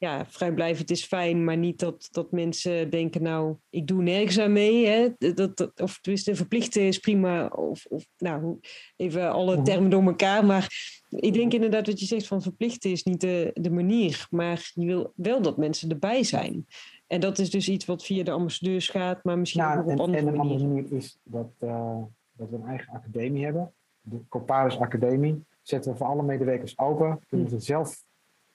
ja, 0.01 0.25
vrijblijvend 0.25 0.91
is 0.91 1.03
fijn, 1.03 1.43
maar 1.43 1.57
niet 1.57 1.79
dat, 1.79 2.07
dat 2.11 2.31
mensen 2.31 2.89
denken, 2.89 3.23
nou, 3.23 3.55
ik 3.69 3.87
doe 3.87 4.01
nergens 4.01 4.39
aan 4.39 4.51
mee. 4.51 4.87
Hè? 4.87 5.07
Dat, 5.33 5.57
dat, 5.57 5.81
of 5.81 5.99
tenminste, 5.99 6.35
verplichten 6.35 6.81
is 6.81 6.97
prima. 6.97 7.45
Of, 7.47 7.85
of 7.85 8.05
nou, 8.17 8.59
even 8.95 9.31
alle 9.31 9.55
mhm. 9.55 9.63
termen 9.63 9.89
door 9.89 10.03
elkaar. 10.03 10.45
Maar 10.45 10.67
ik 11.09 11.33
denk 11.33 11.53
inderdaad 11.53 11.87
wat 11.87 11.99
je 11.99 12.05
zegt 12.05 12.27
van 12.27 12.41
verplichten 12.41 12.91
is 12.91 13.03
niet 13.03 13.21
de, 13.21 13.51
de 13.53 13.71
manier. 13.71 14.27
Maar 14.29 14.71
je 14.73 14.85
wil 14.85 15.13
wel 15.15 15.41
dat 15.41 15.57
mensen 15.57 15.89
erbij 15.89 16.23
zijn. 16.23 16.65
En 17.07 17.19
dat 17.19 17.39
is 17.39 17.49
dus 17.49 17.69
iets 17.69 17.85
wat 17.85 18.05
via 18.05 18.23
de 18.23 18.31
ambassadeurs 18.31 18.89
gaat, 18.89 19.23
maar 19.23 19.39
misschien 19.39 19.63
ook 19.63 19.83
op 19.83 19.89
en, 19.89 19.99
andere 19.99 20.17
En 20.17 20.33
een 20.33 20.39
andere 20.39 20.67
manier 20.67 20.91
is 20.91 21.19
dat, 21.23 21.51
uh, 21.59 22.03
dat 22.31 22.49
we 22.49 22.55
een 22.55 22.67
eigen 22.67 22.93
academie 22.93 23.43
hebben. 23.43 23.73
De 24.01 24.27
Coparis 24.29 24.79
Academie 24.79 25.45
zetten 25.61 25.91
we 25.91 25.97
voor 25.97 26.07
alle 26.07 26.23
medewerkers 26.23 26.77
open. 26.77 27.19
Kunnen 27.27 27.49
ze 27.49 27.59
zelf 27.59 28.03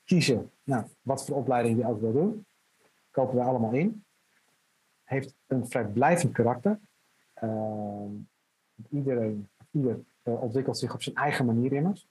kiezen 0.04 0.50
nou, 0.62 0.84
wat 1.02 1.24
voor 1.24 1.36
opleiding 1.36 1.76
die 1.76 1.86
ook 1.86 2.00
wil 2.00 2.12
doen. 2.12 2.46
Kopen 3.10 3.36
we 3.36 3.42
allemaal 3.42 3.72
in. 3.72 4.04
Heeft 5.04 5.34
een 5.46 5.66
vrijblijvend 5.66 6.32
karakter. 6.32 6.78
Uh, 7.42 8.04
iedereen, 8.90 9.48
ieder 9.70 10.00
uh, 10.24 10.42
ontwikkelt 10.42 10.78
zich 10.78 10.94
op 10.94 11.02
zijn 11.02 11.16
eigen 11.16 11.46
manier 11.46 11.72
immers. 11.72 12.08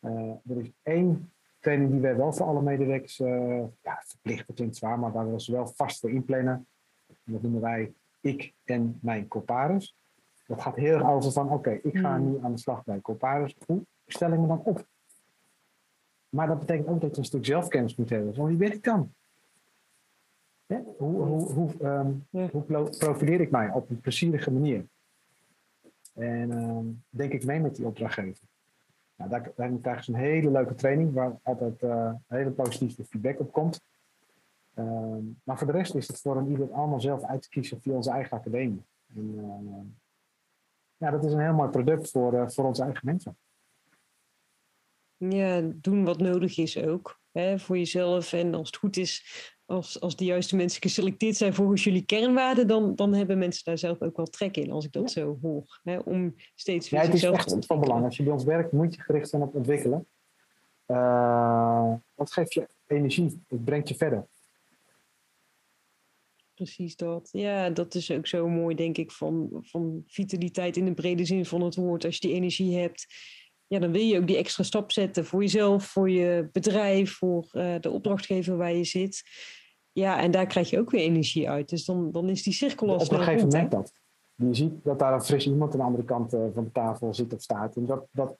Uh, 0.00 0.30
er 0.48 0.60
is 0.60 0.70
één 0.82 1.32
training 1.60 1.90
die 1.90 2.00
wij 2.00 2.16
wel 2.16 2.32
voor 2.32 2.46
alle 2.46 2.62
medewerkers, 2.62 3.16
ja, 3.82 4.02
verplicht, 4.04 4.54
klinkt 4.54 4.76
zwaar, 4.76 4.98
maar 4.98 5.12
waar 5.12 5.32
we 5.32 5.40
ze 5.40 5.52
wel 5.52 5.66
vast 5.66 6.00
voor 6.00 6.10
inplannen. 6.10 6.66
Dat 7.24 7.42
noemen 7.42 7.60
wij 7.60 7.92
ik 8.20 8.54
en 8.64 8.98
mijn 9.02 9.28
coparis. 9.28 9.96
Dat 10.48 10.60
gaat 10.62 10.76
heel 10.76 10.94
erg 10.94 11.08
over 11.08 11.32
van, 11.32 11.50
oké, 11.50 11.70
ik 11.70 11.98
ga 11.98 12.16
Hmm. 12.16 12.30
nu 12.30 12.38
aan 12.42 12.52
de 12.52 12.58
slag 12.58 12.84
bij 12.84 13.00
coparis. 13.00 13.56
Hoe 13.66 13.82
stel 14.06 14.32
ik 14.32 14.38
me 14.38 14.46
dan 14.46 14.62
op? 14.64 14.86
Maar 16.28 16.46
dat 16.46 16.58
betekent 16.58 16.88
ook 16.88 17.00
dat 17.00 17.10
je 17.10 17.18
een 17.18 17.24
stuk 17.24 17.44
zelfkennis 17.44 17.96
moet 17.96 18.10
hebben. 18.10 18.34
Van 18.34 18.46
wie 18.46 18.56
ben 18.56 18.72
ik 18.72 18.82
dan? 18.84 19.12
Hoe, 20.66 21.22
hoe, 21.22 21.52
hoe, 21.52 21.70
ehm, 21.80 22.12
Ja. 22.30 22.48
hoe 22.52 22.62
pro- 22.62 22.88
profileer 22.98 23.40
ik 23.40 23.50
mij 23.50 23.70
op 23.72 23.90
een 23.90 24.00
plezierige 24.00 24.50
manier? 24.50 24.86
En 26.14 26.52
ehm, 26.52 26.84
denk 27.10 27.32
ik 27.32 27.44
mee 27.44 27.60
met 27.60 27.76
die 27.76 27.86
opdrachtgever. 27.86 28.44
Nou, 29.16 29.30
daar, 29.30 29.52
daar 29.56 29.70
krijgen 29.80 30.04
ze 30.04 30.12
een 30.12 30.18
hele 30.18 30.50
leuke 30.50 30.74
training 30.74 31.12
waar 31.12 31.38
altijd 31.42 31.82
eh, 31.82 32.12
hele 32.26 32.50
positieve 32.50 33.04
feedback 33.04 33.40
op 33.40 33.52
komt. 33.52 33.80
Ehm, 34.74 35.22
maar 35.44 35.58
voor 35.58 35.66
de 35.66 35.72
rest 35.72 35.94
is 35.94 36.08
het 36.08 36.20
voor 36.20 36.36
een 36.36 36.48
ieder 36.50 36.72
allemaal 36.72 37.00
zelf 37.00 37.22
uit 37.24 37.42
te 37.42 37.48
kiezen 37.48 37.80
via 37.80 37.94
onze 37.94 38.10
eigen 38.10 38.36
academie. 38.36 38.82
En, 39.16 39.96
ja, 40.98 41.10
dat 41.10 41.24
is 41.24 41.32
een 41.32 41.40
heel 41.40 41.52
mooi 41.52 41.70
product 41.70 42.10
voor, 42.10 42.34
eh, 42.34 42.48
voor 42.48 42.64
onze 42.64 42.82
eigen 42.82 43.06
mensen. 43.06 43.38
Ja, 45.16 45.60
doen 45.74 46.04
wat 46.04 46.18
nodig 46.18 46.58
is 46.58 46.78
ook. 46.78 47.20
Hè, 47.32 47.58
voor 47.58 47.76
jezelf. 47.76 48.32
En 48.32 48.54
als 48.54 48.66
het 48.66 48.76
goed 48.76 48.96
is, 48.96 49.24
als, 49.66 50.00
als 50.00 50.16
de 50.16 50.24
juiste 50.24 50.56
mensen 50.56 50.82
geselecteerd 50.82 51.36
zijn 51.36 51.54
volgens 51.54 51.84
jullie 51.84 52.04
kernwaarden, 52.04 52.66
dan, 52.66 52.94
dan 52.94 53.14
hebben 53.14 53.38
mensen 53.38 53.64
daar 53.64 53.78
zelf 53.78 54.00
ook 54.00 54.16
wel 54.16 54.26
trek 54.26 54.56
in, 54.56 54.70
als 54.70 54.84
ik 54.84 54.92
dat 54.92 55.10
zo 55.10 55.38
hoor. 55.42 55.80
Hè, 55.82 55.98
om 55.98 56.34
steeds 56.54 56.90
weer 56.90 57.00
Ja, 57.00 57.06
het 57.06 57.14
is 57.14 57.22
echt 57.22 57.66
van 57.66 57.80
belang. 57.80 58.04
Als 58.04 58.16
je 58.16 58.22
bij 58.22 58.32
ons 58.32 58.44
werkt, 58.44 58.72
moet 58.72 58.94
je 58.94 59.00
gericht 59.02 59.28
zijn 59.28 59.42
op 59.42 59.54
ontwikkelen. 59.54 60.06
Eh, 60.86 61.94
dat 62.14 62.32
geeft 62.32 62.54
je 62.54 62.68
energie. 62.86 63.44
Het 63.48 63.64
brengt 63.64 63.88
je 63.88 63.94
verder. 63.94 64.26
Precies 66.58 66.96
dat. 66.96 67.28
Ja, 67.32 67.70
dat 67.70 67.94
is 67.94 68.10
ook 68.10 68.26
zo 68.26 68.48
mooi, 68.48 68.74
denk 68.74 68.98
ik, 68.98 69.12
van, 69.12 69.48
van 69.60 70.02
vitaliteit 70.06 70.76
in 70.76 70.84
de 70.84 70.94
brede 70.94 71.24
zin 71.24 71.44
van 71.46 71.60
het 71.60 71.74
woord. 71.74 72.04
Als 72.04 72.14
je 72.14 72.28
die 72.28 72.36
energie 72.36 72.78
hebt, 72.78 73.06
ja, 73.66 73.78
dan 73.78 73.92
wil 73.92 74.02
je 74.02 74.18
ook 74.18 74.26
die 74.26 74.36
extra 74.36 74.62
stap 74.62 74.92
zetten 74.92 75.24
voor 75.24 75.40
jezelf, 75.40 75.84
voor 75.84 76.10
je 76.10 76.48
bedrijf, 76.52 77.16
voor 77.16 77.48
eh, 77.50 77.74
de 77.80 77.90
opdrachtgever 77.90 78.56
waar 78.56 78.72
je 78.72 78.84
zit. 78.84 79.22
Ja, 79.92 80.20
en 80.20 80.30
daar 80.30 80.46
krijg 80.46 80.70
je 80.70 80.78
ook 80.78 80.90
weer 80.90 81.00
energie 81.00 81.50
uit. 81.50 81.68
Dus 81.68 81.84
dan, 81.84 82.12
dan 82.12 82.28
is 82.28 82.42
die 82.42 82.52
cirkel 82.52 82.88
al 82.88 83.00
snel 83.00 83.18
opdrachtgever 83.18 83.40
rond. 83.40 83.52
hè? 83.52 83.58
merkt 83.58 83.74
dat. 83.74 83.92
Je 84.34 84.54
ziet 84.54 84.84
dat 84.84 84.98
daar 84.98 85.12
een 85.12 85.24
fris 85.24 85.46
iemand 85.46 85.72
aan 85.72 85.78
de 85.78 85.84
andere 85.84 86.04
kant 86.04 86.32
eh, 86.32 86.46
van 86.54 86.64
de 86.64 86.72
tafel 86.72 87.14
zit 87.14 87.34
of 87.34 87.42
staat. 87.42 87.76
En 87.76 87.86
dat, 87.86 88.06
dat, 88.10 88.36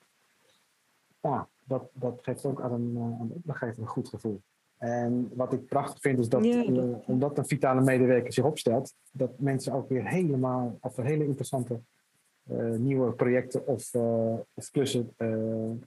ja, 1.21 1.49
dat, 1.59 1.89
dat 1.93 2.19
geeft 2.21 2.45
ook 2.45 2.61
aan, 2.61 2.71
een, 2.71 2.95
eh, 2.95 3.19
aan 3.19 3.27
de 3.27 3.33
opdrachtgever 3.33 3.81
een 3.81 3.87
goed 3.87 4.09
gevoel. 4.09 4.41
En 4.79 5.31
wat 5.33 5.53
ik 5.53 5.65
prachtig 5.65 6.01
vind 6.01 6.19
is 6.19 6.29
dat, 6.29 6.45
Ja, 6.45 6.63
eh, 6.63 6.73
dat- 6.73 7.05
omdat 7.05 7.37
een 7.37 7.47
vitale 7.47 7.81
medewerker 7.81 8.33
zich 8.33 8.43
opstelt, 8.43 8.93
dat 9.11 9.39
mensen 9.39 9.73
ook 9.73 9.89
weer 9.89 10.07
helemaal, 10.07 10.77
of 10.81 10.95
hele 10.95 11.25
interessante 11.25 11.79
eh, 12.49 12.69
nieuwe 12.71 13.11
projecten 13.11 13.67
of, 13.67 13.93
eh, 13.93 14.33
of 14.53 14.69
klussen 14.71 15.13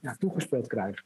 ja, 0.01 0.15
toegespeeld 0.17 0.67
krijgen. 0.67 1.05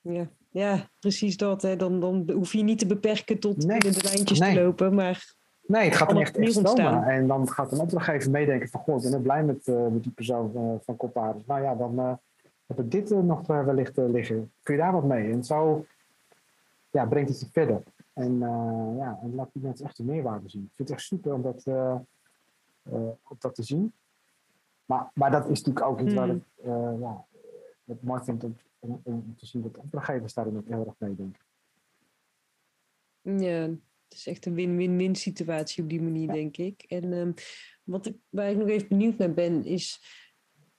Ja, 0.00 0.28
ja, 0.50 0.90
precies 0.98 1.36
dat. 1.36 1.62
Hè. 1.62 1.76
Dan, 1.76 2.00
dan 2.00 2.30
hoef 2.30 2.52
je 2.52 2.62
niet 2.62 2.78
te 2.78 2.86
beperken 2.86 3.38
tot 3.38 3.66
Nee, 3.66 3.78
de 3.78 4.00
lijntjes 4.02 4.38
nee. 4.38 4.54
te 4.54 4.62
lopen. 4.62 4.94
Maar 4.94 5.34
Nee, 5.66 5.84
het 5.84 5.96
gaat 5.96 6.10
er 6.10 6.16
op 6.16 6.20
echt, 6.20 6.36
echt 6.36 6.52
stromen. 6.52 7.04
En 7.04 7.26
dan 7.26 7.48
gaat 7.48 7.72
een 7.72 7.80
opdrachtgever 7.80 8.30
meedenken 8.30 8.68
van... 8.68 8.80
Goh, 8.80 9.04
ik 9.04 9.10
ben 9.10 9.22
blij 9.22 9.44
met, 9.44 9.66
met 9.66 10.02
die 10.02 10.12
persoon 10.12 10.80
van 10.84 10.96
Coparis. 10.96 11.42
Nou 11.46 11.62
ja, 11.62 11.74
dan 11.74 12.20
ik 12.78 12.90
dit 12.90 13.10
eh, 13.10 13.18
nog 13.18 13.46
wellicht 13.46 13.98
eh, 13.98 14.08
liggen. 14.08 14.52
Kun 14.62 14.74
je 14.74 14.80
daar 14.80 14.92
wat 14.92 15.04
mee? 15.04 15.32
En 15.32 15.44
zo 15.44 15.86
ja, 16.90 17.06
brengt 17.06 17.28
het 17.28 17.40
je 17.40 17.46
verder. 17.52 17.82
En, 18.12 18.42
eh, 18.42 18.96
ja, 18.96 19.18
en 19.22 19.34
laat 19.34 19.52
die 19.52 19.62
mensen 19.62 19.86
echt 19.86 19.96
de 19.96 20.04
meerwaarde 20.04 20.48
zien. 20.48 20.62
Ik 20.62 20.70
vind 20.74 20.88
het 20.88 20.98
echt 20.98 21.06
super 21.06 21.32
om 21.32 21.42
dat, 21.42 21.66
om 23.28 23.36
dat 23.38 23.54
te 23.54 23.62
zien. 23.62 23.92
Maar, 24.84 25.10
maar 25.14 25.30
dat 25.30 25.48
is 25.48 25.62
natuurlijk 25.62 25.86
ook 25.86 26.00
iets 26.00 26.14
waar 26.14 26.28
Hmm. 26.28 26.36
ik 26.36 27.00
ja, 27.00 27.24
het 27.84 28.02
mooi 28.02 28.22
vind 28.24 28.44
om, 28.44 28.56
om, 28.78 29.00
om 29.02 29.34
te 29.36 29.46
zien 29.46 29.62
dat 29.62 29.76
opdrachtgevers 29.78 30.34
daarin 30.34 30.56
ook 30.56 30.68
heel 30.68 30.86
erg 30.86 30.94
meedenken. 30.98 31.40
Ja, 33.22 33.60
het 34.08 34.20
is 34.20 34.26
echt 34.26 34.46
een 34.46 34.54
win-win-win 34.54 35.16
situatie 35.16 35.82
op 35.82 35.88
die 35.88 36.02
manier, 36.02 36.26
Ja. 36.26 36.32
denk 36.32 36.56
ik. 36.56 36.84
En 36.88 37.12
ehm, 37.12 37.32
wat 37.84 38.06
ik, 38.06 38.16
waar 38.28 38.50
ik 38.50 38.56
nog 38.56 38.68
even 38.68 38.88
benieuwd 38.88 39.16
naar 39.18 39.32
ben, 39.32 39.64
is... 39.64 40.20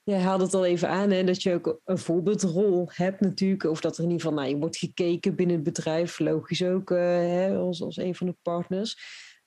Jij 0.03 0.19
haalde 0.19 0.43
het 0.43 0.53
al 0.53 0.65
even 0.65 0.89
aan, 0.89 1.11
hè, 1.11 1.23
dat 1.23 1.43
je 1.43 1.53
ook 1.53 1.81
een 1.85 1.97
voorbeeldrol 1.97 2.89
hebt 2.93 3.19
natuurlijk. 3.19 3.63
Of 3.63 3.81
dat 3.81 3.97
er 3.97 4.03
in 4.03 4.09
ieder 4.09 4.21
geval 4.21 4.37
naar 4.37 4.49
je 4.49 4.57
wordt 4.57 4.77
gekeken 4.77 5.35
binnen 5.35 5.55
het 5.55 5.65
bedrijf. 5.65 6.19
Logisch 6.19 6.63
ook, 6.63 6.91
eh, 6.91 6.97
hè, 7.07 7.55
als, 7.55 7.81
als 7.81 7.97
een 7.97 8.15
van 8.15 8.27
de 8.27 8.35
partners. 8.41 8.97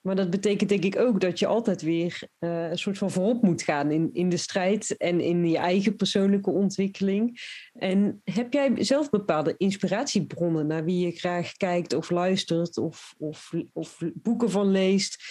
Maar 0.00 0.16
dat 0.16 0.30
betekent 0.30 0.68
denk 0.68 0.84
ik 0.84 0.98
ook 0.98 1.20
dat 1.20 1.38
je 1.38 1.46
altijd 1.46 1.82
weer 1.82 2.28
eh, 2.38 2.70
een 2.70 2.78
soort 2.78 2.98
van 2.98 3.10
voorop 3.10 3.42
moet 3.42 3.62
gaan 3.62 3.90
in, 3.90 4.10
in 4.12 4.28
de 4.28 4.36
strijd 4.36 4.96
en 4.96 5.20
in 5.20 5.48
je 5.48 5.58
eigen 5.58 5.96
persoonlijke 5.96 6.50
ontwikkeling. 6.50 7.40
En 7.72 8.20
heb 8.24 8.52
jij 8.52 8.84
zelf 8.84 9.10
bepaalde 9.10 9.54
inspiratiebronnen 9.56 10.66
naar 10.66 10.84
wie 10.84 11.06
je 11.06 11.12
graag 11.12 11.52
kijkt 11.52 11.92
of 11.92 12.10
luistert 12.10 12.78
of, 12.78 13.14
of, 13.18 13.52
of 13.72 13.98
boeken 14.14 14.50
van 14.50 14.70
leest? 14.70 15.24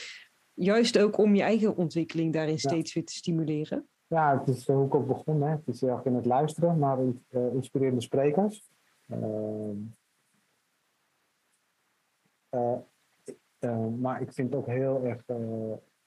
Juist 0.54 0.98
ook 0.98 1.18
om 1.18 1.36
je 1.36 1.42
eigen 1.42 1.76
ontwikkeling 1.76 2.34
daarin 2.34 2.60
steeds 2.60 2.94
weer 2.94 3.06
te 3.06 3.14
stimuleren. 3.14 3.88
Ja, 4.08 4.40
het 4.40 4.48
is 4.48 4.68
eh, 4.68 4.76
hoe 4.76 4.86
ik 4.86 4.96
ook 4.96 5.08
begon. 5.08 5.42
Hè. 5.42 5.50
Het 5.50 5.68
is 5.68 5.82
heel 5.82 5.90
erg 5.90 6.06
in 6.06 6.16
het 6.16 6.26
luisteren 6.26 6.80
naar 6.80 6.98
eh, 7.00 7.54
inspirerende 7.54 8.02
sprekers. 8.02 8.70
Ehm, 9.08 9.78
eh, 12.50 13.88
maar 14.00 14.22
ik 14.22 14.34
vind 14.34 14.50
het 14.50 14.60
ook 14.60 14.68
heel 14.68 15.04
erg 15.04 15.24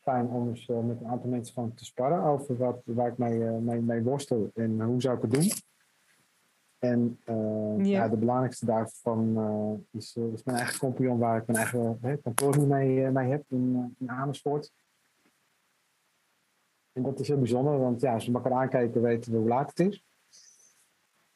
fijn 0.01 0.29
om 0.29 0.49
eens 0.49 0.67
met 0.67 1.01
een 1.01 1.07
aantal 1.07 1.31
mensen 1.31 1.55
gewoon 1.55 1.75
te 1.75 1.85
sparren 1.85 2.23
over 2.23 2.57
wat, 2.57 2.83
waar 2.85 3.09
ik 3.09 3.19
mee, 3.19 3.39
mee, 3.39 3.81
mee 3.81 4.03
worstel 4.03 4.51
en 4.55 4.81
hoe 4.81 5.01
zou 5.01 5.17
ik 5.17 5.23
het 5.23 5.31
doen. 5.31 5.51
En 6.79 7.19
Ja. 7.27 7.85
ja. 7.85 8.09
de 8.09 8.17
belangrijkste 8.17 8.67
daarvan 8.67 9.39
is, 9.91 10.17
is 10.17 10.45
mijn 10.45 10.57
eigen 10.57 10.79
compagnon 10.79 11.19
waar 11.19 11.41
ik 11.41 11.47
mijn 11.47 11.59
eigen 11.59 11.99
eh, 12.03 12.13
kantoor 12.23 12.59
nu 12.59 12.67
mee, 12.67 13.11
mee 13.11 13.31
heb 13.31 13.45
in, 13.49 13.97
in 13.99 14.11
Amersfoort. 14.11 14.73
En 16.99 17.05
dat 17.05 17.21
is 17.21 17.29
heel 17.29 17.39
bijzonder, 17.39 17.79
want 17.79 18.01
ja, 18.01 18.13
als 18.15 18.27
we 18.27 18.33
elkaar 18.33 18.53
aankijken 18.53 19.03
weten 19.03 19.33
we 19.33 19.39
hoe 19.39 19.49
laat 19.49 19.69
het 19.69 19.81
is. 19.81 20.03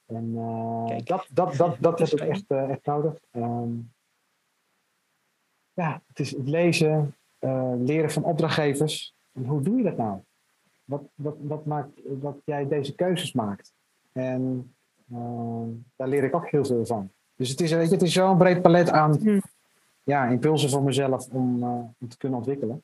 En 0.06 0.32
eh, 0.36 0.84
Kijk. 0.86 1.06
dat, 1.06 1.26
dat, 1.32 1.56
dat, 1.56 1.76
dat 1.80 1.98
Dat 1.98 2.00
is 2.00 2.10
heb 2.10 2.20
ik 2.20 2.26
fijn. 2.26 2.30
echt, 2.30 2.44
eh, 2.50 2.70
echt 2.70 2.86
nodig. 2.86 3.14
Ehm, 3.30 3.70
ja, 5.72 6.02
het 6.06 6.18
is 6.20 6.30
het 6.30 6.48
lezen, 6.48 7.16
eh, 7.38 7.72
leren 7.78 8.10
van 8.10 8.24
opdrachtgevers. 8.24 9.14
En 9.32 9.44
hoe 9.44 9.62
doe 9.62 9.76
je 9.76 9.82
dat 9.82 9.96
nou? 9.96 10.20
Wat, 10.84 11.02
wat, 11.14 11.36
wat 11.40 11.64
maakt 11.66 12.00
dat 12.04 12.36
jij 12.44 12.68
deze 12.68 12.94
keuzes 12.94 13.32
maakt? 13.32 13.72
En 14.12 14.74
ehm, 15.12 15.68
daar 15.96 16.08
leer 16.08 16.24
ik 16.24 16.34
ook 16.34 16.48
heel 16.50 16.64
veel 16.64 16.86
van. 16.86 17.10
Dus 17.36 17.48
het 17.48 17.60
is, 17.60 17.72
weet 17.72 17.88
je, 17.88 17.94
het 17.94 18.02
is 18.02 18.12
zo'n 18.12 18.38
breed 18.38 18.62
palet 18.62 18.90
aan 18.90 19.16
Hm. 19.16 19.40
ja, 20.02 20.26
impulsen 20.26 20.70
voor 20.70 20.82
mezelf 20.82 21.28
om, 21.28 21.62
eh, 21.62 21.68
om 22.00 22.08
te 22.08 22.16
kunnen 22.16 22.38
ontwikkelen. 22.38 22.82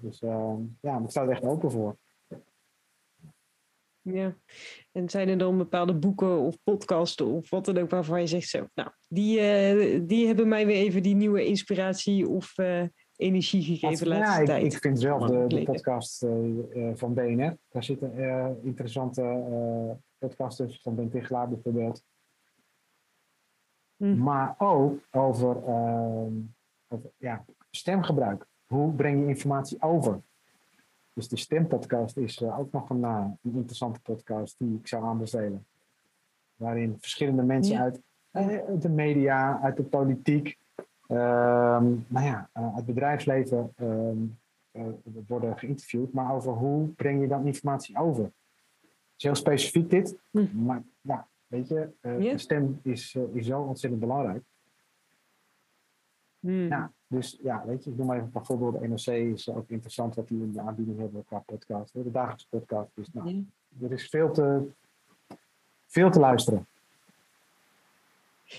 Dus 0.00 0.22
ehm, 0.22 0.60
ja, 0.80 0.98
ik 0.98 1.10
sta 1.10 1.22
er 1.22 1.30
echt 1.30 1.44
open 1.44 1.70
voor. 1.70 1.96
Ja. 4.12 4.36
En 4.92 5.08
zijn 5.08 5.28
er 5.28 5.38
dan 5.38 5.58
bepaalde 5.58 5.94
boeken 5.94 6.38
of 6.38 6.58
podcasten 6.62 7.26
of 7.26 7.50
wat 7.50 7.64
dan 7.64 7.78
ook 7.78 7.90
waarvan 7.90 8.20
je 8.20 8.26
zegt 8.26 8.48
zo, 8.48 8.66
nou, 8.74 8.90
die, 9.08 9.40
eh, 9.40 10.00
die 10.02 10.26
hebben 10.26 10.48
mij 10.48 10.66
weer 10.66 10.76
even 10.76 11.02
die 11.02 11.14
nieuwe 11.14 11.44
inspiratie 11.44 12.28
of 12.28 12.58
eh, 12.58 12.82
energie 13.16 13.62
gegeven 13.62 14.08
de 14.08 14.14
ja, 14.14 14.18
laatste 14.18 14.40
ik, 14.40 14.46
tijd. 14.46 14.72
ik 14.74 14.80
vind 14.80 15.00
zelf 15.00 15.26
de, 15.26 15.62
podcast 15.64 16.22
eh, 16.22 16.90
van 16.94 17.14
BNR. 17.14 17.56
Daar 17.68 17.84
zitten 17.84 18.16
eh, 18.16 18.50
interessante 18.62 19.22
eh 19.22 20.04
podcasts 20.18 20.56
tussen, 20.56 20.82
van 20.82 20.94
Ben 20.94 21.10
Tichelaar 21.10 21.48
bijvoorbeeld. 21.48 22.04
Hm. 23.96 24.18
Maar 24.18 24.54
ook 24.58 25.00
over, 25.10 25.64
ehm, 25.66 26.32
over 26.88 27.10
ja, 27.16 27.44
stemgebruik. 27.70 28.46
Hoe 28.66 28.92
breng 28.92 29.20
je 29.20 29.28
informatie 29.28 29.82
over? 29.82 30.20
Dus 31.16 31.28
de 31.28 31.36
stempodcast 31.36 32.16
is 32.16 32.42
eh, 32.42 32.58
ook 32.58 32.72
nog 32.72 32.90
een, 32.90 33.04
eh, 33.04 33.24
een 33.42 33.54
interessante 33.54 34.00
podcast 34.00 34.54
die 34.58 34.78
ik 34.80 34.86
zou 34.86 35.04
aanbevelen. 35.04 35.66
Waarin 36.56 36.96
verschillende 37.00 37.42
mensen 37.42 37.74
Ja. 37.74 37.80
uit 37.82 38.00
eh, 38.30 38.58
de 38.80 38.88
media, 38.88 39.60
uit 39.62 39.76
de 39.76 39.82
politiek, 39.82 40.58
nou 41.06 42.00
ja, 42.08 42.48
eh, 42.52 42.62
uit 42.64 42.74
het 42.76 42.84
bedrijfsleven 42.86 43.72
ehm, 43.76 44.16
eh, 44.70 44.82
worden 45.26 45.58
geïnterviewd. 45.58 46.12
Maar 46.12 46.34
over 46.34 46.52
hoe 46.52 46.86
breng 46.88 47.20
je 47.20 47.28
dan 47.28 47.46
informatie 47.46 47.98
over? 47.98 48.30
is 49.16 49.22
heel 49.22 49.34
specifiek 49.34 49.90
dit. 49.90 50.16
Hm. 50.30 50.64
Maar 50.64 50.82
ja, 51.00 51.26
weet 51.46 51.68
je, 51.68 51.88
eh 52.00 52.20
Ja. 52.20 52.32
de 52.32 52.38
stem 52.38 52.80
is, 52.82 53.14
eh, 53.14 53.22
is 53.32 53.46
zo 53.46 53.60
ontzettend 53.62 54.00
belangrijk. 54.00 54.42
Hmm. 56.40 56.68
Ja, 56.68 56.92
dus 57.06 57.38
ja, 57.42 57.62
weet 57.66 57.84
je, 57.84 57.90
ik 57.90 57.96
noem 57.96 58.06
maar 58.06 58.16
even 58.16 58.26
een 58.26 58.32
paar 58.32 58.46
voorbeelden. 58.46 58.90
NRC 58.90 59.06
is 59.06 59.48
ook 59.48 59.68
interessant 59.68 60.14
wat 60.14 60.28
die 60.28 60.42
in 60.42 60.52
de 60.52 60.60
aanbieding 60.60 60.98
hebben 60.98 61.24
qua 61.24 61.38
podcast. 61.38 61.92
De 61.92 62.10
dagelijkse 62.10 62.48
podcast. 62.48 62.90
Dus 62.94 63.08
nou, 63.12 63.46
er 63.82 63.92
is 63.92 64.08
veel 64.08 64.32
te, 64.32 64.66
veel 65.86 66.10
te 66.10 66.20
luisteren. 66.20 66.66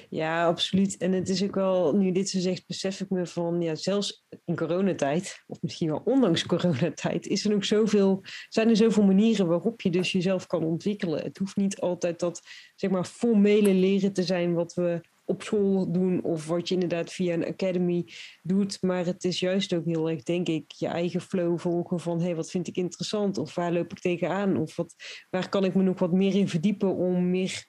Ja, 0.10 0.46
absoluut. 0.46 0.98
En 0.98 1.12
het 1.12 1.30
is 1.30 1.44
ook 1.44 1.56
wel, 1.56 1.96
nu 1.96 2.12
dit 2.12 2.30
zo 2.30 2.40
zegt, 2.40 2.68
besef 2.68 3.00
ik 3.00 3.10
me 3.10 3.26
van, 3.26 3.62
ja, 3.62 3.76
zelfs 3.76 4.26
in 4.46 4.56
coronatijd, 4.56 5.44
of 5.48 5.62
misschien 5.62 5.90
wel 5.90 6.02
ondanks 6.06 6.46
coronatijd, 6.46 7.28
is 7.28 7.46
er 7.46 7.52
nog 7.52 7.66
zoveel, 7.66 8.24
zijn 8.50 8.70
er 8.70 8.76
zoveel 8.76 9.04
manieren 9.04 9.48
waarop 9.48 9.82
je 9.82 9.90
dus 9.90 10.12
jezelf 10.12 10.48
kan 10.48 10.64
ontwikkelen. 10.64 11.24
Het 11.24 11.38
hoeft 11.38 11.56
niet 11.56 11.80
altijd 11.80 12.20
dat, 12.20 12.42
zeg 12.76 12.90
maar, 12.90 13.06
formele 13.06 13.74
leren 13.74 14.14
te 14.14 14.24
zijn 14.24 14.54
wat 14.54 14.74
we 14.74 15.02
op 15.30 15.44
school 15.44 15.92
doen 15.92 16.24
of 16.24 16.48
wat 16.48 16.68
je 16.68 16.74
inderdaad 16.74 17.12
via 17.14 17.34
een 17.34 17.46
academy 17.46 18.06
doet. 18.44 18.82
Maar 18.82 19.06
het 19.06 19.24
is 19.24 19.40
juist 19.40 19.74
ook 19.74 19.86
heel 19.86 20.10
erg, 20.10 20.24
denk 20.24 20.48
ik, 20.48 20.72
je 20.72 20.88
eigen 20.88 21.22
flow 21.22 21.60
volgen 21.60 22.00
van, 22.00 22.18
hé, 22.20 22.26
hey, 22.26 22.36
wat 22.36 22.50
vind 22.52 22.68
ik 22.68 22.76
interessant? 22.76 23.38
Of 23.38 23.56
waar 23.56 23.72
loop 23.74 23.92
ik 23.92 24.00
tegenaan? 24.00 24.58
Of 24.58 24.76
wat, 24.76 24.96
waar 25.30 25.50
kan 25.50 25.64
ik 25.66 25.76
me 25.76 25.84
nog 25.84 26.00
wat 26.00 26.12
meer 26.12 26.36
in 26.36 26.48
verdiepen 26.48 26.96
om 26.96 27.30
meer 27.30 27.66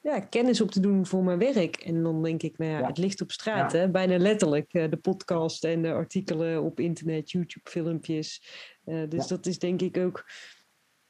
ja, 0.00 0.20
kennis 0.20 0.60
op 0.60 0.70
te 0.70 0.80
doen 0.80 1.06
voor 1.06 1.24
mijn 1.24 1.38
werk. 1.38 1.76
En 1.76 2.02
dan 2.02 2.22
denk 2.22 2.42
ik, 2.42 2.58
nou 2.58 2.70
ja, 2.70 2.78
Ja. 2.78 2.86
het 2.86 2.98
ligt 2.98 3.20
op 3.20 3.30
straat, 3.32 3.72
Ja. 3.72 3.78
hè? 3.78 3.90
bijna 3.90 4.18
letterlijk. 4.18 4.72
eh, 4.74 4.90
de 4.90 4.96
podcast 4.96 5.64
en 5.64 5.82
de 5.82 5.92
artikelen 5.92 6.62
op 6.62 6.80
internet, 6.80 7.30
YouTube-filmpjes. 7.30 8.42
Eh, 8.84 9.02
dus 9.08 9.28
Ja. 9.28 9.36
dat 9.36 9.46
is 9.46 9.58
denk 9.58 9.82
ik 9.82 9.96
ook... 9.96 10.24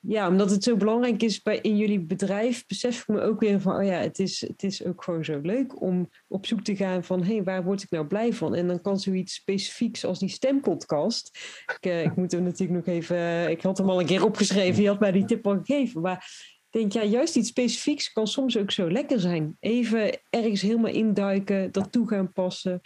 Ja, 0.04 0.28
omdat 0.28 0.50
het 0.50 0.64
zo 0.64 0.76
belangrijk 0.76 1.22
is 1.22 1.42
bij, 1.42 1.58
in 1.58 1.76
jullie 1.76 2.00
bedrijf, 2.00 2.66
besef 2.66 3.00
ik 3.00 3.08
me 3.08 3.20
ook 3.20 3.40
weer 3.40 3.60
van, 3.60 3.76
oh 3.76 3.84
ja, 3.84 3.98
het 3.98 4.18
is, 4.18 4.40
het 4.40 4.62
is 4.62 4.84
ook 4.84 5.04
gewoon 5.04 5.24
zo 5.24 5.40
leuk 5.42 5.80
om 5.80 6.10
op 6.28 6.46
zoek 6.46 6.62
te 6.62 6.76
gaan 6.76 7.04
van, 7.04 7.22
hé, 7.22 7.34
hey, 7.34 7.42
waar 7.42 7.64
word 7.64 7.82
ik 7.82 7.90
nou 7.90 8.06
blij 8.06 8.32
van? 8.32 8.54
En 8.54 8.66
dan 8.66 8.80
kan 8.80 9.00
zoiets 9.00 9.34
specifieks 9.34 10.04
als 10.04 10.18
die 10.18 10.28
stempodcast. 10.28 11.38
Ik, 11.66 11.90
eh, 11.90 12.04
ik 12.04 12.16
moet 12.16 12.32
hem 12.32 12.42
natuurlijk 12.42 12.86
nog 12.86 12.94
even, 12.94 13.50
ik 13.50 13.62
had 13.62 13.78
hem 13.78 13.90
al 13.90 14.00
een 14.00 14.06
keer 14.06 14.24
opgeschreven, 14.24 14.82
je 14.82 14.88
had 14.88 15.00
mij 15.00 15.12
die 15.12 15.24
tip 15.24 15.46
al 15.46 15.58
gegeven, 15.62 16.00
maar 16.00 16.26
ik 16.70 16.80
denk, 16.80 16.92
ja, 16.92 17.04
juist 17.04 17.36
iets 17.36 17.48
specifieks 17.48 18.12
kan 18.12 18.26
soms 18.26 18.58
ook 18.58 18.70
zo 18.70 18.90
lekker 18.90 19.20
zijn. 19.20 19.56
Even 19.60 20.20
ergens 20.30 20.60
helemaal 20.60 20.92
induiken, 20.92 21.72
dat 21.72 21.92
toe 21.92 22.08
gaan 22.08 22.32
passen. 22.32 22.80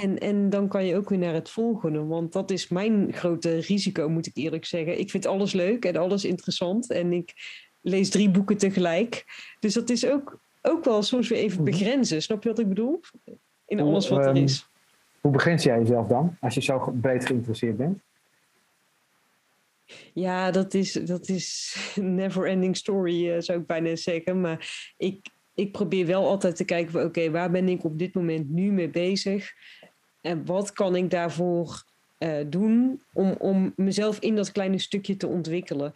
En, 0.00 0.18
en 0.18 0.50
dan 0.50 0.68
kan 0.68 0.86
je 0.86 0.96
ook 0.96 1.08
weer 1.08 1.18
naar 1.18 1.34
het 1.34 1.50
volgende. 1.50 2.04
Want 2.04 2.32
dat 2.32 2.50
is 2.50 2.68
mijn 2.68 3.12
grote 3.12 3.58
risico, 3.58 4.08
moet 4.08 4.26
ik 4.26 4.36
eerlijk 4.36 4.64
zeggen. 4.64 4.98
Ik 4.98 5.10
vind 5.10 5.26
alles 5.26 5.52
leuk 5.52 5.84
en 5.84 5.96
alles 5.96 6.24
interessant. 6.24 6.90
En 6.90 7.12
ik 7.12 7.34
lees 7.80 8.10
drie 8.10 8.30
boeken 8.30 8.56
tegelijk. 8.56 9.24
Dus 9.60 9.74
dat 9.74 9.90
is 9.90 10.06
ook, 10.06 10.38
ook 10.62 10.84
wel 10.84 11.02
soms 11.02 11.28
weer 11.28 11.38
even 11.38 11.62
Mhm. 11.62 11.70
begrenzen. 11.70 12.22
Snap 12.22 12.42
je 12.42 12.48
wat 12.48 12.58
ik 12.58 12.68
bedoel? 12.68 13.00
In 13.66 13.80
alles 13.80 14.08
wat 14.08 14.18
er 14.18 14.26
ehm, 14.26 14.36
is. 14.36 14.66
Hoe 15.20 15.32
begrens 15.32 15.62
jij 15.62 15.78
jezelf 15.78 16.06
dan, 16.06 16.36
als 16.40 16.54
je 16.54 16.62
zo 16.62 16.92
breed 17.00 17.26
geïnteresseerd 17.26 17.76
bent? 17.76 18.00
Ja, 20.12 20.50
dat 20.50 20.74
is, 20.74 20.92
dat 20.92 21.28
is 21.28 21.76
een 21.96 22.14
never-ending 22.14 22.76
story, 22.76 23.30
eh, 23.30 23.40
zou 23.40 23.60
ik 23.60 23.66
bijna 23.66 23.96
zeggen. 23.96 24.40
Maar 24.40 24.92
ik, 24.96 25.26
ik 25.54 25.72
probeer 25.72 26.06
wel 26.06 26.26
altijd 26.28 26.56
te 26.56 26.64
kijken 26.64 26.92
van... 26.92 27.02
oké, 27.02 27.30
waar 27.30 27.50
ben 27.50 27.68
ik 27.68 27.84
op 27.84 27.98
dit 27.98 28.14
moment 28.14 28.50
nu 28.50 28.72
mee 28.72 28.90
bezig? 28.90 29.52
En 30.22 30.44
wat 30.44 30.72
kan 30.72 30.96
ik 30.96 31.10
daarvoor 31.10 31.84
eh, 32.18 32.36
doen 32.46 33.02
om, 33.12 33.34
om 33.38 33.72
mezelf 33.76 34.18
in 34.18 34.36
dat 34.36 34.52
kleine 34.52 34.78
stukje 34.78 35.16
te 35.16 35.26
ontwikkelen? 35.26 35.92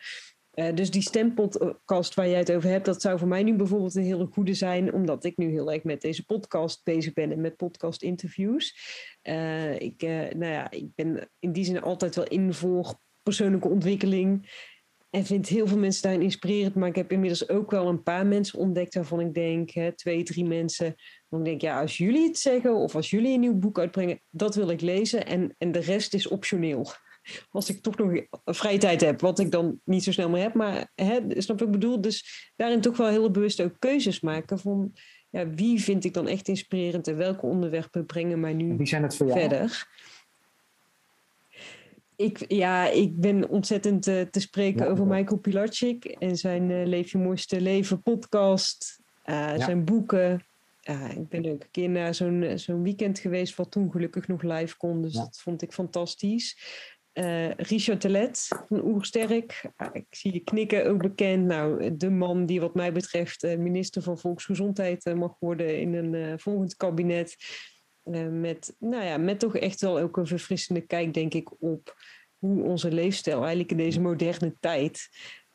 Eh, 0.50 0.74
dus 0.74 0.90
die 0.90 1.02
stempodcast 1.02 2.14
waar 2.14 2.28
jij 2.28 2.38
het 2.38 2.52
over 2.52 2.70
hebt... 2.70 2.84
dat 2.84 3.00
zou 3.00 3.18
voor 3.18 3.28
mij 3.28 3.42
nu 3.42 3.54
bijvoorbeeld 3.54 3.94
een 3.94 4.02
hele 4.02 4.28
goede 4.32 4.54
zijn... 4.54 4.92
omdat 4.92 5.24
ik 5.24 5.36
nu 5.36 5.50
heel 5.50 5.72
erg 5.72 5.84
met 5.84 6.00
deze 6.00 6.24
podcast 6.24 6.84
bezig 6.84 7.12
ben... 7.12 7.32
en 7.32 7.40
met 7.40 7.56
podcast-interviews. 7.56 8.76
Eh, 9.22 9.80
ik, 9.80 10.02
nou 10.36 10.52
ja, 10.52 10.70
ik 10.70 10.94
ben 10.94 11.28
in 11.38 11.52
die 11.52 11.64
zin 11.64 11.82
altijd 11.82 12.14
wel 12.14 12.26
in 12.26 12.54
voor 12.54 12.94
persoonlijke 13.22 13.68
ontwikkeling. 13.68 14.50
En 15.16 15.24
vind 15.24 15.48
heel 15.48 15.66
veel 15.66 15.78
mensen 15.78 16.02
daarin 16.02 16.22
inspirerend. 16.22 16.74
Maar 16.74 16.88
ik 16.88 16.96
heb 16.96 17.12
inmiddels 17.12 17.48
ook 17.48 17.70
wel 17.70 17.88
een 17.88 18.02
paar 18.02 18.26
mensen 18.26 18.58
ontdekt 18.58 18.94
waarvan 18.94 19.20
ik 19.20 19.34
denk, 19.34 19.70
hè, 19.70 19.92
twee, 19.92 20.22
drie 20.22 20.44
mensen. 20.44 20.94
Dan 21.28 21.42
denk 21.42 21.56
ik, 21.56 21.62
ja, 21.62 21.80
als 21.80 21.96
jullie 21.96 22.26
het 22.26 22.38
zeggen 22.38 22.74
of 22.74 22.94
als 22.94 23.10
jullie 23.10 23.34
een 23.34 23.40
nieuw 23.40 23.58
boek 23.58 23.78
uitbrengen, 23.78 24.20
dat 24.30 24.54
wil 24.54 24.70
ik 24.70 24.80
lezen. 24.80 25.26
En, 25.26 25.54
en 25.58 25.72
de 25.72 25.78
rest 25.78 26.14
is 26.14 26.28
optioneel. 26.28 26.90
Als 27.50 27.70
ik 27.70 27.82
toch 27.82 27.96
nog 27.96 28.22
vrije 28.44 28.78
tijd 28.78 29.00
heb, 29.00 29.20
wat 29.20 29.38
ik 29.38 29.50
dan 29.50 29.80
niet 29.84 30.04
zo 30.04 30.12
snel 30.12 30.28
meer 30.28 30.42
heb. 30.42 30.54
Maar 30.54 30.90
hè, 30.94 31.20
snap 31.28 31.58
wat 31.58 31.68
ik 31.68 31.74
bedoel? 31.74 32.00
Dus 32.00 32.50
daarin 32.56 32.80
toch 32.80 32.96
wel 32.96 33.08
heel 33.08 33.30
bewust 33.30 33.62
ook 33.62 33.76
keuzes 33.78 34.20
maken 34.20 34.58
van 34.58 34.92
ja, 35.30 35.50
wie 35.50 35.82
vind 35.82 36.04
ik 36.04 36.14
dan 36.14 36.28
echt 36.28 36.48
inspirerend 36.48 37.08
en 37.08 37.16
welke 37.16 37.46
onderwerpen 37.46 38.06
brengen 38.06 38.40
mij 38.40 38.52
nu 38.52 38.76
Wie 38.76 38.86
zijn 38.86 39.02
het 39.02 39.16
voor 39.16 39.26
jou? 39.26 39.40
verder. 39.40 39.86
Ik, 42.16 42.44
ja, 42.48 42.88
ik 42.88 43.20
ben 43.20 43.48
ontzettend 43.48 44.06
eh, 44.06 44.20
te 44.20 44.40
spreken 44.40 44.84
Ja, 44.84 44.90
over. 44.90 45.06
Michael 45.06 45.38
Pilarczyk 45.38 46.04
en 46.04 46.36
zijn 46.36 46.70
eh, 46.70 46.86
Leef 46.86 47.12
je 47.12 47.18
mooiste 47.18 47.60
leven 47.60 48.02
podcast, 48.02 49.00
eh, 49.22 49.58
zijn 49.58 49.84
boeken. 49.84 50.46
Ik 51.16 51.28
ben 51.28 51.46
ook 51.46 51.62
een 51.62 51.70
keer 51.70 51.88
naar 51.88 52.14
zo'n 52.14 52.52
zo'n 52.54 52.82
weekend 52.82 53.18
geweest 53.18 53.56
wat 53.56 53.70
toen 53.70 53.90
gelukkig 53.90 54.28
nog 54.28 54.42
live 54.42 54.76
kon, 54.76 55.02
dus 55.02 55.12
dat 55.12 55.40
vond 55.40 55.62
ik 55.62 55.72
fantastisch. 55.72 56.58
Richard 57.56 58.00
Telet 58.00 58.48
van 58.68 58.84
Oersterk, 58.84 59.70
Ah, 59.76 59.88
ik 59.92 60.06
zie 60.10 60.32
je 60.32 60.40
knikken, 60.40 60.86
ook 60.86 61.02
bekend. 61.02 61.46
Nou, 61.46 61.96
de 61.96 62.10
man 62.10 62.46
die 62.46 62.60
wat 62.60 62.74
mij 62.74 62.92
betreft 62.92 63.42
minister 63.42 64.02
van 64.02 64.18
Volksgezondheid 64.18 65.14
mag 65.14 65.36
worden 65.38 65.80
in 65.80 65.94
een 65.94 66.38
volgend 66.38 66.76
kabinet. 66.76 67.36
Eh, 68.10 68.26
met, 68.28 68.76
nou 68.78 69.04
ja, 69.04 69.16
met 69.16 69.38
toch 69.38 69.56
echt 69.56 69.80
wel 69.80 69.98
ook 69.98 70.16
een 70.16 70.26
verfrissende 70.26 70.80
kijk, 70.80 71.14
denk 71.14 71.34
ik, 71.34 71.62
op 71.62 71.94
hoe 72.38 72.62
onze 72.62 72.92
leefstijl 72.92 73.38
eigenlijk 73.38 73.70
in 73.70 73.76
deze 73.76 74.00
moderne 74.00 74.56
tijd 74.60 75.08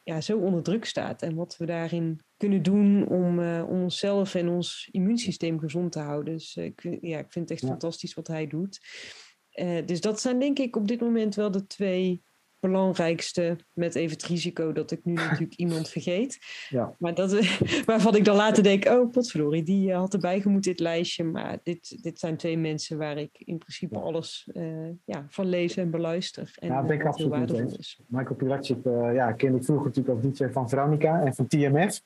ja, 0.04 0.22
zo 0.22 0.38
onder 0.38 0.64
druk 0.64 0.86
staat. 0.86 1.22
En 1.22 1.36
wat 1.36 1.58
we 1.58 1.66
daarin 1.66 2.22
kunnen 2.38 2.64
doen 2.64 3.08
om, 3.08 3.40
eh, 3.40 3.66
om 3.70 3.82
onszelf 3.82 4.36
en 4.36 4.50
ons 4.50 4.90
immuunsysteem 4.92 5.60
gezond 5.60 5.92
te 5.92 6.00
houden. 6.00 6.34
Dus 6.34 6.56
eh, 6.56 6.66
ik, 6.66 6.82
vind- 6.82 6.98
ja, 7.02 7.18
ik 7.20 7.32
vind 7.32 7.50
het 7.50 7.52
echt 7.52 7.62
Ja. 7.62 7.68
fantastisch 7.68 8.14
wat 8.14 8.28
hij 8.28 8.48
doet. 8.48 8.80
Dus 9.86 10.02
dat 10.02 10.22
zijn 10.22 10.40
denk 10.40 10.60
ik 10.60 10.76
op 10.76 10.88
dit 10.88 11.02
moment 11.02 11.36
wel 11.36 11.52
de 11.52 11.68
twee 11.68 12.24
belangrijkste. 12.62 13.58
Met 13.74 13.96
even 13.96 14.12
het 14.18 14.26
risico 14.26 14.72
dat 14.72 14.92
ik 14.92 15.00
nu 15.06 15.14
natuurlijk 15.14 15.54
iemand 15.66 15.90
vergeet. 15.90 16.40
Ja. 16.70 16.94
Maar 17.00 17.14
dat, 17.14 17.32
waarvan 17.86 18.16
ik 18.16 18.26
dan 18.26 18.36
later 18.36 18.64
denk, 18.64 18.86
oh 18.86 19.12
potverdorie, 19.12 19.64
die 19.64 19.92
eh, 19.92 19.98
had 19.98 20.14
erbij 20.14 20.42
gemoet 20.42 20.64
dit 20.64 20.80
lijstje. 20.80 21.24
Maar 21.24 21.58
dit, 21.64 22.04
dit 22.04 22.20
zijn 22.20 22.38
twee 22.38 22.58
mensen 22.58 22.98
waar 22.98 23.18
ik 23.18 23.30
in 23.38 23.58
principe 23.58 23.96
Ja. 23.96 24.02
alles 24.02 24.50
eh, 24.54 24.90
ja, 25.06 25.26
van 25.30 25.46
lees 25.46 25.78
en 25.78 25.90
beluister. 25.92 26.52
En 26.60 26.68
Ja, 26.68 26.82
ben 26.82 26.92
ik 26.92 26.98
heel 27.02 27.08
absoluut 27.08 27.32
waardevol 27.32 27.76
is. 27.78 28.00
Michael 28.08 28.36
Pilatschik, 28.36 28.86
eh 28.86 29.14
ja, 29.14 29.32
kende 29.32 29.58
ik 29.58 29.64
vroeger 29.66 29.86
natuurlijk 29.88 30.16
ook 30.26 30.36
DJ 30.36 30.48
van 30.52 30.70
Veronica 30.70 31.22
en 31.22 31.34
van 31.36 31.48
TMF. 31.48 32.02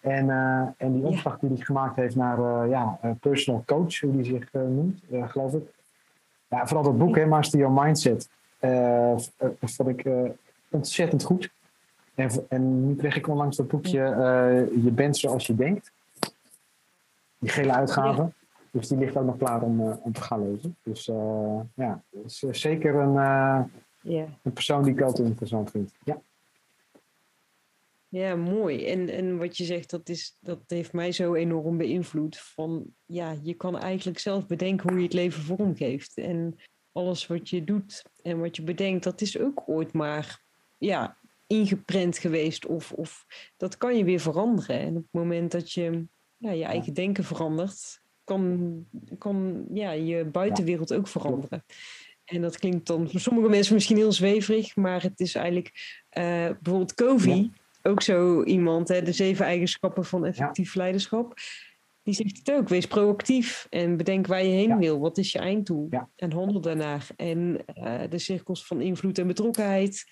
En, 0.00 0.30
eh, 0.30 0.66
en 0.76 0.92
die 0.92 1.02
Ja. 1.02 1.08
opdracht 1.08 1.40
die 1.40 1.48
hij 1.50 1.58
gemaakt 1.64 1.96
heeft 1.96 2.16
naar 2.16 2.38
eh, 2.38 2.70
ja, 2.70 2.98
eh, 3.02 3.10
personal 3.20 3.62
coach, 3.66 4.00
hoe 4.00 4.12
die 4.12 4.24
zich 4.24 4.48
eh, 4.52 4.62
noemt, 4.62 5.02
eh, 5.10 5.28
geloof 5.28 5.52
ik. 5.54 5.62
Ja, 6.48 6.66
vooral 6.66 6.84
dat 6.84 6.98
boek, 6.98 7.16
hè, 7.16 7.26
Master 7.26 7.58
Your 7.58 7.82
Mindset, 7.82 8.20
eh, 8.20 8.28
eh, 8.28 8.41
vond 9.60 9.88
ik 9.88 10.04
eh, 10.04 10.30
ontzettend 10.70 11.22
goed. 11.24 11.50
En, 12.14 12.30
en 12.48 12.86
nu 12.86 12.96
kreeg 12.96 13.16
ik 13.16 13.28
onlangs 13.28 13.56
dat 13.56 13.68
boekje 13.68 14.02
eh, 14.02 14.82
Je 14.84 14.90
bent 14.90 15.16
zoals 15.16 15.46
je 15.46 15.54
denkt. 15.54 15.92
Die 17.38 17.50
gele 17.50 17.72
uitgave. 17.72 18.30
Dus 18.70 18.88
die 18.88 18.98
ligt 18.98 19.16
ook 19.16 19.24
nog 19.24 19.36
klaar 19.36 19.62
om, 19.62 19.80
eh, 19.80 19.96
om 20.02 20.12
te 20.12 20.20
gaan 20.22 20.50
lezen. 20.52 20.76
Dus 20.82 21.08
eh, 21.08 21.60
ja, 21.74 22.02
is 22.24 22.42
eh, 22.42 22.52
zeker 22.52 22.94
een... 22.94 23.16
eh, 23.16 23.62
Ja. 24.00 24.26
een 24.42 24.52
persoon 24.52 24.82
die 24.82 24.92
ik 24.92 25.00
altijd 25.00 25.28
interessant 25.28 25.70
vind. 25.70 25.92
Ja, 26.04 26.20
Ja, 28.08 28.34
mooi. 28.36 28.86
En, 28.86 29.08
en 29.08 29.38
wat 29.38 29.56
je 29.56 29.64
zegt, 29.64 29.90
dat, 29.90 30.08
is, 30.08 30.36
dat 30.40 30.58
heeft 30.66 30.92
mij 30.92 31.12
zo 31.12 31.34
enorm 31.34 31.76
beïnvloed. 31.76 32.38
Van 32.38 32.84
ja, 33.06 33.34
je 33.42 33.54
kan 33.54 33.78
eigenlijk 33.78 34.18
zelf 34.18 34.46
bedenken 34.46 34.88
hoe 34.88 34.98
je 34.98 35.04
het 35.04 35.12
leven 35.14 35.42
vormgeeft. 35.42 36.16
En 36.18 36.56
alles 36.92 37.26
wat 37.26 37.48
je 37.48 37.64
doet 37.64 38.04
en 38.22 38.40
wat 38.40 38.56
je 38.56 38.62
bedenkt, 38.62 39.04
dat 39.04 39.20
is 39.20 39.38
ook 39.38 39.62
ooit 39.66 39.92
maar 39.92 40.40
ja, 40.78 41.16
ingeprent 41.46 42.18
geweest. 42.18 42.66
Of, 42.66 42.92
of 42.92 43.26
dat 43.56 43.76
kan 43.76 43.96
je 43.96 44.04
weer 44.04 44.20
veranderen. 44.20 44.78
En 44.78 44.96
op 44.96 45.02
het 45.02 45.12
moment 45.12 45.50
dat 45.50 45.72
je 45.72 46.06
ja, 46.36 46.50
je 46.50 46.64
eigen 46.64 46.94
denken 46.94 47.24
verandert, 47.24 48.00
kan, 48.24 48.86
kan 49.18 49.64
ja, 49.72 49.90
je 49.90 50.24
buitenwereld 50.24 50.94
ook 50.94 51.08
veranderen. 51.08 51.64
En 52.24 52.42
dat 52.42 52.58
klinkt 52.58 52.86
dan 52.86 53.10
voor 53.10 53.20
sommige 53.20 53.48
mensen 53.48 53.74
misschien 53.74 53.96
heel 53.96 54.12
zweverig, 54.12 54.76
maar 54.76 55.02
het 55.02 55.20
is 55.20 55.34
eigenlijk 55.34 56.02
eh, 56.08 56.22
bijvoorbeeld 56.60 56.94
Covey, 56.94 57.50
ook 57.82 58.02
zo 58.02 58.42
iemand, 58.44 58.88
hè, 58.88 59.02
de 59.02 59.12
zeven 59.12 59.44
eigenschappen 59.44 60.04
van 60.04 60.24
effectief 60.24 60.74
leiderschap. 60.74 61.34
Die 62.02 62.14
zegt 62.14 62.38
het 62.38 62.52
ook, 62.52 62.68
wees 62.68 62.86
proactief 62.86 63.66
en 63.70 63.96
bedenk 63.96 64.26
waar 64.26 64.44
je 64.44 64.50
heen 64.50 64.68
Ja. 64.68 64.78
wil. 64.78 65.00
Wat 65.00 65.18
is 65.18 65.32
je 65.32 65.38
einddoel? 65.38 65.86
Ja. 65.90 66.08
En 66.16 66.32
handel 66.32 66.60
daarnaar. 66.60 67.06
En 67.16 67.64
eh, 67.66 68.00
de 68.08 68.18
cirkels 68.18 68.66
van 68.66 68.80
invloed 68.80 69.18
en 69.18 69.26
betrokkenheid. 69.26 70.04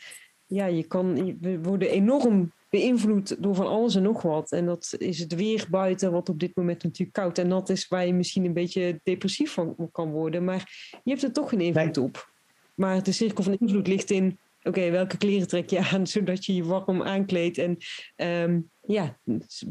Ja, 0.46 0.66
je 0.66 0.84
kan, 0.84 1.36
we 1.40 1.60
worden 1.62 1.90
enorm 1.90 2.52
beïnvloed 2.68 3.42
door 3.42 3.54
van 3.54 3.66
alles 3.66 3.94
en 3.94 4.02
nog 4.02 4.22
wat. 4.22 4.52
En 4.52 4.66
dat 4.66 4.94
is 4.98 5.18
het 5.18 5.34
weer 5.34 5.66
buiten, 5.70 6.12
wat 6.12 6.28
op 6.28 6.40
dit 6.40 6.56
moment 6.56 6.82
natuurlijk 6.82 7.12
koud 7.12 7.38
en 7.38 7.48
nat 7.48 7.68
is, 7.68 7.88
waar 7.88 8.06
je 8.06 8.14
misschien 8.14 8.44
een 8.44 8.52
beetje 8.52 9.00
depressief 9.02 9.52
van 9.52 9.88
kan 9.92 10.10
worden. 10.10 10.44
Maar 10.44 10.90
je 11.04 11.10
hebt 11.10 11.22
er 11.22 11.32
toch 11.32 11.48
geen 11.48 11.60
invloed 11.60 11.98
op. 11.98 12.32
Maar 12.74 13.02
de 13.02 13.12
cirkel 13.12 13.44
van 13.44 13.56
invloed 13.58 13.86
ligt 13.86 14.10
in 14.10 14.38
oké, 14.62 14.90
welke 14.90 15.16
kleren 15.16 15.48
trek 15.48 15.70
je 15.70 15.88
aan, 15.92 16.06
zodat 16.16 16.44
je 16.44 16.54
je 16.54 16.64
warm 16.64 17.02
aankleedt. 17.02 17.58
En 17.58 17.76
um, 18.16 18.70
ja, 18.90 19.18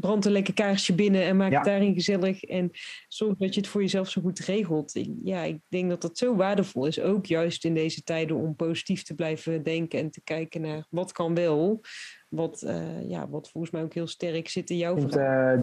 brand 0.00 0.24
een 0.24 0.32
lekker 0.32 0.54
kaarsje 0.54 0.94
binnen 0.94 1.22
en 1.22 1.36
maak 1.36 1.52
het 1.52 1.64
daarin 1.64 1.94
gezellig. 1.94 2.42
En 2.42 2.70
zorg 3.08 3.36
dat 3.36 3.54
je 3.54 3.60
het 3.60 3.68
voor 3.68 3.80
jezelf 3.80 4.08
zo 4.08 4.20
goed 4.20 4.38
regelt. 4.38 5.00
Ja, 5.22 5.42
ik 5.42 5.60
denk 5.68 5.88
dat 5.88 6.02
dat 6.02 6.18
zo 6.18 6.36
waardevol 6.36 6.86
is, 6.86 7.00
ook 7.00 7.26
juist 7.26 7.64
in 7.64 7.74
deze 7.74 8.02
tijden, 8.02 8.36
om 8.36 8.56
positief 8.56 9.02
te 9.02 9.14
blijven 9.14 9.62
denken 9.62 9.98
en 9.98 10.10
te 10.10 10.20
kijken 10.24 10.60
naar 10.60 10.86
wat 10.90 11.12
kan 11.12 11.34
wel. 11.34 11.80
Wat, 12.28 12.62
uh, 12.66 13.08
ja, 13.08 13.28
wat 13.28 13.50
volgens 13.50 13.72
mij 13.72 13.82
ook 13.82 13.94
heel 13.94 14.06
sterk 14.06 14.48
zit 14.48 14.70
in 14.70 14.76
jouw 14.76 14.98
verhaal. 14.98 15.56
Uh, 15.56 15.62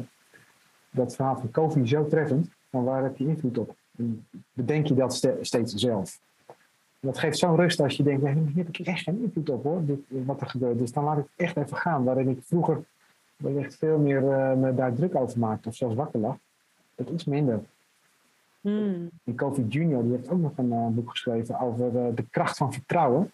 dat 0.92 1.16
verhaal 1.16 1.38
van 1.38 1.52
Kofi 1.52 1.88
zo 1.88 2.08
treffend. 2.08 2.50
Van 2.72 2.84
waar 2.84 3.04
heb 3.04 3.18
je 3.18 3.28
invloed 3.28 3.58
op? 3.58 3.76
Bedenk 4.54 4.88
je 4.88 4.94
dat 4.94 5.38
steeds 5.42 5.74
zelf? 5.74 6.20
dat 7.00 7.20
geeft 7.20 7.38
zo'n 7.38 7.56
rust 7.56 7.80
als 7.80 7.98
je 7.98 8.04
denkt, 8.04 8.28
hier 8.28 8.52
heb 8.56 8.68
ik 8.68 8.80
echt 8.80 9.04
geen 9.04 9.22
invloed 9.22 9.50
op 9.50 9.64
hoor, 9.64 9.86
dit, 9.86 10.00
wat 10.08 10.42
er 10.42 10.48
gebeurt. 10.48 10.78
Dus 10.78 10.92
dan 10.92 11.04
laat 11.04 11.18
ik 11.18 11.24
het 11.24 11.46
echt 11.46 11.58
even 11.58 11.78
gaan. 11.78 12.04
Waarin 12.04 12.30
ik 12.30 12.40
vroeger 12.44 12.84
wellicht 13.38 13.76
veel 13.76 13.98
meer 13.98 14.22
uh, 14.22 14.54
me 14.54 14.74
daar 14.76 14.94
druk 14.94 15.16
over 15.16 15.40
maakte 15.40 15.70
of 15.70 15.76
zelfs 15.76 15.96
wakker 15.96 16.20
lag. 16.20 16.38
Dat 16.96 17.10
iets 17.10 17.26
minder. 17.26 17.64
En 18.62 19.36
Kofi 19.36 19.66
Junior 19.68 20.04
die 20.04 20.12
heeft 20.12 20.30
ook 20.30 20.40
nog 20.40 20.58
een 20.58 20.72
uh, 20.72 20.88
boek 20.88 21.10
geschreven 21.10 21.60
over 21.60 21.94
uh, 21.94 22.16
de 22.16 22.26
kracht 22.30 22.58
van 22.58 22.74
vertrouwen. 22.74 23.32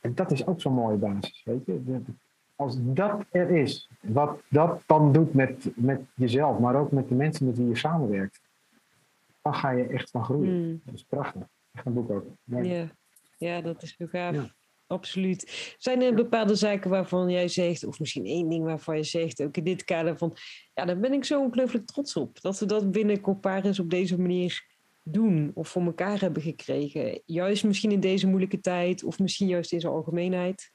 En 0.00 0.14
dat 0.14 0.30
is 0.30 0.46
ook 0.46 0.60
zo'n 0.60 0.72
mooie 0.72 0.96
basis, 0.96 1.42
weet 1.44 1.66
je. 1.66 2.00
Als 2.56 2.76
dat 2.78 3.24
er 3.30 3.50
is, 3.50 3.90
wat 4.00 4.40
dat 4.48 4.82
dan 4.86 5.12
doet 5.12 5.34
met, 5.34 5.70
met 5.74 6.00
jezelf, 6.14 6.58
maar 6.58 6.74
ook 6.74 6.92
met 6.92 7.08
de 7.08 7.14
mensen 7.14 7.46
met 7.46 7.56
wie 7.56 7.68
je 7.68 7.76
samenwerkt, 7.76 8.40
dan 9.42 9.54
ga 9.54 9.70
je 9.70 9.86
echt 9.86 10.10
van 10.10 10.24
groeien. 10.24 10.62
Hmm. 10.62 10.80
Dat 10.84 10.94
is 10.94 11.04
prachtig 11.04 11.46
een 11.84 11.92
boek 11.92 12.10
ook. 12.10 12.24
Ja. 12.44 12.86
ja, 13.38 13.60
dat 13.60 13.82
is 13.82 13.94
heel 13.98 14.06
gaaf. 14.06 14.58
Absoluut. 14.90 15.74
Zijn 15.78 16.02
er 16.02 16.14
bepaalde 16.14 16.54
zaken 16.54 16.90
waarvan 16.90 17.30
jij 17.30 17.48
zegt, 17.48 17.84
of 17.84 17.98
misschien 17.98 18.26
één 18.26 18.48
ding 18.48 18.64
waarvan 18.64 18.96
je 18.96 19.02
zegt, 19.02 19.42
ook 19.42 19.56
in 19.56 19.64
dit 19.64 19.84
kader 19.84 20.18
van, 20.18 20.36
ja, 20.74 20.84
daar 20.84 20.98
ben 20.98 21.12
ik 21.12 21.24
zo 21.24 21.40
ongelooflijk 21.40 21.86
trots 21.86 22.16
op. 22.16 22.40
Dat 22.40 22.58
we 22.58 22.66
dat 22.66 22.90
binnen 22.90 23.20
Corparis 23.20 23.78
op 23.78 23.90
deze 23.90 24.20
manier 24.20 24.66
doen 25.02 25.50
of 25.54 25.68
voor 25.68 25.82
elkaar 25.82 26.20
hebben 26.20 26.42
gekregen. 26.42 27.22
Juist 27.24 27.64
misschien 27.64 27.90
in 27.90 28.00
deze 28.00 28.26
moeilijke 28.26 28.60
tijd, 28.60 29.04
of 29.04 29.18
misschien 29.18 29.48
juist 29.48 29.72
in 29.72 29.80
zijn 29.80 29.92
algemeenheid. 29.92 30.72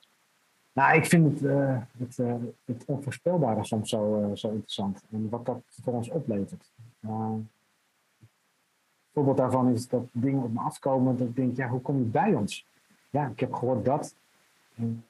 Nou, 0.74 0.98
ik 0.98 1.06
vind 1.06 1.32
het, 1.32 1.42
uh, 1.42 1.82
het, 1.98 2.18
uh, 2.18 2.36
het 2.66 2.84
onvoorspelbare 2.86 3.66
soms 3.66 3.90
zo, 3.90 4.20
uh, 4.20 4.36
zo 4.36 4.48
interessant. 4.48 5.04
En 5.12 5.30
wat 5.30 5.46
dat 5.46 5.62
voor 5.68 5.94
ons 5.94 6.10
oplevert 6.10 6.72
voorbeeld 9.16 9.38
daarvan 9.38 9.74
is 9.74 9.88
dat 9.88 10.04
dingen 10.12 10.44
op 10.44 10.54
me 10.54 10.60
afkomen. 10.60 11.18
Dat 11.18 11.28
ik 11.28 11.36
denk, 11.36 11.58
ja, 11.58 11.68
hoe 11.68 11.82
kom 11.82 11.98
je 11.98 12.04
bij 12.04 12.34
ons? 12.34 12.68
Ja, 13.16 13.28
ik 13.28 13.40
heb 13.40 13.54
gehoord 13.54 13.86
dat. 13.86 14.16
En, 14.76 15.06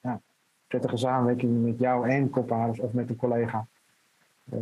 ja, 0.00 0.20
prettige 0.66 0.96
samenwerking 0.96 1.64
met 1.64 1.78
jou 1.78 2.08
en 2.08 2.30
Kopparis 2.30 2.80
of 2.80 2.92
met 2.92 3.10
een 3.10 3.16
collega. 3.16 3.66
Uh, 4.52 4.58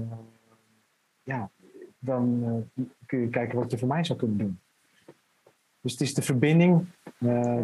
ja, 1.22 1.50
dan 1.98 2.42
uh, 2.76 2.84
kun 3.06 3.18
je 3.18 3.28
kijken 3.28 3.58
wat 3.58 3.70
je 3.70 3.78
voor 3.78 3.88
mij 3.88 4.04
zou 4.04 4.18
kunnen 4.18 4.38
doen. 4.38 4.60
Dus 5.80 5.92
het 5.92 6.00
is 6.00 6.14
de 6.14 6.22
verbinding 6.22 6.86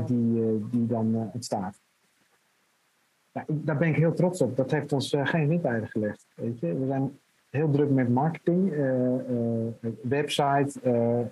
die, 0.06 0.68
die 0.70 0.86
dan 0.86 1.30
ontstaat. 1.32 1.80
Daar 3.46 3.76
ben 3.76 3.88
ik 3.88 3.96
heel 3.96 4.14
trots 4.14 4.40
op. 4.40 4.56
Dat 4.56 4.70
heeft 4.70 4.92
ons 4.92 5.16
geen 5.22 5.48
windeieren 5.48 5.88
gelegd. 5.88 6.26
Weet 6.34 6.58
je? 6.58 6.78
We 6.78 6.86
zijn 6.86 7.18
heel 7.50 7.70
druk 7.70 7.90
met 7.90 8.08
marketing, 8.08 8.74
website, 10.02 10.80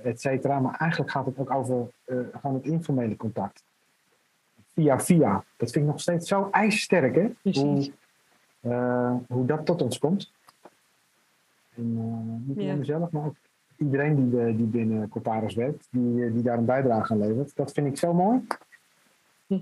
et 0.02 0.20
cetera. 0.20 0.60
Maar 0.60 0.74
eigenlijk 0.74 1.10
gaat 1.10 1.26
het 1.26 1.38
ook 1.38 1.50
over 1.50 1.88
gewoon 2.32 2.56
het 2.56 2.64
informele 2.64 3.16
contact. 3.16 3.64
Via 4.74 5.00
via. 5.00 5.44
Dat 5.56 5.70
vind 5.70 5.84
ik 5.84 5.90
nog 5.90 6.00
steeds 6.00 6.28
zo 6.28 6.48
ijzersterk, 6.50 7.14
hè? 7.14 7.52
Hoe, 7.52 7.90
hoe 9.28 9.46
dat 9.46 9.66
tot 9.66 9.82
ons 9.82 9.98
komt. 9.98 10.32
En 11.74 12.44
niet 12.46 12.58
alleen 12.58 12.78
mezelf, 12.78 13.10
maar 13.10 13.24
ook 13.24 13.36
iedereen 13.76 14.30
die, 14.30 14.56
die 14.56 14.66
binnen 14.66 15.08
Corparis 15.08 15.54
werkt, 15.54 15.88
die, 15.90 16.32
die 16.32 16.42
daar 16.42 16.58
een 16.58 16.64
bijdrage 16.64 17.12
aan 17.12 17.18
levert. 17.18 17.56
Dat 17.56 17.72
vind 17.72 17.86
ik 17.86 17.98
zo 17.98 18.14
mooi. 18.14 18.46
Hm. 19.46 19.60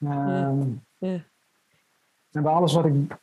Ehm, 0.00 0.60
ja. 0.98 1.22
En 2.32 2.42
bij 2.42 2.52
alles 2.52 2.72
wat 2.72 2.84
ik 2.84 3.16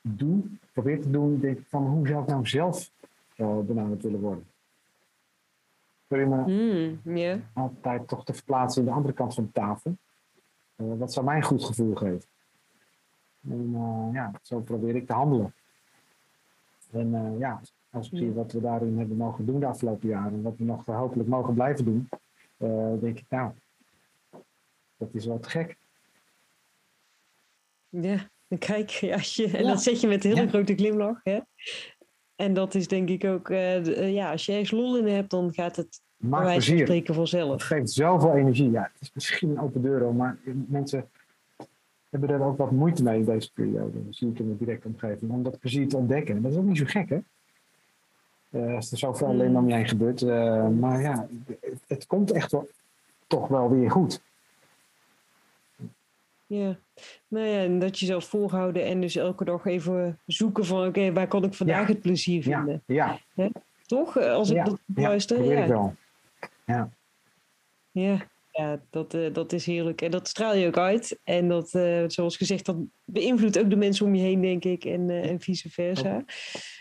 doe, 0.00 0.42
probeer 0.72 1.00
te 1.00 1.10
doen, 1.10 1.40
denk 1.40 1.58
ik 1.58 1.66
van 1.68 1.86
hoe 1.86 2.06
zou 2.06 2.22
ik 2.22 2.28
nou 2.28 2.46
zelf 2.46 2.90
benaderd 3.36 4.02
willen 4.02 4.20
worden? 4.20 4.44
Je 6.08 6.16
me 6.16 6.98
mm, 7.02 7.42
altijd 7.52 8.08
toch 8.08 8.24
te 8.24 8.34
verplaatsen 8.34 8.82
in 8.82 8.88
de 8.88 8.94
andere 8.94 9.14
kant 9.14 9.34
van 9.34 9.44
de 9.44 9.52
tafel? 9.52 9.96
Wat 10.80 11.12
zou 11.12 11.26
mij 11.26 11.36
een 11.36 11.42
goed 11.42 11.64
gevoel 11.64 11.94
geven? 11.94 12.28
En 13.48 13.70
uh, 13.72 14.08
ja, 14.12 14.32
zo 14.42 14.60
probeer 14.60 14.96
ik 14.96 15.06
te 15.06 15.12
handelen. 15.12 15.54
En 16.90 17.38
ja, 17.38 17.60
als 17.90 18.10
ik 18.10 18.18
zie 18.18 18.32
wat 18.32 18.52
we 18.52 18.60
daarin 18.60 18.98
hebben 18.98 19.16
mogen 19.16 19.46
doen 19.46 19.60
de 19.60 19.66
afgelopen 19.66 20.08
jaren 20.08 20.32
en 20.32 20.42
wat 20.42 20.56
we 20.56 20.64
nog 20.64 20.86
hopelijk 20.86 21.28
mogen 21.28 21.54
blijven 21.54 21.84
doen, 21.84 22.08
denk 23.00 23.18
ik, 23.18 23.26
nou, 23.28 23.52
dat 24.96 25.08
is 25.12 25.26
wel 25.26 25.40
te 25.40 25.50
gek. 25.50 25.76
Ja, 27.88 28.28
Kijk, 28.58 28.90
ja, 28.90 29.18
je, 29.20 29.50
en 29.56 29.64
dat 29.64 29.82
zet 29.82 30.00
je 30.00 30.06
met 30.06 30.24
een 30.24 30.36
hele 30.36 30.48
grote 30.48 30.74
glimlach. 30.74 31.20
Hè? 31.22 31.40
En 32.36 32.54
dat 32.54 32.74
is 32.74 32.88
denk 32.88 33.08
ik 33.08 33.24
ook, 33.24 33.48
uh, 33.48 34.12
ja, 34.12 34.30
als 34.30 34.46
je 34.46 34.52
ergens 34.52 34.70
lol 34.70 34.98
in 34.98 35.06
hebt, 35.06 35.30
dan 35.30 35.52
gaat 35.54 35.76
het 35.76 36.02
Maakt 36.20 36.44
bij 36.44 36.52
wijze 36.52 36.78
spreken 36.78 37.14
vanzelf. 37.14 37.52
Het 37.52 37.62
geeft 37.62 37.90
zoveel 37.90 38.34
energie. 38.34 38.70
Ja, 38.70 38.90
het 38.92 39.00
is 39.00 39.10
misschien 39.14 39.50
een 39.50 39.60
open 39.60 39.82
deur, 39.82 40.14
maar 40.14 40.38
mensen 40.68 41.08
hebben 42.10 42.30
er 42.30 42.42
ook 42.42 42.58
wat 42.58 42.70
moeite 42.70 43.02
mee 43.02 43.18
in 43.18 43.24
deze 43.24 43.52
periode. 43.52 44.04
Dat 44.04 44.14
zie 44.14 44.30
ik 44.30 44.38
in 44.38 44.48
de 44.48 44.56
directe 44.56 44.88
omgeving. 44.88 45.30
Om 45.30 45.42
dat 45.42 45.58
plezier 45.58 45.88
te 45.88 45.96
ontdekken. 45.96 46.42
Dat 46.42 46.52
is 46.52 46.58
ook 46.58 46.64
niet 46.64 46.78
zo 46.78 46.84
gek, 46.86 47.08
hè? 47.08 47.18
Uh, 48.50 48.74
als 48.74 48.92
er 48.92 48.98
zoveel 48.98 49.26
mm. 49.26 49.32
alleen 49.32 49.56
om 49.56 49.68
je 49.68 49.74
heen 49.74 49.88
gebeurt. 49.88 50.22
maar 50.78 51.00
ja, 51.00 51.28
het, 51.60 51.80
het 51.86 52.06
komt 52.06 52.32
echt 52.32 52.52
wel, 52.52 52.68
toch 53.26 53.48
wel 53.48 53.70
weer 53.70 53.90
goed. 53.90 54.22
Ja, 56.46 56.76
nou 57.28 57.46
ja, 57.46 57.62
en 57.62 57.78
dat 57.78 57.98
je 57.98 58.06
zelf 58.06 58.24
volhouden 58.24 58.84
en 58.84 59.00
dus 59.00 59.16
elke 59.16 59.44
dag 59.44 59.64
even 59.64 60.18
zoeken 60.26 60.64
van 60.64 60.86
oké, 60.86 61.12
waar 61.12 61.26
kan 61.26 61.44
ik 61.44 61.54
vandaag 61.54 61.86
het 61.86 62.00
plezier 62.00 62.42
vinden? 62.42 62.82
Ja. 62.86 63.18
ja. 63.34 63.50
Toch? 63.86 64.18
Als 64.18 64.50
ik 64.50 64.56
ja. 64.56 64.64
dat 64.64 64.78
luister. 64.94 65.44
Ja, 65.44 65.66
wel. 65.68 65.94
Ja. 66.70 66.90
Ja, 67.90 68.26
ja 68.50 68.82
dat, 68.90 69.14
uh, 69.14 69.32
dat 69.32 69.52
is 69.52 69.66
heerlijk. 69.66 70.02
En 70.02 70.10
dat 70.10 70.28
straal 70.28 70.54
je 70.54 70.66
ook 70.66 70.78
uit. 70.78 71.20
En 71.24 71.48
dat, 71.48 71.74
uh, 71.74 72.04
zoals 72.06 72.36
gezegd, 72.36 72.66
dat 72.66 72.76
beïnvloedt 73.04 73.58
ook 73.58 73.70
de 73.70 73.76
mensen 73.76 74.06
om 74.06 74.14
je 74.14 74.22
heen, 74.22 74.40
denk 74.40 74.64
ik. 74.64 74.84
En, 74.84 75.08
uh, 75.08 75.30
en 75.30 75.40
vice 75.40 75.70
versa. 75.70 76.24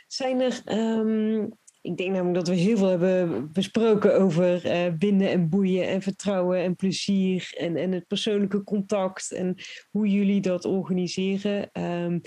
Zijn 0.07 0.41
er 0.41 0.61
um, 0.99 1.57
ik 1.81 1.97
denk 1.97 2.11
namelijk 2.11 2.35
dat 2.35 2.47
we 2.47 2.55
heel 2.55 2.77
veel 2.77 2.87
hebben 2.87 3.51
besproken 3.51 4.19
over 4.19 4.61
binden 4.97 5.29
en 5.29 5.49
boeien 5.49 5.87
en 5.87 6.01
vertrouwen 6.01 6.59
en 6.59 6.75
plezier 6.75 7.53
en, 7.57 7.75
en 7.75 7.91
het 7.91 8.07
persoonlijke 8.07 8.63
contact 8.63 9.31
en 9.31 9.55
hoe 9.91 10.07
jullie 10.07 10.41
dat 10.41 10.65
organiseren. 10.65 11.69
Um, 11.81 12.21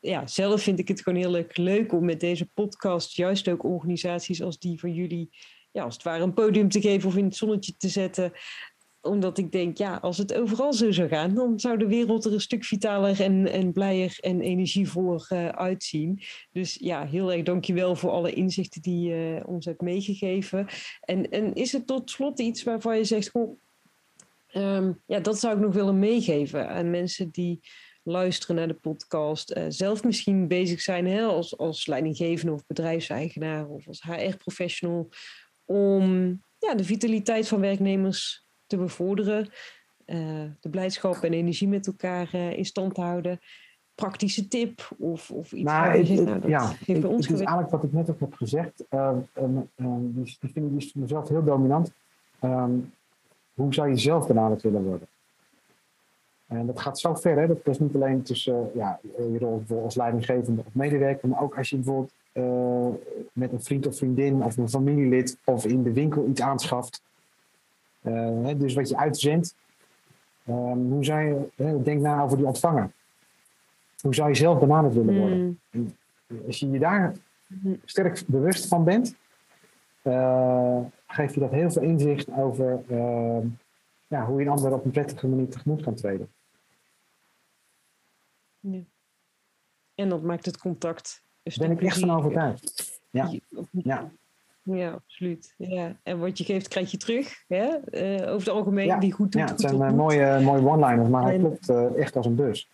ja, 0.00 0.26
zelf 0.26 0.62
vind 0.62 0.78
ik 0.78 0.88
het 0.88 1.02
gewoon 1.02 1.18
heel 1.18 1.30
leuk, 1.30 1.56
leuk 1.56 1.92
om 1.92 2.04
met 2.04 2.20
deze 2.20 2.46
podcast 2.46 3.16
juist 3.16 3.48
ook 3.48 3.64
organisaties 3.64 4.42
als 4.42 4.58
die 4.58 4.80
van 4.80 4.94
jullie 4.94 5.30
ja, 5.76 5.82
als 5.82 5.94
het 5.94 6.02
ware 6.02 6.22
een 6.22 6.34
podium 6.34 6.68
te 6.68 6.80
geven 6.80 7.08
of 7.08 7.16
in 7.16 7.24
het 7.24 7.36
zonnetje 7.36 7.76
te 7.76 7.88
zetten 7.88 8.32
omdat 9.00 9.38
ik 9.38 9.52
denk, 9.52 9.78
ja, 9.78 9.96
als 9.96 10.18
het 10.18 10.34
overal 10.34 10.72
zo 10.72 10.90
zou 10.90 11.08
gaan, 11.08 11.34
dan 11.34 11.60
zou 11.60 11.78
de 11.78 11.86
wereld 11.86 12.24
er 12.24 12.32
een 12.32 12.40
stuk 12.40 12.64
vitaler 12.64 13.20
en, 13.20 13.46
en 13.52 13.72
blijer 13.72 14.18
en 14.20 14.40
energievoller 14.40 15.28
uh, 15.32 15.48
uitzien. 15.48 16.22
Dus 16.52 16.74
ja, 16.74 17.06
heel 17.06 17.32
erg 17.32 17.42
dankjewel 17.42 17.96
voor 17.96 18.10
alle 18.10 18.32
inzichten 18.32 18.82
die 18.82 19.08
je 19.08 19.42
ons 19.46 19.64
hebt 19.64 19.80
meegegeven. 19.80 20.66
En, 21.00 21.30
en 21.30 21.54
is 21.54 21.72
het 21.72 21.86
tot 21.86 22.10
slot 22.10 22.40
iets 22.40 22.62
waarvan 22.62 22.96
je 22.96 23.04
zegt, 23.04 23.28
goh, 23.28 23.58
ehm, 24.46 24.92
ja, 25.06 25.20
dat 25.20 25.38
zou 25.38 25.54
ik 25.54 25.62
nog 25.62 25.74
willen 25.74 25.98
meegeven 25.98 26.68
aan 26.68 26.90
mensen 26.90 27.30
die 27.30 27.60
luisteren 28.02 28.56
naar 28.56 28.68
de 28.68 28.74
podcast, 28.74 29.56
uh, 29.56 29.64
zelf 29.68 30.04
misschien 30.04 30.48
bezig 30.48 30.80
zijn 30.80 31.06
hè, 31.06 31.22
als, 31.22 31.58
als 31.58 31.86
leidinggevende 31.86 32.52
of 32.52 32.66
bedrijfseigenaar 32.66 33.68
of 33.68 33.88
als 33.88 34.02
HR-professional, 34.02 35.08
om 35.66 36.02
ja, 36.58 36.74
de 36.74 36.84
vitaliteit 36.84 37.48
van 37.48 37.60
werknemers 37.60 38.46
te 38.66 38.76
bevorderen. 38.76 39.48
Uh, 40.06 40.44
de 40.60 40.68
blijdschap 40.70 41.14
en 41.14 41.32
energie 41.32 41.68
met 41.68 41.86
elkaar 41.86 42.30
uh, 42.34 42.58
in 42.58 42.64
stand 42.64 42.94
te 42.94 43.00
houden. 43.00 43.40
Praktische 43.94 44.48
tip 44.48 44.90
of, 44.98 45.30
of 45.30 45.52
iets 45.52 45.70
nou, 45.70 45.98
het, 45.98 46.08
nou, 46.08 46.40
dat 46.40 46.50
ja, 46.50 46.72
heeft 46.84 47.00
bij 47.00 47.10
ons 47.10 47.26
het 47.26 47.34
is 47.34 47.40
eigenlijk 47.40 47.70
wat 47.70 47.84
ik 47.84 47.92
net 47.92 48.10
ook 48.10 48.20
heb 48.20 48.34
gezegd. 48.34 48.84
Uh, 48.90 49.12
die, 49.34 50.36
die 50.40 50.50
vind 50.52 50.82
ik 50.82 50.94
mezelf 50.94 51.28
heel 51.28 51.44
dominant. 51.44 51.92
Ehm, 52.40 52.72
hoe 53.54 53.74
zou 53.74 53.88
je 53.88 53.96
zelf 53.96 54.26
benaderd 54.26 54.62
willen 54.62 54.84
worden? 54.84 55.08
En 56.46 56.66
dat 56.66 56.80
gaat 56.80 56.98
zo 56.98 57.14
ver, 57.14 57.38
hè? 57.38 57.46
Dat 57.46 57.58
is 57.64 57.78
niet 57.78 57.94
alleen 57.94 58.22
tussen 58.22 58.70
ja, 58.74 59.00
je 59.16 59.38
rol 59.38 59.62
als 59.84 59.94
leidinggevende 59.94 60.62
of 60.66 60.74
medewerker, 60.74 61.28
maar 61.28 61.42
ook 61.42 61.56
als 61.56 61.70
je 61.70 61.76
bijvoorbeeld 61.76 62.12
met 63.32 63.52
een 63.52 63.62
vriend 63.62 63.86
of 63.86 63.96
vriendin 63.96 64.42
of 64.42 64.56
een 64.56 64.68
familielid 64.68 65.38
of 65.44 65.64
in 65.64 65.82
de 65.82 65.92
winkel 65.92 66.26
iets 66.28 66.40
aanschaft. 66.40 67.02
dus 68.56 68.74
wat 68.74 68.88
je 68.88 68.96
uitzendt, 68.96 69.54
ehm, 70.44 70.78
hoe 70.78 71.04
zou 71.04 71.50
je, 71.56 71.82
denk 71.82 72.00
na 72.00 72.22
over 72.22 72.36
die 72.36 72.46
ontvanger. 72.46 72.90
Hoe 74.00 74.14
zou 74.14 74.28
je 74.28 74.34
zelf 74.34 74.58
benaderd 74.58 74.94
willen 74.94 75.18
worden? 75.18 75.60
Mm. 75.70 75.94
als 76.46 76.60
je 76.60 76.70
je 76.70 76.78
daar 76.78 77.12
sterk 77.84 78.22
bewust 78.26 78.66
van 78.66 78.84
bent, 78.84 79.16
geeft 81.06 81.34
je 81.34 81.40
dat 81.40 81.50
heel 81.50 81.70
veel 81.70 81.82
inzicht 81.82 82.32
over 82.32 82.82
ja, 84.08 84.26
hoe 84.26 84.40
je 84.40 84.46
een 84.46 84.52
ander 84.52 84.72
op 84.72 84.84
een 84.84 84.90
prettige 84.90 85.28
manier 85.28 85.48
tegemoet 85.48 85.82
kan 85.82 85.94
treden. 85.94 86.28
Ja. 88.60 88.80
En 89.94 90.08
dat 90.08 90.22
maakt 90.22 90.46
het 90.46 90.58
contact. 90.58 91.22
Daar 91.54 91.68
ben 91.68 91.76
ik 91.76 91.82
echt 91.82 91.98
van 91.98 92.10
overtuigd. 92.10 93.00
Ja. 93.10 93.30
ja. 93.70 94.10
Ja, 94.62 94.90
absoluut. 94.90 95.54
Ja. 95.56 95.96
En 96.02 96.18
wat 96.18 96.38
je 96.38 96.44
geeft, 96.44 96.68
krijg 96.68 96.90
je 96.90 96.96
terug. 96.96 97.44
Hè? 97.48 97.66
Uh, 97.90 98.32
over 98.32 98.46
het 98.46 98.48
algemeen, 98.48 98.86
ja. 98.86 98.98
die 98.98 99.12
goed 99.12 99.32
doet. 99.32 99.40
Ja, 99.40 99.46
het 99.48 99.60
zijn 99.60 99.96
mooie, 99.96 100.40
mooie 100.40 100.66
one-liners, 100.66 101.08
maar 101.08 101.22
hij 101.22 101.38
klopt 101.38 101.68
echt 101.96 102.16
als 102.16 102.26
een 102.26 102.34
bus 102.34 102.68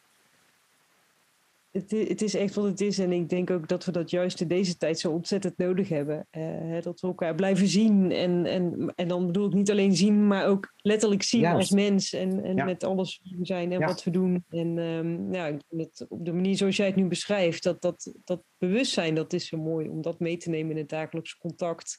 het, 1.73 1.91
het, 1.91 2.23
is 2.23 2.35
echt 2.35 2.55
wat 2.55 2.65
het 2.65 2.81
is. 2.81 2.99
En 2.99 3.13
ik 3.13 3.29
denk 3.29 3.51
ook 3.51 3.69
dat 3.69 3.85
we 3.85 3.93
dat 3.93 4.11
juist 4.11 4.41
in 4.41 4.49
deze 4.49 4.77
tijd 4.77 4.99
zo 4.99 5.11
ontzettend 5.11 5.57
nodig 5.57 5.89
hebben. 5.89 6.27
Uh, 6.33 6.83
dat 6.83 7.01
we 7.01 7.07
elkaar 7.07 7.35
blijven 7.35 7.67
zien. 7.67 8.11
En, 8.11 8.47
en, 8.47 8.93
en 8.97 9.09
dan 9.09 9.27
bedoel 9.27 9.47
ik 9.47 9.55
niet 9.55 9.71
alleen 9.71 9.97
zien, 9.97 10.27
maar 10.27 10.47
ook 10.47 10.73
letterlijk 10.77 11.23
zien 11.23 11.47
als 11.47 11.71
mens. 11.71 12.13
En, 12.13 12.45
en 12.45 12.65
met 12.65 12.85
alles 12.85 13.21
wie 13.23 13.39
we 13.39 13.47
zijn 13.47 13.73
en 13.73 13.81
wat 13.81 14.05
we 14.05 14.11
doen. 14.11 14.45
En 14.49 14.79
um, 14.79 15.33
ja, 15.35 15.57
met, 15.69 16.07
op 16.09 16.25
de 16.25 16.33
manier 16.33 16.57
zoals 16.57 16.77
jij 16.77 16.87
het 16.87 16.97
nu 16.97 17.07
beschrijft, 17.07 17.63
dat, 17.63 17.83
dat, 17.83 18.15
dat 18.25 18.43
bewustzijn, 18.59 19.15
dat 19.15 19.33
is 19.33 19.47
zo 19.47 19.57
mooi 19.57 19.89
om 19.89 20.03
dat 20.03 20.19
mee 20.19 20.37
te 20.37 20.51
nemen 20.51 20.71
in 20.71 20.79
het 20.79 20.89
dagelijks 20.89 21.37
contact. 21.37 21.99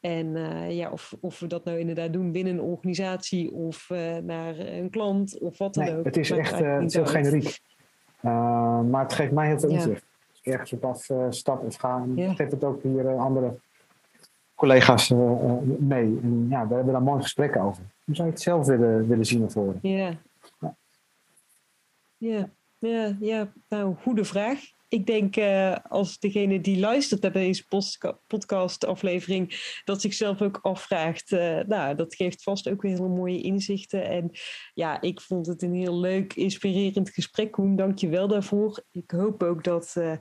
En 0.00 0.36
uh, 0.36 0.76
ja, 0.76 0.90
of, 0.90 1.14
of 1.20 1.40
we 1.40 1.46
dat 1.46 1.64
nou 1.64 1.78
inderdaad 1.78 2.12
doen 2.12 2.32
binnen 2.32 2.52
een 2.52 2.60
organisatie 2.60 3.52
of 3.52 3.88
uh, 3.92 4.16
naar 4.16 4.58
een 4.58 4.90
klant 4.90 5.40
of 5.40 5.58
wat 5.58 5.74
dan 5.74 5.84
nee, 5.84 5.96
ook. 5.96 6.04
Het 6.04 6.16
is 6.16 6.30
echt 6.30 6.56
zo 6.92 7.04
generiek. 7.04 7.60
Uh, 8.22 8.80
maar 8.80 9.02
het 9.02 9.12
geeft 9.12 9.32
mij 9.32 9.46
heel 9.46 9.58
veel 9.58 9.68
inzicht. 9.68 10.04
Als 10.30 10.40
ik 10.42 10.52
ergens 10.52 10.72
op 10.72 10.84
af 10.84 11.08
uh, 11.08 11.26
stap 11.30 11.64
of 11.64 11.76
ga, 11.76 12.04
ja. 12.14 12.34
geeft 12.34 12.52
het 12.52 12.64
ook 12.64 12.82
hier 12.82 13.04
uh, 13.04 13.20
andere 13.20 13.58
collega's 14.54 15.10
mee. 15.78 16.18
En 16.22 16.46
ja, 16.50 16.68
we 16.68 16.74
hebben 16.74 16.92
daar 16.92 17.02
mooi 17.02 17.22
gesprekken 17.22 17.60
over. 17.60 17.82
Hoe 18.04 18.14
zou 18.14 18.26
je 18.28 18.34
het 18.34 18.42
zelf 18.42 18.66
willen, 18.66 19.08
willen 19.08 19.26
zien 19.26 19.44
of 19.44 19.54
horen? 19.54 19.78
Ja. 19.82 20.14
Ja. 22.16 22.48
Ja, 22.78 23.16
ja, 23.20 23.52
nou, 23.68 23.94
goede 24.02 24.24
vraag 24.24 24.60
ik 24.92 25.06
denk 25.06 25.36
uh, 25.36 25.76
als 25.88 26.18
degene 26.18 26.60
die 26.60 26.78
luistert 26.78 27.22
naar 27.22 27.32
deze 27.32 27.64
podcast-aflevering, 28.26 29.80
dat 29.84 30.00
zichzelf 30.00 30.42
ook 30.42 30.58
afvraagt. 30.62 31.30
Uh, 31.30 31.60
nou, 31.60 31.94
dat 31.94 32.14
geeft 32.14 32.42
vast 32.42 32.68
ook 32.68 32.82
weer 32.82 32.92
hele 32.92 33.08
mooie 33.08 33.40
inzichten. 33.40 34.08
En 34.08 34.30
ja, 34.74 35.00
ik 35.00 35.20
vond 35.20 35.46
het 35.46 35.62
een 35.62 35.74
heel 35.74 36.00
leuk, 36.00 36.34
inspirerend 36.34 37.10
gesprek, 37.10 37.50
Koen. 37.50 37.76
Dank 37.76 37.98
je 37.98 38.08
wel 38.08 38.28
daarvoor. 38.28 38.84
Ik 38.90 39.10
hoop 39.10 39.42
ook 39.42 39.64
dat 39.64 39.94
uh, 39.98 40.12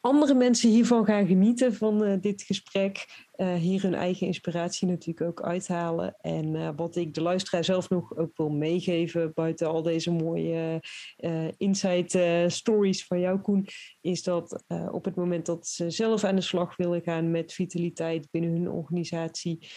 andere 0.00 0.34
mensen 0.34 0.70
hiervan 0.70 1.04
gaan 1.04 1.26
genieten 1.26 1.74
van 1.74 2.18
dit 2.20 2.42
gesprek. 2.42 3.25
Uh, 3.36 3.54
hier 3.54 3.82
hun 3.82 3.94
eigen 3.94 4.26
inspiratie 4.26 4.88
natuurlijk 4.88 5.28
ook 5.28 5.46
uithalen. 5.46 6.16
En 6.20 6.54
uh, 6.54 6.70
wat 6.76 6.96
ik 6.96 7.14
de 7.14 7.20
luisteraar 7.20 7.64
zelf 7.64 7.88
nog 7.88 8.16
ook 8.16 8.36
wil 8.36 8.48
meegeven, 8.48 9.32
buiten 9.34 9.68
al 9.68 9.82
deze 9.82 10.10
mooie 10.10 10.82
uh, 11.18 11.48
insight 11.56 12.18
stories 12.52 13.06
van 13.06 13.20
jou, 13.20 13.38
Koen, 13.38 13.66
is 14.00 14.22
dat 14.22 14.64
op 14.90 15.04
het 15.04 15.14
moment 15.14 15.46
dat 15.46 15.66
ze 15.66 15.90
zelf 15.90 16.24
aan 16.24 16.34
de 16.34 16.40
slag 16.40 16.76
willen 16.76 17.02
gaan 17.02 17.30
met 17.30 17.52
vitaliteit 17.52 18.28
binnen 18.30 18.50
hun 18.50 18.70
organisatie, 18.70 19.68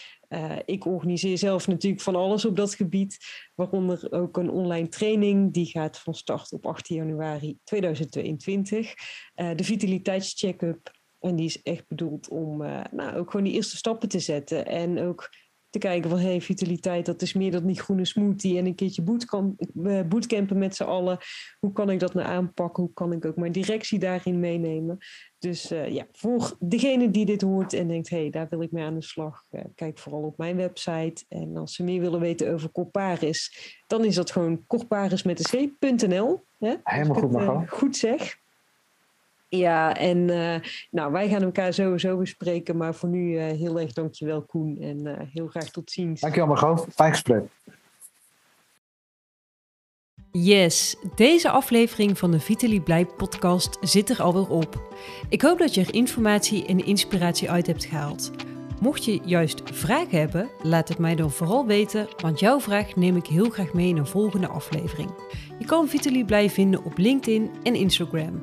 ik 0.64 0.86
organiseer 0.86 1.38
zelf 1.38 1.66
natuurlijk 1.66 2.02
van 2.02 2.16
alles 2.16 2.44
op 2.44 2.56
dat 2.56 2.74
gebied, 2.74 3.18
waaronder 3.54 4.12
ook 4.12 4.36
een 4.36 4.50
online 4.50 4.88
training. 4.88 5.52
Die 5.52 5.66
gaat 5.66 5.98
van 5.98 6.14
start 6.14 6.52
op 6.52 6.66
18 6.66 6.96
januari 6.96 7.58
2022. 7.64 8.94
Uh, 9.34 9.50
de 9.54 9.64
vitaliteitscheck-up 9.64 10.99
en 11.20 11.36
die 11.36 11.46
is 11.46 11.62
echt 11.62 11.88
bedoeld 11.88 12.28
om 12.28 12.62
uh, 12.62 12.80
nou, 12.90 13.16
ook 13.16 13.30
gewoon 13.30 13.46
die 13.46 13.54
eerste 13.54 13.76
stappen 13.76 14.08
te 14.08 14.20
zetten. 14.20 14.66
En 14.66 15.00
ook 15.00 15.30
te 15.70 15.78
kijken 15.78 16.10
van, 16.10 16.18
hey, 16.18 16.40
vitaliteit, 16.40 17.06
dat 17.06 17.22
is 17.22 17.32
meer 17.32 17.50
dan 17.50 17.66
niet 17.66 17.80
groene 17.80 18.04
smoothie 18.04 18.58
en 18.58 18.66
een 18.66 18.74
keertje 18.74 19.02
bootcamp, 19.02 19.60
uh, 19.74 20.02
bootcampen 20.02 20.58
met 20.58 20.76
z'n 20.76 20.82
allen. 20.82 21.18
Hoe 21.58 21.72
kan 21.72 21.90
ik 21.90 22.00
dat 22.00 22.14
nou 22.14 22.28
aanpakken? 22.28 22.82
Hoe 22.82 22.92
kan 22.92 23.12
ik 23.12 23.24
ook 23.24 23.36
mijn 23.36 23.52
directie 23.52 23.98
daarin 23.98 24.40
meenemen? 24.40 24.98
Dus 25.38 25.72
uh, 25.72 25.88
ja, 25.88 26.06
voor 26.12 26.56
degene 26.58 27.10
die 27.10 27.24
dit 27.24 27.42
hoort 27.42 27.72
en 27.72 27.88
denkt, 27.88 28.10
hey, 28.10 28.30
daar 28.30 28.48
wil 28.48 28.62
ik 28.62 28.72
mee 28.72 28.84
aan 28.84 28.94
de 28.98 29.02
slag, 29.02 29.44
kijk 29.74 29.98
vooral 29.98 30.22
op 30.22 30.38
mijn 30.38 30.56
website. 30.56 31.24
En 31.28 31.56
als 31.56 31.74
ze 31.74 31.84
meer 31.84 32.00
willen 32.00 32.20
weten 32.20 32.52
over 32.52 32.72
Corparis, 32.72 33.74
dan 33.86 34.04
is 34.04 34.14
dat 34.14 34.30
gewoon 34.30 34.66
corparis 34.66 35.22
met 35.22 35.38
de 35.38 35.76
c.nl. 35.78 36.44
Helemaal 36.82 37.20
goed, 37.20 37.30
Margot. 37.30 37.70
goed 37.70 37.96
zeg. 37.96 38.39
Ja, 39.50 39.96
en 39.96 40.28
uh, 40.28 40.54
nou, 40.90 41.12
wij 41.12 41.28
gaan 41.28 41.42
elkaar 41.42 41.72
sowieso 41.72 42.16
bespreken. 42.16 42.76
Maar 42.76 42.94
voor 42.94 43.08
nu 43.08 43.32
uh, 43.32 43.44
heel 43.44 43.80
erg 43.80 43.92
dankjewel 43.92 44.42
Koen. 44.42 44.78
En 44.80 45.06
uh, 45.06 45.14
heel 45.32 45.46
graag 45.46 45.70
tot 45.70 45.90
ziens. 45.90 46.20
Dankjewel 46.20 46.48
Margot. 46.48 46.86
Fijn 46.94 47.12
gesprek. 47.12 47.44
Yes, 50.32 50.96
deze 51.14 51.50
aflevering 51.50 52.18
van 52.18 52.30
de 52.30 52.40
Vitaly 52.40 52.80
Blij 52.80 53.06
podcast 53.06 53.78
zit 53.80 54.10
er 54.10 54.22
alweer 54.22 54.48
op. 54.48 54.94
Ik 55.28 55.42
hoop 55.42 55.58
dat 55.58 55.74
je 55.74 55.80
er 55.80 55.94
informatie 55.94 56.66
en 56.66 56.86
inspiratie 56.86 57.50
uit 57.50 57.66
hebt 57.66 57.84
gehaald. 57.84 58.30
Mocht 58.80 59.04
je 59.04 59.20
juist 59.24 59.62
vragen 59.64 60.18
hebben, 60.18 60.50
laat 60.62 60.88
het 60.88 60.98
mij 60.98 61.14
dan 61.14 61.30
vooral 61.30 61.66
weten, 61.66 62.08
want 62.16 62.40
jouw 62.40 62.60
vraag 62.60 62.96
neem 62.96 63.16
ik 63.16 63.26
heel 63.26 63.50
graag 63.50 63.72
mee 63.72 63.88
in 63.88 63.96
een 63.96 64.06
volgende 64.06 64.48
aflevering. 64.48 65.10
Je 65.58 65.64
kan 65.64 65.88
Vitaly 65.88 66.24
Blij 66.24 66.50
vinden 66.50 66.84
op 66.84 66.98
LinkedIn 66.98 67.50
en 67.62 67.74
Instagram. 67.74 68.42